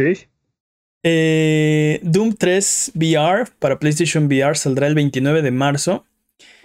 [1.06, 6.06] Eh, Doom 3 VR para PlayStation VR saldrá el 29 de marzo.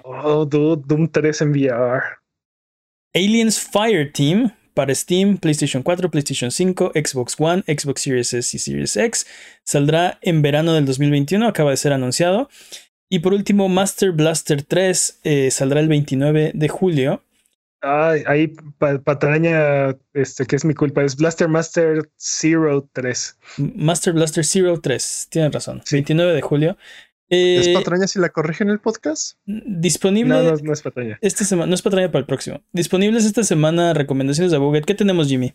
[0.04, 2.02] Oh, dude, Doom 3 en VR.
[3.14, 8.96] Aliens Fireteam para Steam, PlayStation 4, PlayStation 5, Xbox One, Xbox Series S y Series
[8.96, 9.26] X.
[9.64, 12.50] Saldrá en verano del 2021, acaba de ser anunciado.
[13.10, 17.24] Y por último, Master Blaster 3 eh, saldrá el 29 de julio.
[17.82, 18.48] Ay, ahí
[18.78, 23.38] pa- patraña, este, que es mi culpa, es Blaster Master Zero 3.
[23.58, 25.96] Master Blaster Zero 3, tienen razón, Sí.
[25.96, 26.78] 29 de julio.
[27.30, 29.38] ¿Es Eh, patraña si la corrigen en el podcast?
[29.46, 31.18] disponible No, no, no es patraña.
[31.22, 32.62] esta semana, no es patraña para el próximo.
[32.74, 34.86] Disponibles esta semana recomendaciones de Buget.
[34.86, 35.54] ¿Qué tenemos, Jimmy?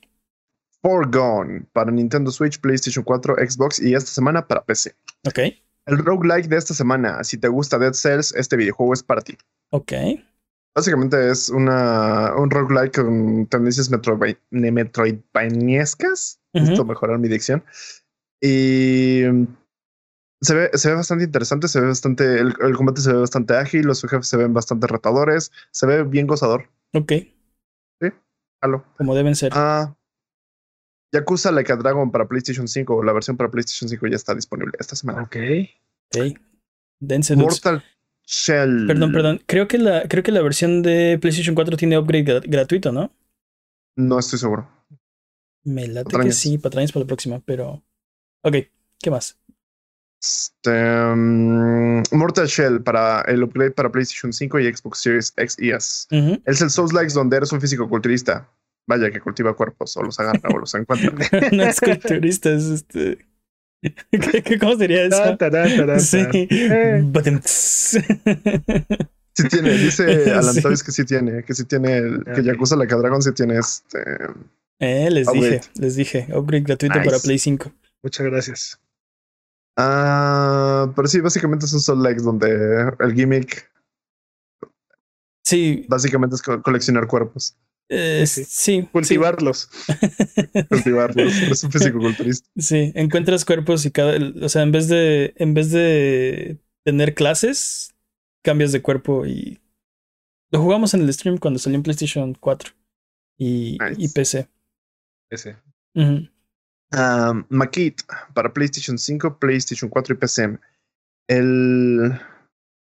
[0.82, 4.94] Foregone para Nintendo Switch, PlayStation 4, Xbox y esta semana para PC.
[5.26, 5.38] Ok,
[5.86, 9.36] El roguelike de esta semana, si te gusta Dead Cells, este videojuego es para ti.
[9.70, 9.92] ok.
[10.76, 16.40] Básicamente es una, un roguelike con tendencias metroid, metroidvaniescas.
[16.52, 16.60] Ujú.
[16.64, 17.62] Necesito mejorar mi dicción.
[18.40, 19.22] Y
[20.44, 23.54] se ve, se ve bastante interesante, se ve bastante, el, el combate se ve bastante
[23.56, 26.70] ágil, los jefes se ven bastante retadores, se ve bien gozador.
[26.92, 27.12] Ok,
[28.60, 28.84] Halo.
[28.96, 29.52] como deben ser.
[29.54, 29.94] Ah,
[31.12, 34.72] Yakuza Like a Dragon para PlayStation 5, la versión para PlayStation 5 ya está disponible
[34.78, 35.22] esta semana.
[35.22, 35.36] Ok.
[36.16, 36.38] Ok.
[37.00, 37.36] Dense.
[37.36, 37.84] Mortal
[38.26, 38.86] Shell.
[38.86, 39.40] Perdón, perdón.
[39.46, 43.12] Creo que la, creo que la versión de PlayStation 4 tiene upgrade gra- gratuito, ¿no?
[43.96, 44.66] No estoy seguro.
[45.64, 47.82] Me late que sí, patrañas para la próxima, pero.
[48.42, 48.56] Ok,
[49.00, 49.38] ¿qué más?
[50.24, 50.70] Este,
[51.14, 56.06] mm, Mortal Shell para el upgrade para PlayStation 5 y Xbox Series X y S.
[56.46, 58.48] Es el Souls Likes donde eres un físico culturista.
[58.86, 61.10] Vaya que cultiva cuerpos o los agarra o los encuentra.
[61.52, 63.18] no es culturista, es este.
[63.82, 63.94] ¿Qué-
[64.42, 65.36] qué- ¿Cómo sería eso?
[66.00, 66.18] Sí.
[66.50, 67.04] Eh.
[69.36, 70.62] Sí tiene, dice Alan Sí.
[70.62, 72.44] Toys que sí tiene, que sí tiene, el- que.
[72.44, 73.98] Yakuza Like a Dragon sí tiene este.
[74.78, 75.50] Eh, les Upgrade.
[75.50, 76.28] dije, les dije.
[76.32, 77.10] Upgrade gratuito Nice.
[77.10, 77.72] para Play 5.
[78.04, 78.80] Muchas gracias.
[79.76, 83.70] Ah, pero sí, básicamente es un Souls Likes donde el gimmick
[85.44, 87.56] Sí, básicamente es co- coleccionar cuerpos.
[87.90, 89.68] Eh, Sí, sí, Cultivarlos.
[90.70, 91.34] Cultivarlos.
[91.34, 92.48] Es un físico-culturista.
[92.56, 97.94] Sí, encuentras cuerpos y cada, o sea, en vez de, en vez de tener clases,
[98.42, 99.60] cambias de cuerpo y
[100.50, 102.72] lo jugamos en el stream cuando salió en PlayStation 4
[103.38, 103.96] y, Nice.
[103.98, 104.48] y PC.
[105.30, 105.56] Ese.
[105.94, 106.28] Ujú.
[106.92, 108.02] Um, Makit
[108.34, 110.58] para PlayStation 5, PlayStation 4 y PC.
[111.28, 112.20] El,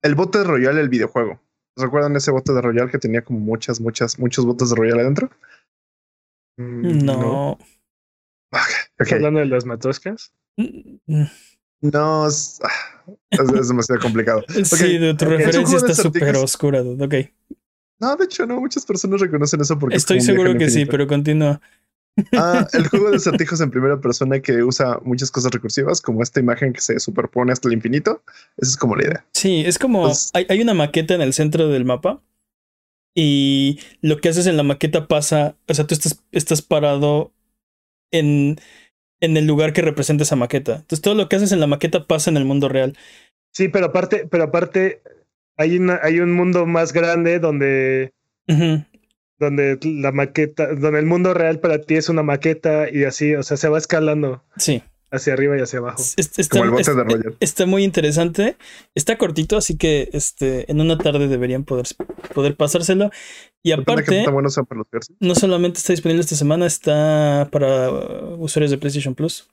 [0.04, 1.40] el bote de Royal, el videojuego.
[1.76, 5.32] ¿Recuerdan ese bote de Royal que tenía como muchas, muchas, muchos botes de Royal adentro?
[6.58, 7.58] Mm, No.
[8.52, 10.32] ¿Estás hablando de las matoscas?
[10.58, 11.24] Mm,
[11.82, 14.44] No, es, ah, es, es demasiado complicado.
[14.64, 16.82] Sí, de tu un referencia está súper oscura.
[16.82, 17.16] Ok.
[18.00, 19.96] No, de hecho, no, muchas personas reconocen eso porque.
[19.96, 21.60] es Estoy seguro que sí, pero continúa.
[22.34, 26.40] Ah, el juego de acertijos en primera persona que usa muchas cosas recursivas, como esta
[26.40, 28.22] imagen que se superpone hasta el infinito.
[28.58, 29.26] Esa es como la idea.
[29.34, 32.22] Sí, es como Pues- hay, hay una maqueta en el centro del mapa
[33.16, 37.32] y lo que haces en la maqueta pasa, o sea, tú estás, estás parado
[38.12, 38.58] en,
[39.22, 40.74] en el lugar que representa esa maqueta.
[40.78, 42.96] Entonces todo lo que haces en la maqueta pasa en el mundo real.
[43.54, 45.02] Sí, pero aparte, pero aparte,
[45.58, 48.12] hay una, hay un mundo más grande donde,
[48.48, 48.84] Ujú.
[49.40, 53.44] Donde la maqueta, donde el mundo real para ti es una maqueta y así, o
[53.44, 56.02] sea, se va escalando Sí, hacia arriba y hacia abajo.
[56.02, 57.36] es- es- está, Como el bote es- de Roger.
[57.40, 58.58] está muy interesante.
[58.96, 61.86] Está cortito, así que este, en una tarde deberían poder,
[62.34, 63.10] poder pasárselo.
[63.64, 64.58] Y aparte, para los
[65.20, 67.90] no solamente está disponible esta semana, está para
[68.38, 69.50] usuarios de PlayStation Plus.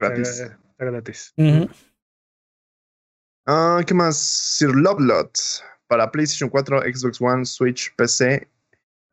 [0.00, 0.28] Gratis.
[0.28, 1.32] Está, está gratis.
[3.46, 4.16] Ah, ¿qué más?
[4.18, 5.30] Sir Lovelot
[5.86, 8.48] para PlayStation 4, Xbox One, Switch, PC.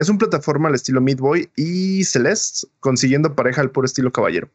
[0.02, 4.49] Es un plataforma al estilo Meat Boy y Celeste, consiguiendo pareja al puro estilo caballero.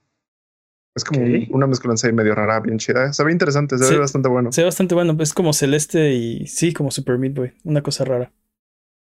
[0.96, 1.20] Es como
[1.50, 3.12] una mezcolanza ahí medio rara, bien chida.
[3.12, 4.50] Se ve interesante, se ve bastante bueno.
[4.50, 8.04] Se ve bastante bueno, es como celeste y sí, como Super Meat Boy, una cosa
[8.04, 8.32] rara.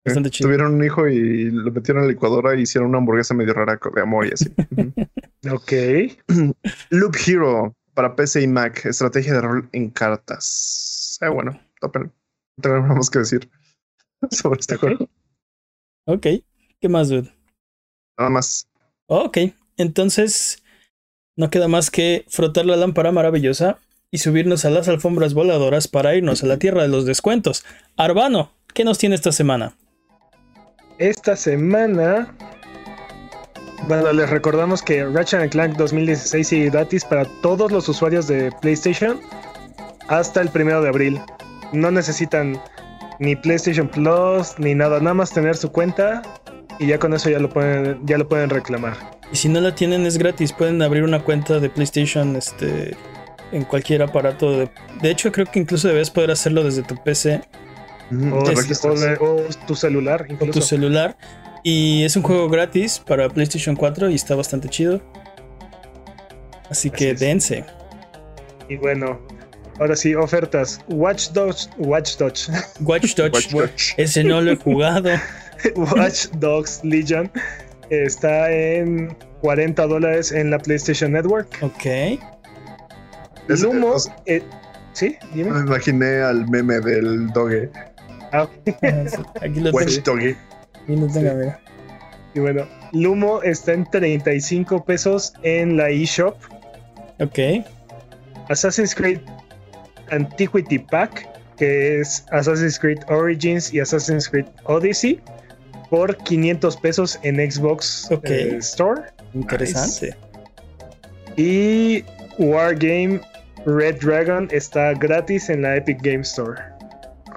[0.05, 0.49] Bastante chido.
[0.49, 3.79] Tuvieron un hijo y lo metieron en la licuadora y hicieron una hamburguesa medio rara
[3.95, 4.53] de amor y así.
[5.53, 5.73] Ok.
[6.91, 11.19] Loop Hero para PC y Mac, estrategia de rol en cartas.
[11.21, 12.11] Eh, bueno, topen.
[12.57, 13.49] No nada más que decir
[14.31, 15.07] sobre este juego.
[16.07, 16.27] Ok,
[16.81, 17.33] ¿qué más, dude?
[18.19, 18.69] Nada más.
[19.07, 19.39] Ok,
[19.77, 20.63] entonces
[21.37, 23.79] no queda más que frotar la lámpara maravillosa
[24.11, 27.65] y subirnos a las alfombras voladoras para irnos a la tierra de los descuentos.
[27.97, 29.77] Arbano, ¿qué nos tiene esta semana?
[30.99, 32.37] Esta semana.
[33.89, 39.21] Bueno, les recordamos que Ratchet Clank 2016 sigue gratis para todos los usuarios de PlayStation
[40.09, 41.21] hasta el primero de abril.
[41.73, 42.61] No necesitan
[43.19, 46.23] ni PlayStation Plus ni nada, nada más tener su cuenta
[46.79, 48.97] y ya con eso ya lo pueden, ya lo pueden reclamar.
[49.33, 52.97] Y si no la tienen es gratis, pueden abrir una cuenta de PlayStation este,
[53.53, 54.51] en cualquier aparato.
[54.51, 57.41] De, de hecho, creo que incluso debes poder hacerlo desde tu PC
[58.13, 60.53] Ujú, O, Es- o le- o tu celular, o incluso.
[60.61, 61.17] tu celular.
[61.63, 65.01] Y es un juego gratis para PlayStation 4 y está bastante chido.
[66.71, 67.21] Así que es.
[67.21, 67.65] dense.
[68.69, 69.21] Y bueno,
[69.79, 70.81] ahora sí, ofertas.
[70.89, 72.51] Watch Dogs, Watch Dogs,
[72.81, 73.95] Watch Dogs.
[73.97, 75.11] Ese no lo he jugado.
[75.77, 77.31] Watch Dogs Legion
[77.91, 81.49] está en 40 dólares en la PlayStation Network.
[81.63, 81.87] Ok.
[83.49, 84.43] Es- Lumo, o sea- eh,
[84.93, 85.51] sí, dime.
[85.51, 87.71] Me imaginé al meme del doge.
[88.33, 88.49] Ah,
[89.43, 90.17] Aquí lo Watch tengo.
[90.19, 90.37] Doge.
[90.83, 91.61] Aquí lo tengo, mira.
[92.35, 96.37] y bueno, Lumo está en 35 pesos en la eShop.
[97.21, 97.65] Ok.
[98.49, 99.21] Assassin's Creed
[100.11, 105.21] Antiquity Pack, que es Assassin's Creed Origins y Assassin's Creed Odyssey,
[105.91, 109.03] por 500 pesos en Xbox eh, Store.
[109.35, 110.17] Interesante.
[111.37, 112.05] Y
[112.39, 113.21] Wargame
[113.67, 116.61] Red Dragon está gratis en la Epic Game Store.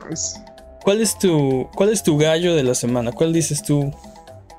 [0.10, 0.40] Nice.
[0.84, 3.12] ¿Cuál es tu cuál es tu gallo de la semana?
[3.12, 3.92] ¿Cuál dices tú?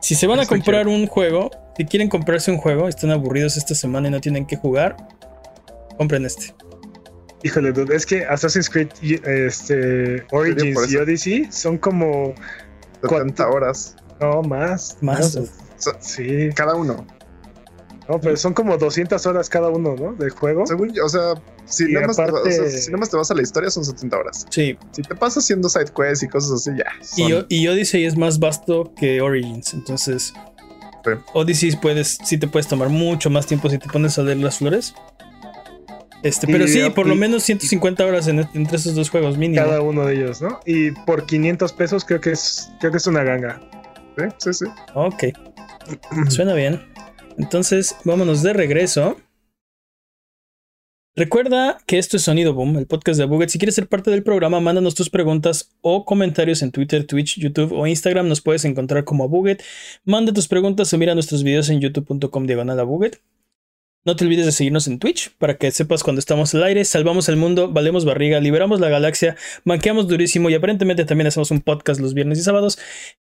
[0.01, 3.57] Si se van a Este comprar un juego, si quieren comprarse un juego, están aburridos
[3.57, 4.97] esta semana y no tienen que jugar,
[5.97, 6.55] compren este.
[7.43, 10.97] Híjole, dude, es que Assassin's Creed y, este, Origins y.
[10.97, 12.35] Odyssey son como.
[13.03, 13.97] 70 horas.
[14.21, 14.99] No, más.
[15.01, 15.39] Más.
[16.01, 16.51] Sí.
[16.55, 17.07] Cada uno.
[18.09, 20.15] No, pero son como 200 horas cada uno, ¿no?
[20.15, 20.67] Del juego.
[20.67, 21.35] Según yo, o sea,
[21.67, 23.85] si nada, más te, o sea, si nada más te vas a la historia, son
[23.85, 24.47] 70 horas.
[24.49, 24.79] Sí.
[24.93, 27.45] Si te pasas haciendo side quests y cosas así, ya.
[27.49, 29.75] Y Odyssey es más vasto que Origins.
[29.75, 30.33] Entonces,
[31.05, 31.11] Sí.
[31.33, 34.59] Odyssey puedes, sí te puedes tomar mucho más tiempo si te pones a leer las
[34.59, 34.95] flores.
[36.23, 39.63] Este, pero sí, por lo menos 150 horas en- entre esos dos juegos mínimo.
[39.65, 40.59] Cada uno de ellos, ¿no?
[40.67, 43.61] Y por 500 pesos creo que es, creo que es una ganga.
[44.17, 44.65] Sí, sí, sí.
[44.95, 45.25] Ok.
[46.29, 46.83] Suena bien.
[47.39, 49.17] Entonces, vámonos de regreso.
[51.17, 53.49] Recuerda que esto es Sonido Boom, el podcast de Buget.
[53.49, 57.73] Si quieres ser parte del programa, mándanos tus preguntas o comentarios en Twitter, Twitch, YouTube
[57.73, 58.29] o Instagram.
[58.29, 59.63] Nos puedes encontrar como Buget.
[60.05, 63.21] Manda tus preguntas o mira nuestros videos en youtube.com diagonal a Buget.
[64.05, 67.29] No te olvides de seguirnos en Twitch para que sepas cuando estamos al aire, salvamos
[67.29, 72.01] el mundo, valemos barriga, liberamos la galaxia, manqueamos durísimo y aparentemente también hacemos un podcast
[72.01, 72.79] los viernes y sábados,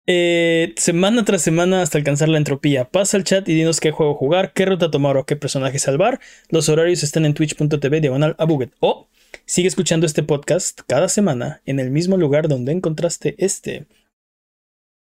[0.05, 2.85] eh, semana tras semana hasta alcanzar la entropía.
[2.85, 6.19] Pasa al chat y dinos qué juego jugar, qué ruta tomar o qué personaje salvar.
[6.49, 8.73] Los horarios están en twitch.tv diagonal a Buget.
[8.79, 9.07] O
[9.45, 13.87] sigue escuchando este podcast cada semana en el mismo lugar donde encontraste este.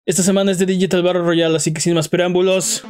[0.07, 2.83] Esta semana es de Digital Battle Royale, así que sin más preámbulos.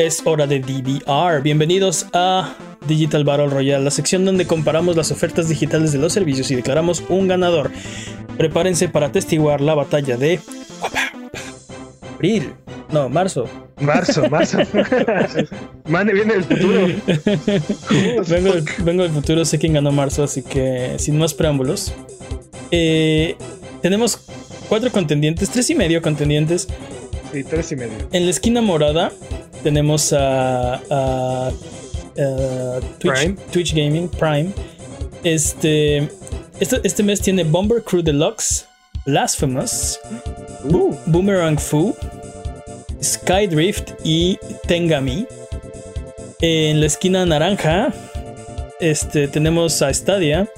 [0.00, 1.42] Es hora de DBR.
[1.42, 2.56] Bienvenidos a
[2.88, 7.04] Digital Battle Royale, la sección donde comparamos las ofertas digitales de los servicios y declaramos
[7.10, 7.70] un ganador.
[8.38, 10.40] Prepárense para atestiguar la batalla de
[12.14, 12.54] abril.
[12.90, 13.46] No, marzo.
[13.78, 14.60] Marzo, marzo.
[15.86, 16.86] Mane viene del futuro.
[18.26, 21.92] vengo, del, vengo, del futuro, sé quién ganó marzo, así que sin más preámbulos.
[22.70, 23.36] Eh,
[23.82, 24.16] tenemos
[24.66, 26.68] cuatro contendientes, tres y medio contendientes.
[27.34, 27.98] Sí, tres y medio.
[28.12, 29.12] En la esquina morada
[29.62, 33.36] tenemos a, a, a Twitch, Prime.
[33.52, 34.52] Twitch Gaming Prime.
[35.24, 36.08] Este,
[36.60, 38.66] este, este mes tiene Bomber Crew Deluxe,
[39.06, 39.98] Blasphemous,
[40.64, 41.94] Bo- Boomerang Fu,
[43.02, 45.26] Skydrift y Tengami.
[46.40, 47.92] En la esquina naranja
[48.80, 50.48] este, tenemos a Stadia.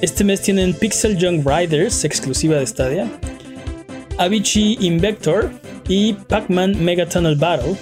[0.00, 3.10] Este mes tienen Pixel Junk Riders, exclusiva de Stadia.
[4.16, 5.50] Avicii Invector
[5.88, 7.74] y Pac-Man Mega Tunnel Battle.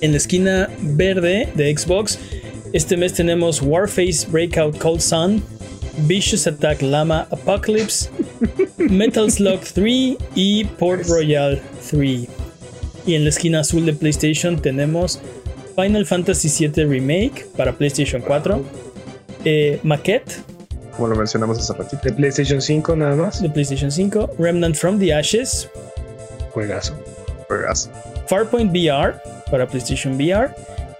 [0.00, 2.18] En la esquina verde de Xbox,
[2.72, 5.42] este mes tenemos Warface Breakout Cold Sun,
[6.06, 8.10] Vicious Attack Llama Apocalypse,
[8.76, 12.28] Metal Slug 3 y Port Royale 3.
[13.06, 15.18] Y en la esquina azul de PlayStation tenemos
[15.74, 18.62] Final Fantasy VII Remake para PlayStation 4,
[19.44, 20.42] eh, Maquette
[20.94, 22.02] Como lo mencionamos hace ratito.
[22.02, 23.40] De PlayStation 5 nada más.
[23.40, 25.68] de PlayStation 5, Remnant from the Ashes,
[26.58, 26.92] Juegazo.
[27.46, 27.88] Juegazo.
[28.26, 29.14] Farpoint VR
[29.48, 30.52] para PlayStation VR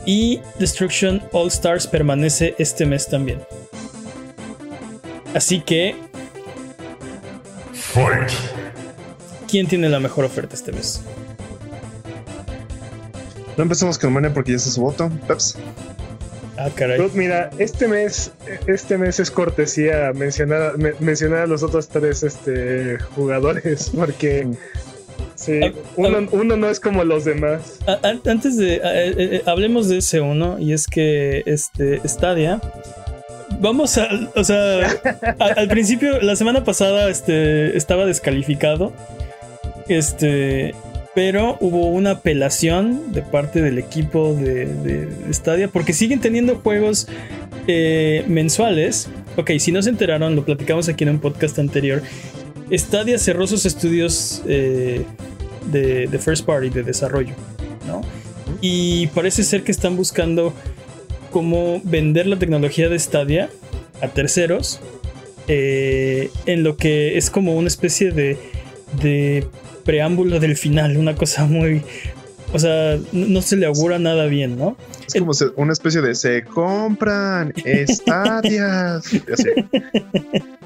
[0.07, 3.41] y Destruction All Stars permanece este mes también.
[5.35, 5.97] Así que,
[9.51, 11.01] ¿quién tiene la mejor oferta este mes?
[13.57, 15.11] No empecemos con Mane porque ya está su voto.
[15.27, 15.57] Peps.
[16.57, 16.99] Ah, caray.
[16.99, 18.31] Pero mira, este mes,
[18.67, 24.49] este mes es cortesía mencionar, me- mencionar a los otros tres este, jugadores, porque
[25.49, 27.79] sí, Ah, uno, uno no es como los demás.
[28.25, 28.77] Antes de.
[28.77, 32.61] eh, eh, hablemos de ese uno, y es que este Stadia.
[33.61, 34.09] Vamos a.
[34.37, 34.87] O sea,
[35.39, 38.93] al principio, la semana pasada, este, estaba descalificado.
[39.89, 40.75] Este.
[41.15, 45.67] Pero hubo una apelación de parte del equipo de, de Stadia.
[45.69, 47.09] Porque siguen teniendo juegos
[47.67, 49.09] eh, mensuales.
[49.37, 52.03] Ok, si no se enteraron, lo platicamos aquí en un podcast anterior.
[52.73, 55.05] Stadia cerró sus estudios eh,
[55.71, 57.35] de, de first party, de desarrollo.
[57.87, 58.03] ¿no?
[58.61, 60.53] Y parece ser que están buscando
[61.31, 63.51] cómo vender la tecnología de Stadia
[64.01, 64.81] a terceros
[65.49, 68.37] eh, en lo que es como una especie de,
[69.01, 69.47] de
[69.85, 71.83] preámbulo del final, una cosa muy...
[72.53, 74.77] O sea, no, se le augura nada bien, ¿no?
[75.07, 79.05] Es como una especie de se compran estadias.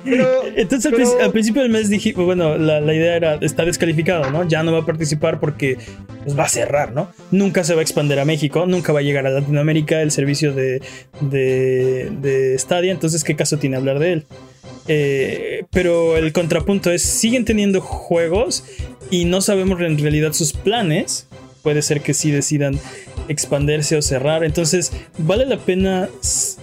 [0.04, 0.26] Pero,
[0.56, 3.64] Entonces al, pero- princi- al principio del mes dije, bueno, la, la idea era, está
[3.64, 4.46] descalificado, ¿no?
[4.48, 5.78] Ya no va a participar porque
[6.24, 7.12] pues, va a cerrar, ¿no?
[7.30, 10.52] Nunca se va a expandir a México, nunca va a llegar a Latinoamérica el servicio
[10.54, 10.82] de,
[11.20, 14.24] de, de Stadia, entonces ¿qué caso tiene hablar de él?
[14.88, 18.64] Eh, pero el contrapunto es, siguen teniendo juegos
[19.08, 21.28] y no sabemos en realidad sus planes.
[21.62, 22.78] Puede ser que sí decidan
[23.28, 24.44] expandirse o cerrar.
[24.44, 26.08] Entonces, vale la pena.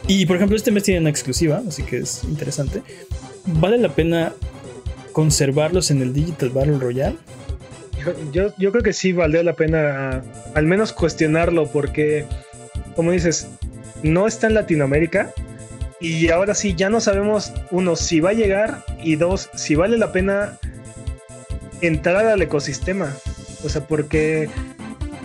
[0.08, 2.82] Y por ejemplo, este mes tiene una exclusiva, así que es interesante.
[3.45, 4.34] ¿Vale la pena
[5.12, 7.16] conservarlos en el Digital Battle Royale?
[8.32, 10.24] Yo, yo, creo que sí valió la pena
[10.56, 12.26] al menos cuestionarlo porque,
[12.95, 13.47] como dices,
[14.04, 15.34] no está en Latinoamérica
[16.00, 19.97] y ahora sí ya no sabemos, uno, si va a llegar y dos, si vale
[19.97, 20.58] la pena
[21.82, 23.14] entrar al ecosistema.
[23.66, 24.50] O sea, porque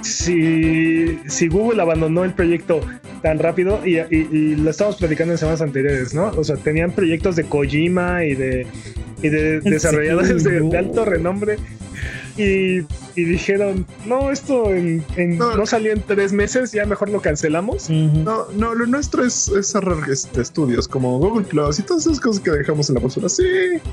[0.05, 2.81] si, si Google abandonó el proyecto
[3.23, 6.27] tan rápido y, y- y lo estábamos platicando en semanas anteriores, ¿no?
[6.37, 8.67] O sea, tenían proyectos de Kojima y de,
[9.23, 10.69] y de Sí, desarrolladores de, no.
[10.71, 11.57] de alto renombre
[12.37, 12.81] y,
[13.17, 15.57] y dijeron, no, esto en, en- No.
[15.57, 15.67] no.
[15.67, 17.89] salió en tres meses, ya mejor lo cancelamos.
[17.89, 22.21] No, no, lo nuestro es, es cerrar este, estudios como Google Plus y todas esas
[22.21, 23.29] cosas que dejamos en la basura.
[23.29, 23.45] Sí.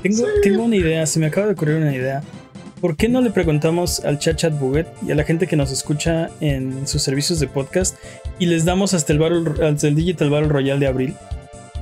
[0.02, 0.24] Tengo, sí.
[0.42, 2.22] tengo una idea, se me acaba de ocurrir una idea.
[2.82, 5.70] ¿Por qué no le preguntamos al chat chat buget y a la gente que nos
[5.72, 7.96] escucha en sus servicios de podcast
[8.38, 11.14] y les damos hasta el, Battle- hasta el Digital Battle Royale de abril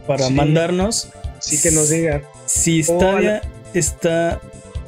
[0.06, 0.32] para Sí.
[0.34, 1.08] mandarnos
[1.40, 2.22] Sí que nos digan.
[2.46, 3.40] si Stadia
[3.74, 4.40] está.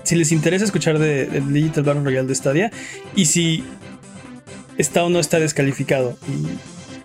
[0.04, 2.70] Si les interesa escuchar de- del Digital Battle Royale de Stadia
[3.16, 3.64] y si
[4.78, 6.16] está o no está descalificado.
[6.28, 6.46] Y-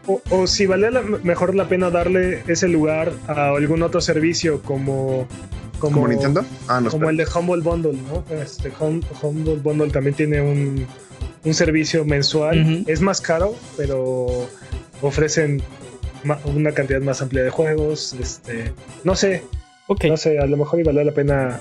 [0.10, 4.62] O, o si vale la- mejor la pena darle ese lugar a algún otro servicio
[4.62, 5.28] como.
[5.80, 6.44] Como, ¿Como Nintendo?
[6.68, 7.12] Ah, no, como espera.
[7.12, 8.24] el de Humble Bundle, ¿no?
[8.42, 10.86] Este Hum- Humble Bundle también tiene un,
[11.44, 12.84] un servicio mensual.
[12.88, 14.48] Es más caro, pero
[15.02, 15.62] ofrecen
[16.46, 18.16] una cantidad más amplia de juegos.
[18.20, 18.74] Este,
[19.04, 19.44] no sé,
[20.08, 21.60] no sé, a lo mejor y vale la pena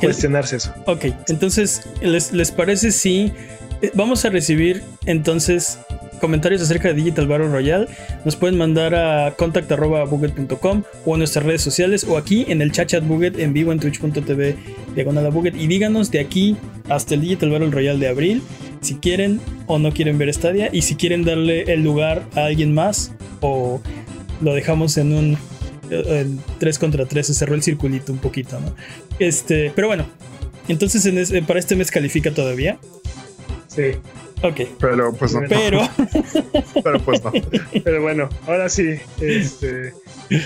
[0.00, 0.72] ¿Qué- cuestionarse eso.
[0.86, 1.04] ok.
[1.28, 3.32] Entonces, ¿les, les parece si
[3.82, 5.78] eh, vamos a recibir entonces
[6.20, 7.86] comentarios acerca de Digital Battle Royale?
[8.24, 12.88] Nos pueden mandar a contact.buget.com o en nuestras redes sociales o aquí en el chat
[12.88, 14.56] chat Buget en vivo en twitch.tv
[14.94, 16.56] diagonal a Buget y díganos de aquí
[16.88, 18.42] hasta el Digital Battle Royale de abril
[18.80, 22.72] si quieren o no quieren ver Stadia y si quieren darle el lugar a alguien
[22.74, 23.80] más o
[24.40, 25.38] lo dejamos en un
[25.90, 28.72] en 3 contra 3 se cerró el circulito un poquito, ¿no?
[29.18, 30.06] Este, pero bueno,
[30.68, 32.78] entonces en es- para este mes califica todavía.
[33.66, 33.82] Sí,
[34.42, 35.40] Ok, Pero pues no.
[35.48, 35.80] pero
[36.84, 37.32] Pero pues no.
[37.84, 38.98] pero bueno, ahora sí.
[39.20, 39.92] Este,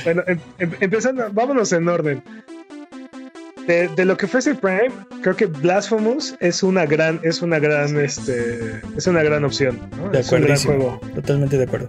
[0.04, 2.22] bueno, em- em- empezando, vámonos en orden.
[3.66, 4.90] De, de lo que ofrece Prime,
[5.22, 9.80] creo que Blasphemous es una gran, es una gran, este, es una gran opción.
[9.96, 10.10] ¿no?
[10.10, 10.80] de es un gran acuerdo.
[10.98, 11.00] juego.
[11.14, 11.88] Totalmente de acuerdo.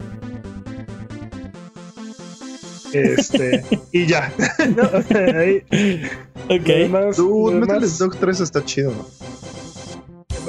[2.93, 4.31] Este, y ya.
[4.75, 4.89] No,
[5.37, 5.63] ahí,
[6.47, 6.89] Ok.
[7.53, 8.93] Metal Slug 3 está chido.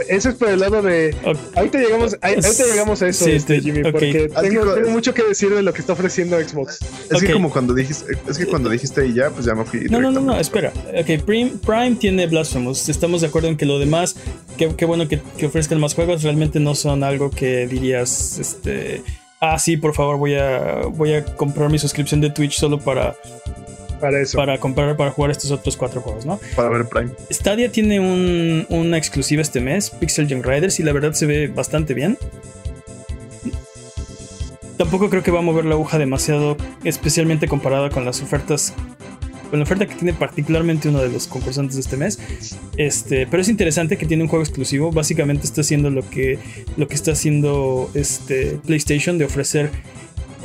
[0.08, 1.14] Eso es por el lado de.
[1.24, 1.36] ok.
[1.56, 5.22] Ahorita llegamos, ahí- ahorita llegamos a eso, Sí, este, te- Jimmy, porque tengo, mucho que
[5.24, 6.78] decir de lo que está ofreciendo Xbox.
[7.10, 9.80] Es que como cuando dijiste, es que cuando dijiste y ya, pues ya me fui.
[9.90, 10.72] No, no, no, no, espera.
[10.98, 12.88] Ok, Prime, Prime tiene Blasphemous.
[12.88, 14.16] Estamos de acuerdo en que lo demás,
[14.56, 19.02] qué, qué bueno que, que ofrezcan más juegos, realmente no son algo que dirías, este,
[19.40, 23.14] ah, sí, por favor, voy a, voy a comprar mi suscripción de Twitch solo para,
[24.06, 24.36] Para eso.
[24.38, 26.38] para comprar, para jugar estos otros cuatro juegos, ¿no?
[26.54, 27.10] Para ver Prime.
[27.30, 31.48] Stadia tiene un- una exclusiva este mes, Pixel Junk Riders, y la verdad se ve
[31.48, 32.16] bastante bien.
[34.76, 38.74] Tampoco creo que va a mover la aguja demasiado, especialmente comparada con las ofertas,
[39.48, 42.18] con la oferta que tiene particularmente uno de los concursantes de este mes.
[42.76, 44.92] Este, pero es interesante que tiene un juego exclusivo.
[44.92, 46.38] Básicamente está haciendo lo que,
[46.76, 49.70] lo que está haciendo este, PlayStation de ofrecer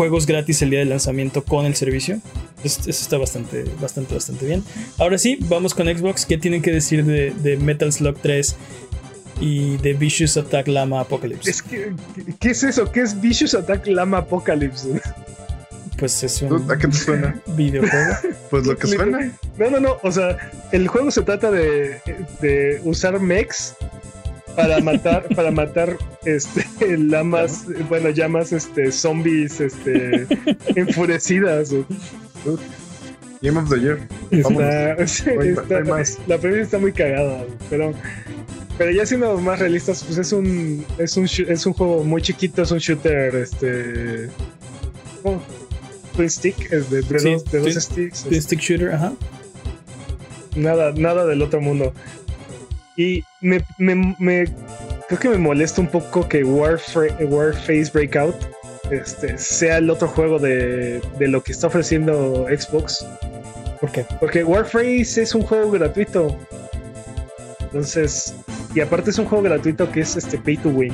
[0.02, 2.20] juegos gratis el día de lanzamiento con el servicio.
[2.64, 4.64] Es- Eso está bastante, bastante, bastante bien.
[4.98, 6.26] Ahora sí, vamos con Xbox.
[6.26, 8.56] ¿Qué tienen que decir de, de Metal Slug 3
[9.40, 11.52] y de Vicious Attack Lama Apocalypse?
[11.52, 11.94] Es que,
[12.40, 12.92] ¿qué es eso?
[12.92, 14.90] ¿Qué es Vicious Attack Lama Apocalypse?
[16.00, 17.40] Pues es un ¿A qué te suena?
[17.56, 18.14] videojuego.
[18.50, 19.32] Pues lo que suena.
[19.60, 19.98] No, no, no.
[20.02, 20.36] O sea,
[20.72, 21.98] el juego se trata de,
[22.42, 23.76] de usar mechs
[24.56, 25.96] para matar, para matar
[26.26, 26.66] este
[26.98, 30.28] lamas, bueno, llamas este zombies este
[30.76, 31.72] enfurecidas.
[33.42, 34.00] Game of the Year.
[34.30, 36.20] Está- sí, está- más.
[36.28, 37.94] la premisa está muy cagada, pero
[38.78, 42.62] pero ya siendo más realistas, pues es un es un es un juego muy chiquito,
[42.62, 44.30] es un shooter este
[45.24, 45.40] oh,
[46.16, 48.24] twin stick, es de, de Sí, dos, de dos sticks.
[48.24, 49.14] Twin Stick Shooter, ajá.
[50.56, 51.94] nada, nada del otro mundo.
[52.98, 54.46] Y me, me- me-
[55.18, 58.36] creo que me molesta un poco que Warfra- Warface Breakout
[58.92, 63.06] este, sea el otro juego de, de lo que está ofreciendo Xbox.
[63.82, 64.06] ¿Por qué?
[64.20, 66.38] Porque Warface es un juego gratuito.
[67.60, 68.34] Entonces,
[68.74, 70.94] y aparte es un juego gratuito que es este pay to win.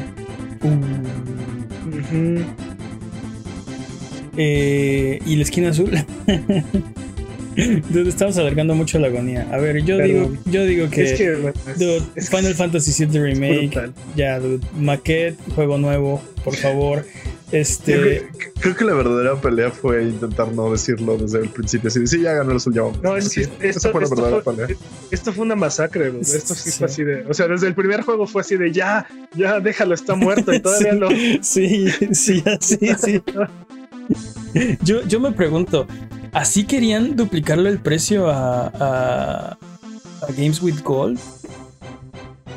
[4.35, 5.91] Eh, y la esquina azul.
[7.89, 9.47] Dude, estamos alargando mucho la agonía.
[9.51, 10.07] A ver, yo Perdón.
[10.07, 11.53] digo, yo digo que, es que,
[12.15, 13.93] es- Final Fantasy VII Remake, brutal.
[14.15, 17.05] ya, dude, maquette, juego nuevo, por favor.
[17.49, 18.27] Creo Este, que,
[18.59, 21.87] creo que la verdadera pelea fue intentar no decirlo desde el principio.
[21.87, 23.01] Así de, sí, ya ganó el vamos.
[23.01, 24.77] No, es Sí, que esto, fue la esto verdadera fue, pelea.
[25.11, 26.11] esto fue una masacre.
[26.21, 26.77] Esto sí, Sí.
[26.77, 27.23] fue así de.
[27.29, 30.59] O sea, desde el primer juego fue así de ya, ya, déjalo, está muerto y
[30.59, 31.09] todavía sí, lo.
[31.41, 33.21] sí, sí, sí, sí.
[34.83, 35.87] Yo, yo me pregunto,
[36.33, 39.57] ¿así querían duplicarle el precio a, a,
[40.21, 41.19] a Games with Gold?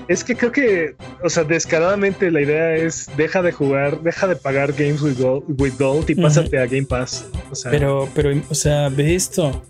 [0.08, 4.34] Es que creo que, o sea, descaradamente la idea es deja de jugar, deja de
[4.34, 7.26] pagar Games with Gold, with Gold y pásate a Game Pass.
[7.32, 7.40] ¿no?
[7.52, 9.62] O sea, Pero, pero, o sea, ve esto.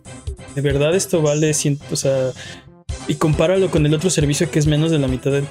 [0.55, 2.31] De verdad esto vale ciento, o sea,
[3.07, 5.45] y compáralo con el otro servicio que es menos de la mitad de,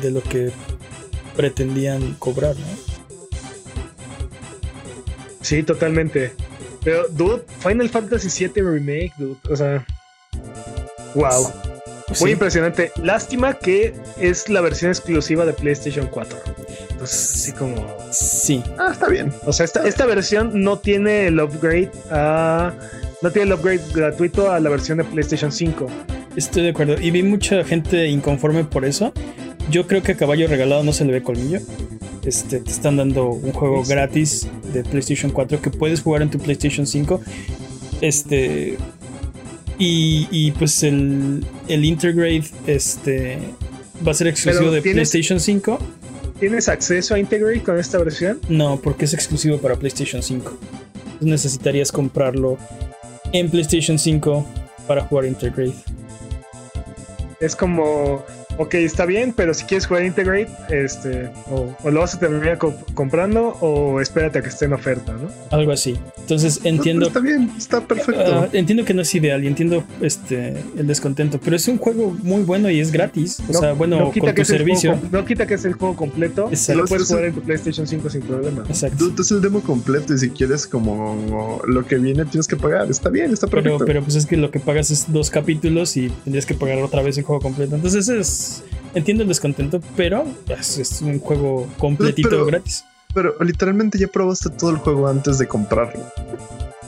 [0.00, 0.52] de lo que
[1.36, 2.92] pretendían cobrar, ¿no?
[5.40, 6.32] sí, totalmente.
[6.84, 9.36] Pero, dude, Final Fantasy VII Remake, dude.
[9.50, 9.84] O sea,
[11.14, 11.50] wow.
[12.08, 12.30] Muy Sí.
[12.30, 12.92] impresionante.
[13.02, 16.38] Lástima que es la versión exclusiva de PlayStation 4.
[16.90, 17.86] Entonces, así como.
[18.10, 18.62] Sí.
[18.78, 19.32] Ah, está bien.
[19.46, 22.74] O sea, esta, esta versión no tiene el upgrade a.
[23.22, 25.86] No tiene el upgrade gratuito a la versión de PlayStation 5.
[26.36, 27.00] Estoy de acuerdo.
[27.00, 29.12] Y vi mucha gente inconforme por eso.
[29.70, 31.60] Yo creo que a caballo regalado no se le ve colmillo.
[32.24, 36.38] Este, te están dando un juego gratis de PlayStation 4 que puedes jugar en tu
[36.38, 37.20] PlayStation 5.
[38.00, 38.76] Este.
[39.78, 43.38] Y, y pues el, el Intergrade este,
[44.06, 45.78] va a ser exclusivo de tienes- PlayStation 5.
[46.38, 48.40] ¿Tienes acceso a Integrate con esta versión?
[48.48, 50.50] No, porque es exclusivo para PlayStation 5.
[51.04, 52.58] Entonces necesitarías comprarlo
[53.32, 54.44] en PlayStation 5
[54.86, 55.74] para jugar Intergrade.
[57.40, 58.24] Es como.
[58.58, 62.58] Ok, está bien, pero si quieres jugar Integrate, este, o, o lo vas a terminar
[62.58, 65.30] co- comprando o espérate a que esté en oferta, ¿no?
[65.56, 65.98] Algo así.
[66.18, 67.06] Entonces No, entiendo.
[67.12, 68.22] pero está bien, está perfecto.
[68.24, 72.16] Ah, entiendo que no es ideal y entiendo este el descontento, pero es un juego
[72.22, 73.40] muy bueno y es gratis.
[73.48, 74.92] O No- sea, bueno, no quita con que tu servicio.
[74.92, 76.48] juego no quita que es el juego completo.
[76.50, 76.82] Exacto.
[76.82, 78.64] Lo puedes jugar en tu PlayStation 5 sin problema.
[78.68, 79.04] Exacto.
[79.04, 82.90] Dude, es el demo completo y si quieres como lo que viene tienes que pagar.
[82.90, 83.84] Está bien, está Pero, perfecto.
[83.86, 87.02] pero pues es que lo que pagas es dos capítulos y tendrías que pagar otra
[87.02, 87.74] vez el juego completo.
[87.76, 88.51] Entonces es.
[88.94, 92.84] Entiendo el descontento, pero es, es un juego completito Pero- gratis.
[93.14, 96.00] Pero literalmente ya probaste todo el juego antes de comprarlo.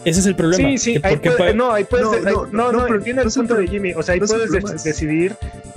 [0.07, 0.69] Ese es el problema.
[0.71, 3.55] Sí, sí, ahí puede- no, ahí puedes, No, ahí- no, no, no, entiendo el punto
[3.55, 3.93] de Jimmy.
[3.95, 5.37] O sea, ahí puedes decidir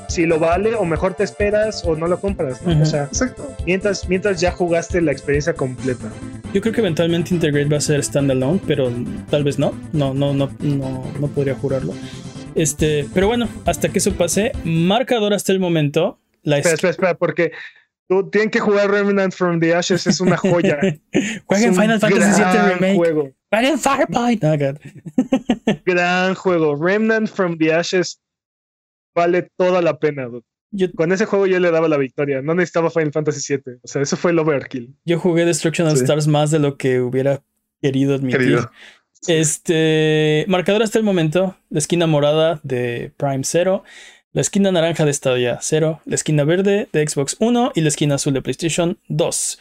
[0.09, 2.59] si lo vale o mejor te esperas o no lo compras.
[2.65, 3.45] O sea, Exacto.
[3.65, 6.07] mientras, mientras ya jugaste la experiencia completa.
[6.53, 8.89] Yo creo que eventualmente Integrate va a ser standalone, pero
[9.29, 9.73] tal vez no.
[9.91, 11.93] No, no, no, no, no podría jurarlo.
[12.57, 16.19] Este, pero bueno, hasta que eso pase, marcador hasta el momento.
[16.43, 17.51] La Espera, espera, espera, porque
[18.09, 20.79] tú tienen que jugar Remnant from the Ashes, es una joya.
[21.45, 22.95] Jueguen un Final Fantasy VII gran Remake.
[22.95, 23.79] Juego, Jueguen.
[24.13, 26.75] Oh, gran juego.
[26.75, 28.19] Remnant from the Ashes
[29.15, 30.27] vale toda la pena.
[30.71, 32.41] Yo, Con ese juego yo le daba la victoria.
[32.41, 33.75] No necesitaba Final Fantasy VII.
[33.83, 34.95] O sea, eso fue el overkill.
[35.05, 35.99] yo jugué Destruction of Sí.
[36.03, 37.41] Stars más de lo que hubiera
[37.81, 38.39] querido admitir.
[38.39, 38.71] Querido.
[39.27, 43.83] Este marcador hasta el momento: la esquina morada de Prime 0,
[44.33, 48.15] la esquina naranja de Stadia 0, la esquina verde de Xbox 1 y la esquina
[48.15, 49.59] azul de PlayStation 2.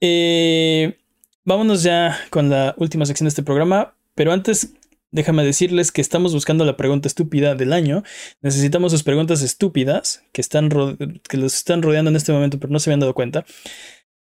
[0.00, 0.98] Eh,
[1.44, 4.74] vámonos ya con la última sección de este programa, pero antes
[5.12, 8.02] déjame decirles que estamos buscando la pregunta estúpida del año.
[8.42, 12.78] Necesitamos sus preguntas estúpidas que, están que los están rodeando en este momento, pero no
[12.78, 13.44] se habían dado cuenta.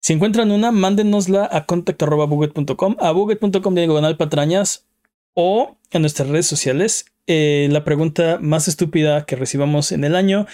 [0.00, 4.86] Si encuentran una, mándenosla a contacto.buget.com, a buget.com diagonal patrañas
[5.34, 7.06] o en nuestras redes sociales.
[7.26, 10.46] Eh, la pregunta más estúpida que recibamos en el año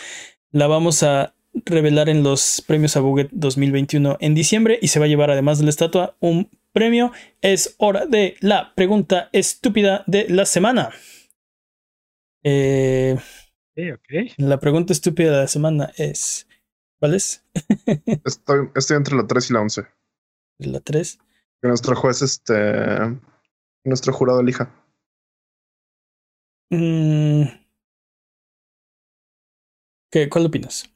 [0.50, 5.06] la vamos a revelar en los premios a Buget 2021 en diciembre y se va
[5.06, 7.12] a llevar además de la estatua un premio.
[7.40, 10.90] Es hora de la pregunta estúpida de la semana.
[12.42, 13.16] Eh,
[13.78, 14.32] Ok, ok.
[14.38, 16.45] la pregunta estúpida de la semana es...
[16.98, 17.44] ¿Cuál es?
[18.24, 19.86] Estoy, estoy entre la 3 y la 11.
[20.58, 21.18] La 3.
[21.62, 22.54] Que nuestro juez, este.
[23.84, 24.72] Nuestro jurado elija.
[26.70, 27.44] Mm.
[30.10, 30.90] ¿Qué, ¿Cuál opinas?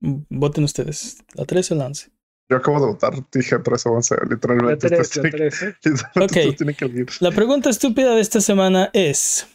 [0.00, 1.18] Mm, Voten ustedes.
[1.34, 2.10] ¿La 3 o la 11?
[2.50, 4.88] Yo acabo de votar, dije 3 o 11, La literalmente.
[4.88, 5.62] 3, la tienen que- 3.
[5.62, 5.76] ¿eh?
[5.84, 6.24] literalmente Ok.
[6.24, 7.08] ustedes tienen que elegir.
[7.20, 9.46] La pregunta estúpida de esta semana es: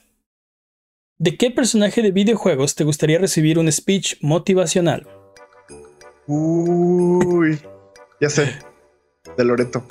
[1.21, 5.05] ¿De qué personaje de videojuegos te gustaría recibir un speech motivacional?
[6.27, 7.59] Uy.
[8.21, 8.53] Ya sé.
[9.37, 9.85] De Loreto.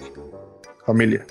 [0.86, 1.26] Familia.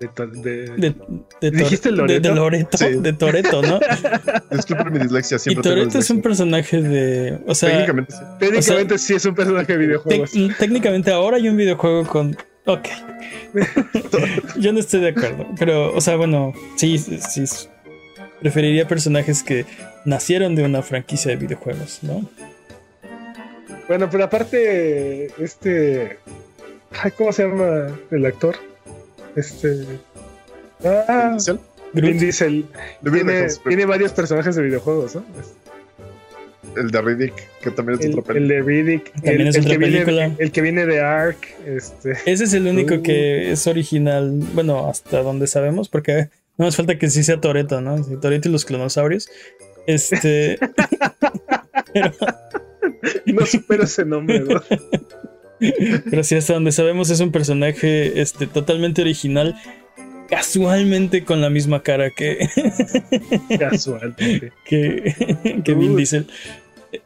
[0.00, 0.08] De,
[0.40, 0.94] de- De,
[1.40, 2.28] de, ¿Dijiste Loreto?
[2.28, 2.86] de Loreto, Sí.
[2.98, 3.78] de Toreto, ¿no?
[4.50, 7.38] Disculpen mi dislexia, y siempre tengo Toreto es un personaje de.
[7.46, 8.18] O sea, Técnicamente sí.
[8.38, 10.32] Técnicamente sí es un personaje de videojuegos.
[10.58, 12.36] técnicamente ahora hay un videojuego con.
[12.66, 12.88] Ok.
[14.58, 15.46] Yo no estoy de acuerdo.
[15.58, 17.44] Pero, o sea, bueno, sí, sí.
[18.40, 19.64] Preferiría personajes que
[20.04, 22.28] nacieron de una franquicia de videojuegos, ¿no?
[23.88, 26.18] Bueno, pero aparte, este.
[27.02, 28.56] ay, ¿Cómo se llama el actor?
[29.36, 29.84] Este.
[30.84, 31.60] Ah, Inicial.
[31.92, 32.18] Vin.
[32.18, 32.66] Diesel.
[33.02, 35.24] Tiene, tiene varios personajes de videojuegos, ¿no?
[36.76, 37.32] El de Riddick,
[37.62, 39.12] que también es El, otra el de Riddick.
[39.12, 40.30] También el, es el otra que viene, película.
[40.36, 41.38] el que viene de Ark.
[41.64, 42.16] Este.
[42.26, 43.02] Ese es el único Uh.
[43.02, 47.80] que es original, bueno, hasta donde sabemos, porque no nos falta que sí sea Toreto,
[47.80, 48.02] ¿no?
[48.02, 49.28] Sí, Toreto y los clonosaurios.
[49.86, 50.58] Este.
[51.92, 52.12] pero,
[53.26, 54.62] No supero ese nombre, ¿no?
[56.10, 59.54] pero sí, hasta donde sabemos es un personaje este, totalmente original,
[60.28, 62.48] casualmente con la misma cara que,
[63.58, 64.52] Casualmente.
[64.64, 65.96] que, que Vin.
[65.96, 66.26] Diesel.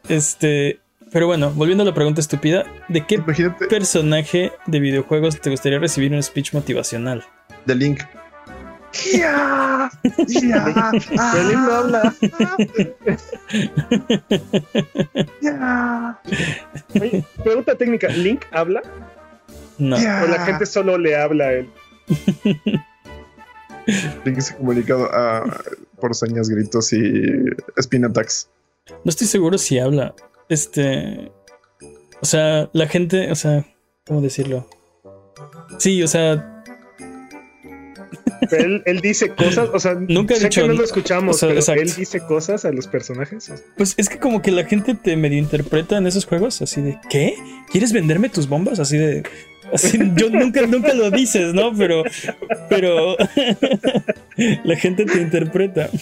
[0.07, 0.79] Este.
[1.11, 5.77] Pero bueno, volviendo a la pregunta estúpida, ¿de qué Imagínate personaje de videojuegos te gustaría
[5.77, 7.25] recibir un speech motivacional?
[7.65, 8.01] de Link.
[8.93, 9.89] Ya,
[10.27, 10.91] ya,
[11.31, 12.13] Pero Link no habla.
[15.41, 16.19] ya.
[16.99, 18.81] Oye, pregunta técnica, ¿Link habla?
[19.77, 19.95] No.
[19.95, 21.69] ¿O la gente solo le habla a él?
[24.25, 25.43] Link se comunicado ah,
[25.99, 27.45] por señas, gritos y
[27.77, 28.49] spin attacks.
[29.03, 30.13] No estoy seguro si habla.
[30.49, 31.31] Este.
[32.21, 33.31] O sea, la gente.
[33.31, 33.65] O sea,
[34.05, 34.67] ¿cómo decirlo?
[35.79, 36.50] Sí, o sea,
[38.49, 41.39] Pero él, él dice cosas, o sea, Nunca sé dicho- que no lo escuchamos, o
[41.39, 41.81] sea, pero exacto.
[41.81, 43.51] él dice cosas a los personajes.
[43.77, 46.97] pues es que como que la gente te medio interpreta en esos juegos así de
[47.09, 47.35] ¿qué?
[47.71, 48.79] ¿Quieres venderme tus bombas?
[48.79, 49.23] Así de.
[49.71, 51.73] Así, yo nunca, nunca lo dices, ¿no?
[51.77, 52.03] Pero.
[52.69, 53.15] Pero.
[54.63, 55.89] la gente te interpreta.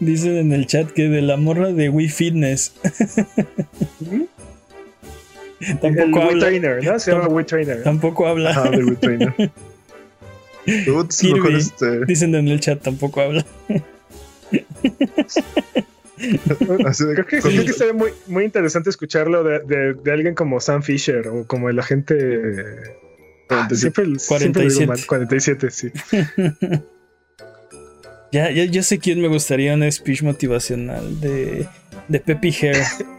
[0.00, 2.74] Dicen en el chat que de la morra de Wii Fitness.
[5.60, 6.46] El Tampoco Wii habla.
[6.46, 6.98] Trainer, ¿no?
[6.98, 7.82] Se llama Wii Trainer.
[7.82, 8.52] Tampoco habla.
[8.56, 9.34] Ah, de Retrainer.
[10.68, 12.04] Mejor este.
[12.06, 13.44] Dicen en el chat, tampoco habla.
[16.84, 20.34] Así de, Creo que, creo que sería muy, muy interesante escucharlo de, de- de alguien
[20.34, 22.14] como Sam Fisher o como el agente.
[23.50, 24.86] Ah, siempre, siempre lo digo 47.
[24.86, 25.90] mal, 47, sí.
[28.30, 31.66] Ya, ya, ya sé quién me gustaría un speech motivacional de,
[32.08, 32.76] de Peppy Hair.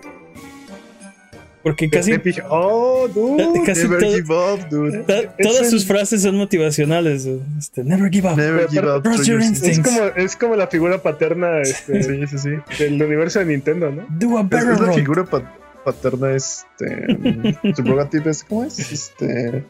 [1.62, 2.14] Porque casi
[2.50, 3.62] Oh, dude.
[3.66, 5.00] casi Never todo- give up, dude.
[5.04, 7.28] ta- es todas el- sus frases son motivacionales.
[7.58, 8.38] Este, never give up.
[8.38, 9.04] Never give up.
[9.04, 9.80] Trust your instincts.
[9.80, 12.50] Es como, es como la figura paterna este, Sí, sí, sí.
[12.84, 14.06] del universo de Nintendo, ¿no?
[14.10, 14.96] Do a Es, better es la run.
[14.96, 16.86] figura pa- paterna, este.
[17.18, 18.44] mm, Subrogative es.
[18.46, 18.80] ¿Cómo es?
[18.92, 19.66] Este.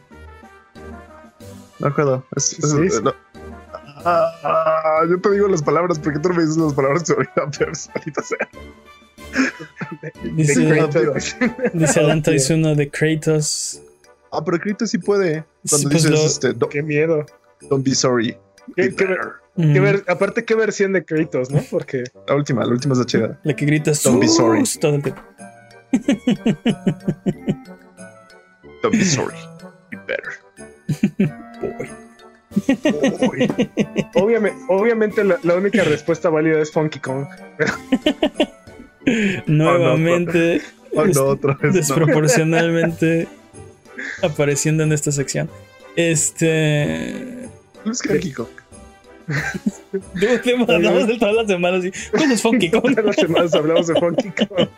[1.80, 2.24] No recuerdo.
[2.36, 3.12] Es, es- no.
[4.04, 7.72] Ah, yo te digo las palabras porque tú no me dices las palabras olvidan, pero
[7.94, 8.48] maldita sea.
[10.34, 11.36] Dice, Kratos.
[11.74, 12.22] dice Alan
[12.54, 13.80] uno de Kratos.
[14.32, 15.44] Ah, pero Kratos sí puede.
[15.68, 17.26] Cuando Sí, pues dices, lo- este, don't, Qué miedo.
[17.68, 18.36] don't be sorry.
[18.76, 19.20] ¿Qué- be qué- better.
[19.56, 21.60] Mm, qué ver- aparte, ¿qué versión de Kratos, no?
[21.70, 23.40] Porque La última, la última es la chida.
[23.42, 24.60] La que grita Don't be sorry.
[24.60, 25.20] "Sus", todo el tiempo.
[28.82, 29.34] Don't be sorry.
[29.90, 30.32] Be better.
[33.20, 33.48] Boy.
[34.14, 37.26] Obviamente, obviamente la, la única respuesta válida es Funky Kong.
[39.46, 40.60] Nuevamente
[40.94, 41.62] oh, no, otra vez.
[41.62, 41.72] no.
[41.72, 43.28] desproporcionalmente
[44.22, 45.48] apareciendo en esta sección.
[45.96, 47.44] Este.
[47.90, 48.48] Es que Kiko.
[50.68, 51.84] Hablamos de todas las semanas.
[51.84, 52.82] y, ¿Cuál es Funky Kong?
[52.94, 54.68] Todas las semanas hablamos de Funky Kong.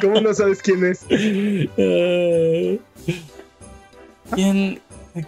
[0.00, 1.04] ¿Cómo no sabes quién es?
[1.10, 2.78] Eh,
[4.34, 4.80] ¿Quién,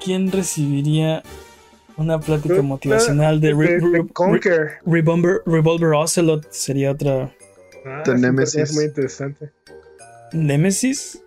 [0.02, 1.22] ¿Quién recibiría
[1.96, 4.70] una plática motivacional de, Re- De, de Re- Conker.
[4.86, 6.46] Revolver, Revolver Ocelot?
[6.50, 7.32] Sería otra.
[7.84, 8.54] Ah, The es Nemesis.
[8.54, 9.50] personaje muy interesante.
[10.32, 11.18] ¿Nemesis?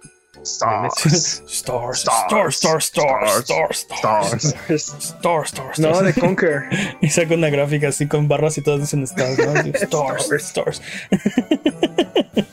[0.44, 0.94] Stars.
[1.06, 2.56] Stars, Stars.
[2.56, 5.80] stars, stars, stars, stars, stars.
[5.80, 6.14] No, de.
[6.14, 6.64] Conker.
[7.02, 9.38] Y saca una gráfica así con barras y todas dicen stars,
[9.82, 10.82] Stars, stars.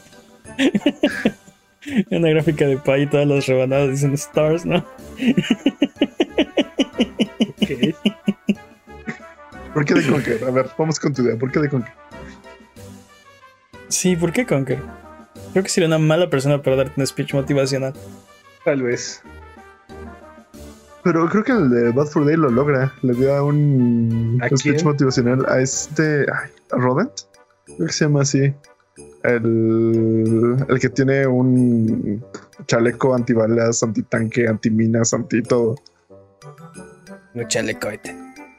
[2.10, 4.78] Una gráfica de pay y todas las rebanadas dicen stars, ¿no?
[7.51, 7.94] Ok.
[9.74, 10.44] ¿Por qué de Conker?
[10.44, 11.36] A ver, vamos con tu idea.
[11.36, 11.93] ¿Por qué de Conker?
[13.95, 14.83] Sí, ¿por qué Conker?
[15.53, 17.93] Creo que sería una mala persona para darte un speech motivacional.
[18.65, 19.23] Tal vez.
[21.05, 22.93] Pero creo que el de Bad for Day lo logra.
[23.03, 24.85] Le da un ¿A speech quién?
[24.85, 26.23] motivacional a este.
[26.23, 27.12] Ay, ¿a Rodent?
[27.66, 28.53] Creo que se llama así.
[29.23, 32.25] El, el que tiene un
[32.66, 35.77] chaleco antibalas, antitanque, antiminas, anti todo.
[37.35, 38.16] No chalecoite.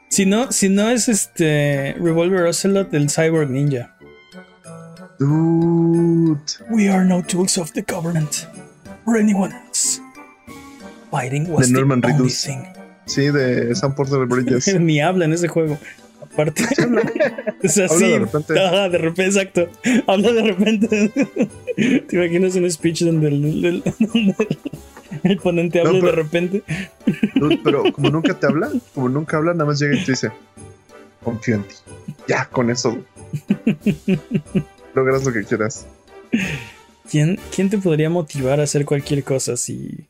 [0.08, 3.95] Si no, si no es este Revolver Ocelot del Cyborg Ninja.
[5.18, 6.38] Dude.
[6.70, 8.46] We are no tools of the government
[9.06, 10.00] or anyone else.
[11.10, 12.66] Fighting was De the Norman only thing.
[13.06, 14.66] Sí, de Sam Porter Bridges.
[14.80, 15.78] Ni habla en ese juego.
[16.22, 16.64] Aparte.
[17.64, 18.52] o sea, Habla de repente.
[18.54, 19.68] De repente, exacto.
[20.06, 21.12] Habla de repente.
[22.08, 24.34] ¿Te imaginas un speech donde el, el- donde
[25.22, 26.62] el ponente No, habla de repente?
[27.36, 30.30] Dude, pero como nunca te habla, como nunca habla, nada más llega y te dice:
[31.22, 31.74] Confío en ti.
[32.28, 32.98] Ya, con eso.
[34.96, 35.86] Logras lo que quieras.
[37.10, 40.08] ¿Quién, ¿Quién te podría motivar a hacer cualquier cosa si,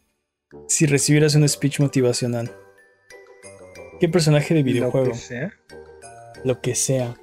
[0.69, 2.53] si recibieras un speech motivacional?
[3.99, 5.09] ¿Qué personaje de videojuego?
[5.09, 5.53] Lo que sea.
[6.45, 7.17] Lo que sea.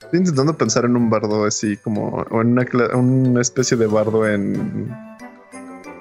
[0.00, 2.66] Estoy intentando pensar en un bardo así como, o en una,
[2.96, 4.90] una especie de bardo en,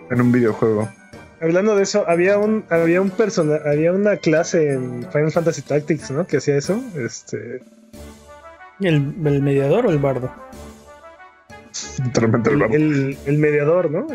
[0.09, 0.89] en un videojuego.
[1.39, 6.09] Hablando de eso, había un, había un persona, había una clase en Final Fantasy Tactics,
[6.09, 6.25] ¿no?
[6.25, 6.81] Que hacía eso.
[6.95, 7.61] Este.
[8.79, 10.31] ¿El, el mediador o el bardo?
[12.03, 14.07] Literalmente el El, el- el mediador, ¿no?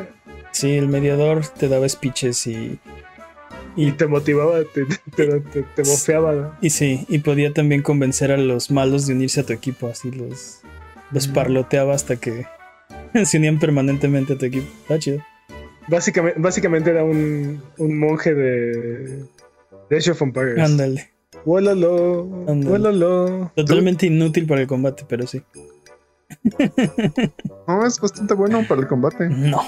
[0.53, 2.79] Sí, el mediador te daba speeches y
[3.75, 4.85] Y, Y, te motivaba, te,
[5.17, 6.33] te, te, te bofeaba.
[6.35, 6.55] ¿no?
[6.61, 10.11] y sí, y podía también convencer a los malos de unirse a tu equipo, así
[10.11, 10.61] los,
[11.11, 11.33] los Mm.
[11.33, 12.45] parloteaba hasta que
[13.25, 14.67] se unían permanentemente a tu equipo.
[14.83, 15.25] Está chido.
[15.89, 19.25] Básicamente, básicamente era un, un monje de,
[19.89, 20.59] de Age of Empires.
[20.61, 21.09] Ándale.
[23.57, 25.41] Totalmente inútil para el combate, pero sí.
[27.69, 29.29] No, es bastante bueno para el combate.
[29.29, 29.63] No.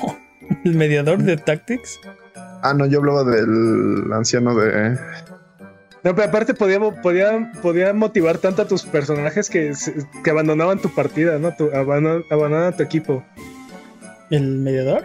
[0.65, 2.01] El mediador de Tactics.
[2.62, 4.99] Ah, no, yo hablaba del anciano de.
[6.03, 9.73] No, pero aparte podía, podía, podía motivar tanto a tus personajes que,
[10.23, 11.55] que abandonaban tu partida, ¿no?
[11.55, 13.24] Tu, abandonaban, abandonaban tu equipo.
[14.31, 15.05] El mediador.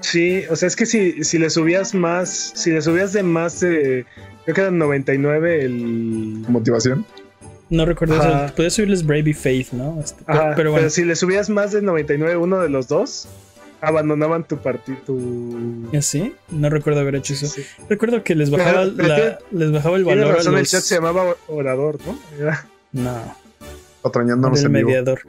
[0.00, 3.60] Sí, o sea, es que si, si le subías más, si le subías de más
[3.60, 4.04] de,
[4.44, 6.44] creo que eran 99 el...
[6.48, 7.04] motivación.
[7.70, 8.14] No recuerdo.
[8.20, 8.46] Ajá.
[8.46, 8.54] eso.
[8.54, 10.00] Podía subirles Brave y Faith, ¿no?
[10.00, 10.90] Este, pero, Ajá, pero pero, bueno.
[10.90, 13.28] si le subías más de 99 uno de los dos,
[13.80, 15.88] abandonaban tu partida, tu...
[15.92, 16.32] ¿Y así?
[16.50, 17.46] No recuerdo haber hecho eso.
[17.46, 17.62] Sí.
[17.88, 20.46] Recuerdo que les bajaba, Pero- pero la- tiene- les bajaba el valor a los...
[20.46, 22.18] el chat se llamaba orador, ¿no?
[22.40, 23.36] Era- No.
[24.04, 24.88] En vivo.
[24.88, 25.20] mediador.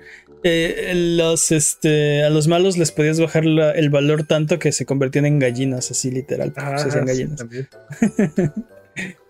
[0.43, 4.85] Eh, los, este, a los malos les podías bajar la- el valor tanto que se
[4.85, 6.53] convertían en gallinas, así literal.
[6.55, 7.35] Ah, se hacían sí, gallinas.
[7.38, 7.68] también.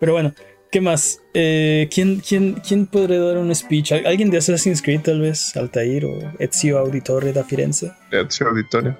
[0.00, 0.34] Pero bueno,
[0.70, 1.20] ¿qué más?
[1.34, 3.92] Eh, ¿quién, quién, ¿Quién podría dar un speech?
[3.92, 5.56] ¿Al- ¿Alguien de Assassin's Creed, tal vez?
[5.56, 7.92] Altair o Ezio Auditore da Firenze.
[8.10, 8.96] Ezio Auditorio.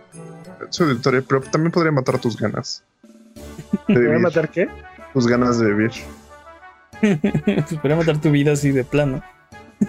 [0.69, 2.83] Ezio Auditorio, pero también podría matar tus ganas.
[3.87, 4.21] De ¿Me voy a vivir.
[4.23, 4.69] matar qué?
[5.13, 5.91] Tus ganas de vivir.
[7.83, 9.23] podría matar tu vida así de plano.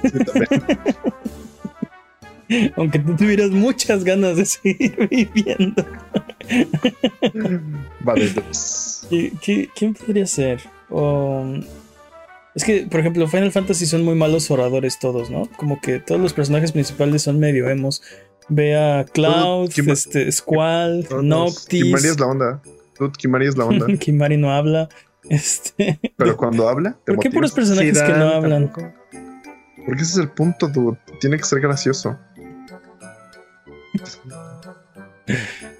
[0.03, 0.47] Sí, también.
[2.77, 5.85] Aunque tú tuvieras muchas ganas de seguir viviendo.
[8.01, 9.05] vale, pues.
[9.09, 10.59] ¿Qui- qui- ¿Quién podría ser?
[10.89, 11.63] Um,
[12.55, 15.47] es que, por ejemplo, Final Fantasy son muy malos oradores todos, ¿no?
[15.57, 18.01] Como que todos los personajes principales son medio emos.
[18.49, 21.07] Ve a Cloud, este, Squall.
[21.21, 21.65] Noctis.
[21.67, 22.61] Kimari es la onda.
[22.97, 23.85] Dude, Kimari es la onda.
[23.99, 24.89] Kimari no habla.
[25.29, 27.33] Este, Pero cuando habla, te ¿Por qué motivas.
[27.33, 28.71] puros personajes que no hablan?
[28.71, 28.93] tampoco.
[29.85, 30.97] Porque ese es el punto, dude.
[31.19, 32.17] Tiene que ser gracioso.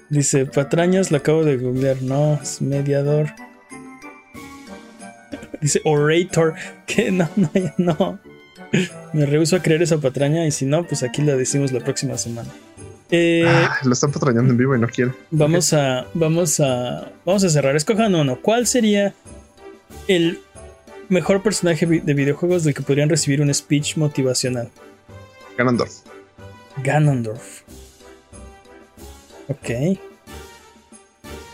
[0.08, 2.02] Dice, patrañas, lo acabo de googlear.
[2.02, 3.28] No, es mediador.
[5.62, 6.54] Dice orator.
[6.86, 8.18] Que no, no, no.
[9.12, 12.16] Me rehuso a creer esa patraña y si no, pues aquí la decimos la próxima
[12.18, 12.48] semana.
[13.10, 15.12] Eh, Ah, lo están patrañando en vivo y no quiere.
[15.32, 17.74] vamos a, vamos a, vamos a cerrar.
[17.74, 18.40] Escojan uno.
[18.40, 19.12] ¿Cuál sería
[20.06, 20.38] el
[21.08, 24.70] mejor personaje de videojuegos del que podrían recibir un speech motivacional?
[25.58, 25.92] Ganondorf.
[26.84, 27.62] Ganondorf.
[29.48, 29.98] Ok.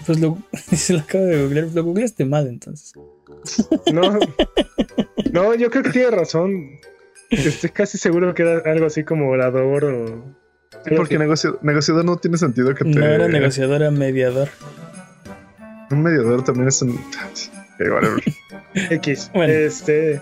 [0.04, 0.36] Pues lo,
[0.76, 1.68] se lo acabo de googlear.
[1.72, 2.92] Lo googleaste mal entonces.
[3.92, 4.18] No,
[5.32, 6.70] no, yo creo que tiene razón.
[7.30, 10.36] Estoy casi seguro que era algo así como orador o.
[10.96, 12.90] Porque negocio- negociador no tiene sentido que te.
[12.90, 14.48] No era negociador, era mediador.
[15.90, 17.00] Un mediador también es un.
[17.80, 18.22] Whatever.
[18.90, 19.30] X.
[19.34, 19.52] Bueno.
[19.52, 20.20] Este.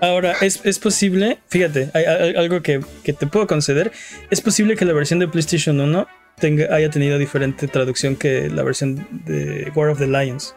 [0.00, 3.92] Ahora, es, es posible, fíjate, hay, hay algo que, que te puedo conceder.
[4.30, 6.08] Es posible que la versión de PlayStation 1
[6.40, 10.54] tenga, haya tenido diferente traducción que la versión de War of the Lions.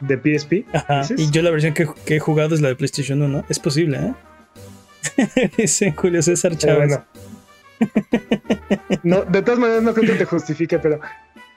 [0.00, 0.66] De PSP.
[0.74, 1.02] Ajá.
[1.16, 3.44] Y yo la versión que, que he jugado es la de PlayStation 1.
[3.48, 5.50] Es posible, ¿eh?
[5.56, 6.88] Dice Julio César Chávez.
[6.88, 7.04] bueno.
[9.02, 11.00] No, de todas maneras no creo que te justifique, pero.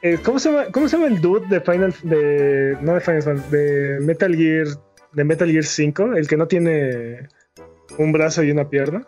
[0.02, 2.78] eh, ¿cómo, se llama, ¿Cómo se llama el dude de Final de.
[2.82, 4.68] No de Final Fantasy, de Metal Gear.
[5.12, 6.14] De Metal Gear 5?
[6.16, 7.28] El que no tiene
[7.98, 9.06] un brazo y una pierna.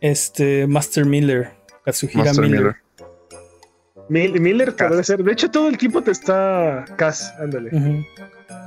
[0.00, 1.50] Este, Master Miller,
[1.84, 2.60] Katsuhira Master Miller.
[2.60, 2.76] Miller.
[4.08, 5.22] Mil- Miller podría ser.
[5.24, 6.84] De hecho, todo el tiempo te está.
[6.96, 7.70] Cass, ándale.
[7.72, 8.04] Ujú.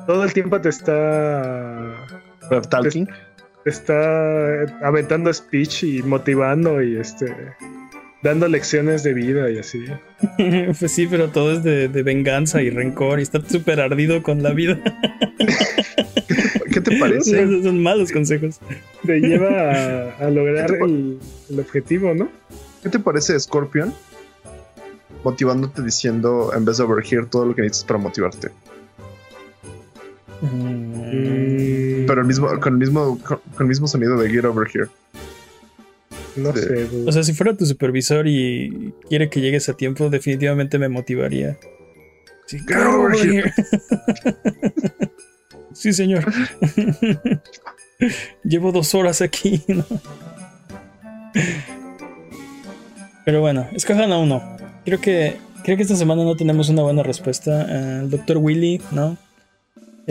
[0.05, 1.95] Todo el tiempo te está.
[2.69, 3.07] Talking.
[3.63, 7.33] Te está aventando speech y motivando y este.
[8.21, 9.85] Dando lecciones de vida y así.
[10.79, 14.43] pues sí, pero todo es de, de venganza y rencor y está súper ardido con
[14.43, 14.77] la vida.
[16.73, 17.63] ¿Qué te parece?
[17.63, 18.59] Son malos consejos.
[19.05, 21.19] Te lleva a, a lograr el,
[21.49, 22.29] el objetivo, ¿no?
[22.83, 23.93] ¿Qué te parece Scorpion?
[25.23, 28.49] Motivándote diciendo en vez de overhear todo lo que necesitas para motivarte.
[30.41, 34.67] Mm, Pero el mismo, con el mismo, con, con el mismo sonido de Get Over
[34.73, 34.87] Here.
[36.35, 36.85] No sé.
[36.85, 37.09] dude.
[37.09, 41.57] O sea, si fuera tu supervisor y quiere que llegues a tiempo, definitivamente me motivaría.
[42.45, 43.53] Sí, Get over here.
[45.73, 46.25] sí, señor.
[48.43, 49.61] Llevo dos horas aquí.
[49.67, 49.85] ¿no?
[53.25, 54.41] Pero bueno, escojan a uno.
[54.85, 57.99] Creo que, creo que esta semana no tenemos una buena respuesta.
[58.01, 59.17] El doctor Willy, ¿no?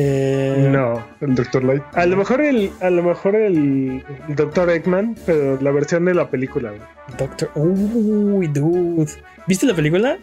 [0.01, 1.05] Eh, no.
[1.21, 1.65] El Dr.
[1.65, 1.83] Light.
[1.95, 4.71] A lo mejor el, a lo mejor el, el Dr.
[4.71, 6.71] Eggman, pero la versión de la película.
[6.71, 6.83] güey.
[7.19, 7.51] Doctor.
[7.57, 9.11] Uy, dude.
[9.49, 10.17] ¿Viste la película?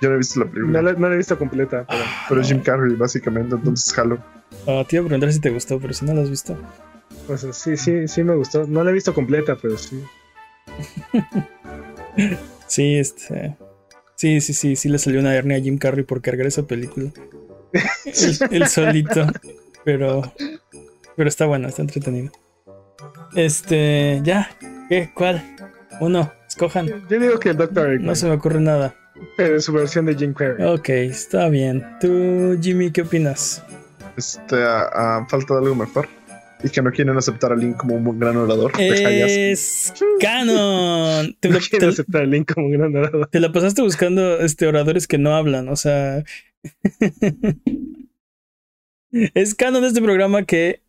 [0.00, 0.82] Yo no he visto la No película.
[0.82, 2.00] la, no la he visto completa, pero
[2.30, 4.18] Pero es Jim Carrey, básicamente, entonces jalo.
[4.66, 6.56] Ah, te iba a preguntar si te gustó, pero si no la has visto.
[7.26, 8.66] pues, sí, sí, sí me gustó.
[8.66, 10.02] No la he visto completa, pero sí.
[12.66, 13.56] Sí, este.
[14.16, 17.10] Sí, sí, sí, sí le salió una hernia a Jim Carrey por cargar esa película.
[18.04, 19.26] El, el solito.
[19.84, 20.32] Pero.
[21.16, 22.32] Pero está bueno, está entretenido.
[23.34, 24.20] Este.
[24.22, 24.50] Ya.
[24.88, 25.10] ¿Qué?
[25.14, 25.42] ¿Cuál?
[26.00, 26.32] Uno.
[26.48, 26.86] Escojan.
[27.08, 28.94] Yo digo que el Doctor Eggman, No se me ocurre nada.
[29.36, 30.64] pero en su versión de Jim Carrey.
[30.66, 31.84] Ok, está bien.
[32.00, 33.62] Tú, Jimmy, ¿qué opinas?
[34.16, 36.08] Este, a, a falta de algo mejor.
[36.62, 38.72] Y que no quieren aceptar a Link como un gran orador.
[38.78, 41.36] Es canon.
[41.40, 43.28] Te, No lo- te- aceptar el link como un gran orador.
[43.30, 46.24] te la pasaste buscando este oradores que no hablan, o sea.
[49.10, 50.82] es canon de este programa que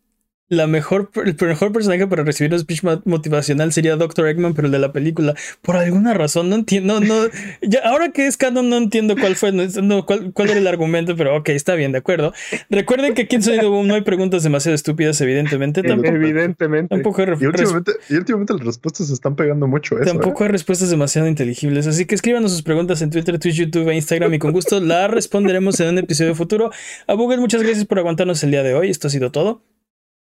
[0.48, 4.28] la mejor, el mejor personaje para recibir un speech motivacional sería Dr.
[4.28, 5.34] Eggman, pero el de la película.
[5.60, 7.00] Por alguna razón, no entiendo.
[7.00, 7.26] No,
[7.62, 11.16] ya, ahora que es canon, no entiendo cuál fue, no, cuál, cuál era el argumento,
[11.16, 12.32] pero ok, está bien, de acuerdo.
[12.70, 15.82] Recuerden que aquí en Sonido Boom no hay preguntas demasiado estúpidas, evidentemente.
[15.82, 16.94] Tampoco, Evidentemente.
[16.94, 20.10] tampoco hay Y últimamente, y últimamente las respuestas se están pegando mucho a eso.
[20.10, 20.12] ¿eh?
[20.12, 23.94] Tampoco hay respuestas demasiado inteligibles, así que escríbanos sus preguntas en Twitter, Twitch, YouTube e
[23.94, 26.70] Instagram y con gusto las responderemos en un episodio futuro.
[27.06, 28.88] A Google, muchas gracias por aguantarnos el día de hoy.
[28.90, 29.62] Esto ha sido todo.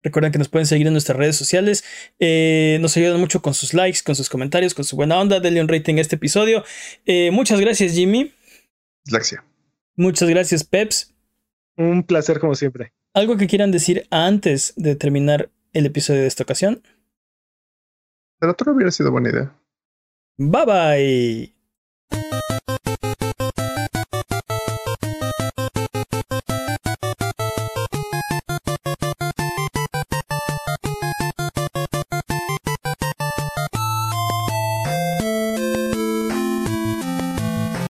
[0.03, 1.83] Recuerden que nos pueden seguir en nuestras redes sociales.
[2.19, 5.39] Eh, nos ayudan mucho con sus likes, con sus comentarios, con su buena onda.
[5.39, 6.63] Denle un rating a este episodio.
[7.05, 8.33] Eh, muchas gracias, Jimmy.
[9.03, 9.43] Dislexia.
[9.95, 11.13] Muchas gracias, Peps.
[11.75, 12.93] Un placer como siempre.
[13.13, 16.83] ¿Algo que quieran decir antes de terminar el episodio de esta ocasión?
[18.39, 19.55] El otro hubiera sido buena idea.
[20.37, 21.53] Bye
[22.11, 22.56] bye.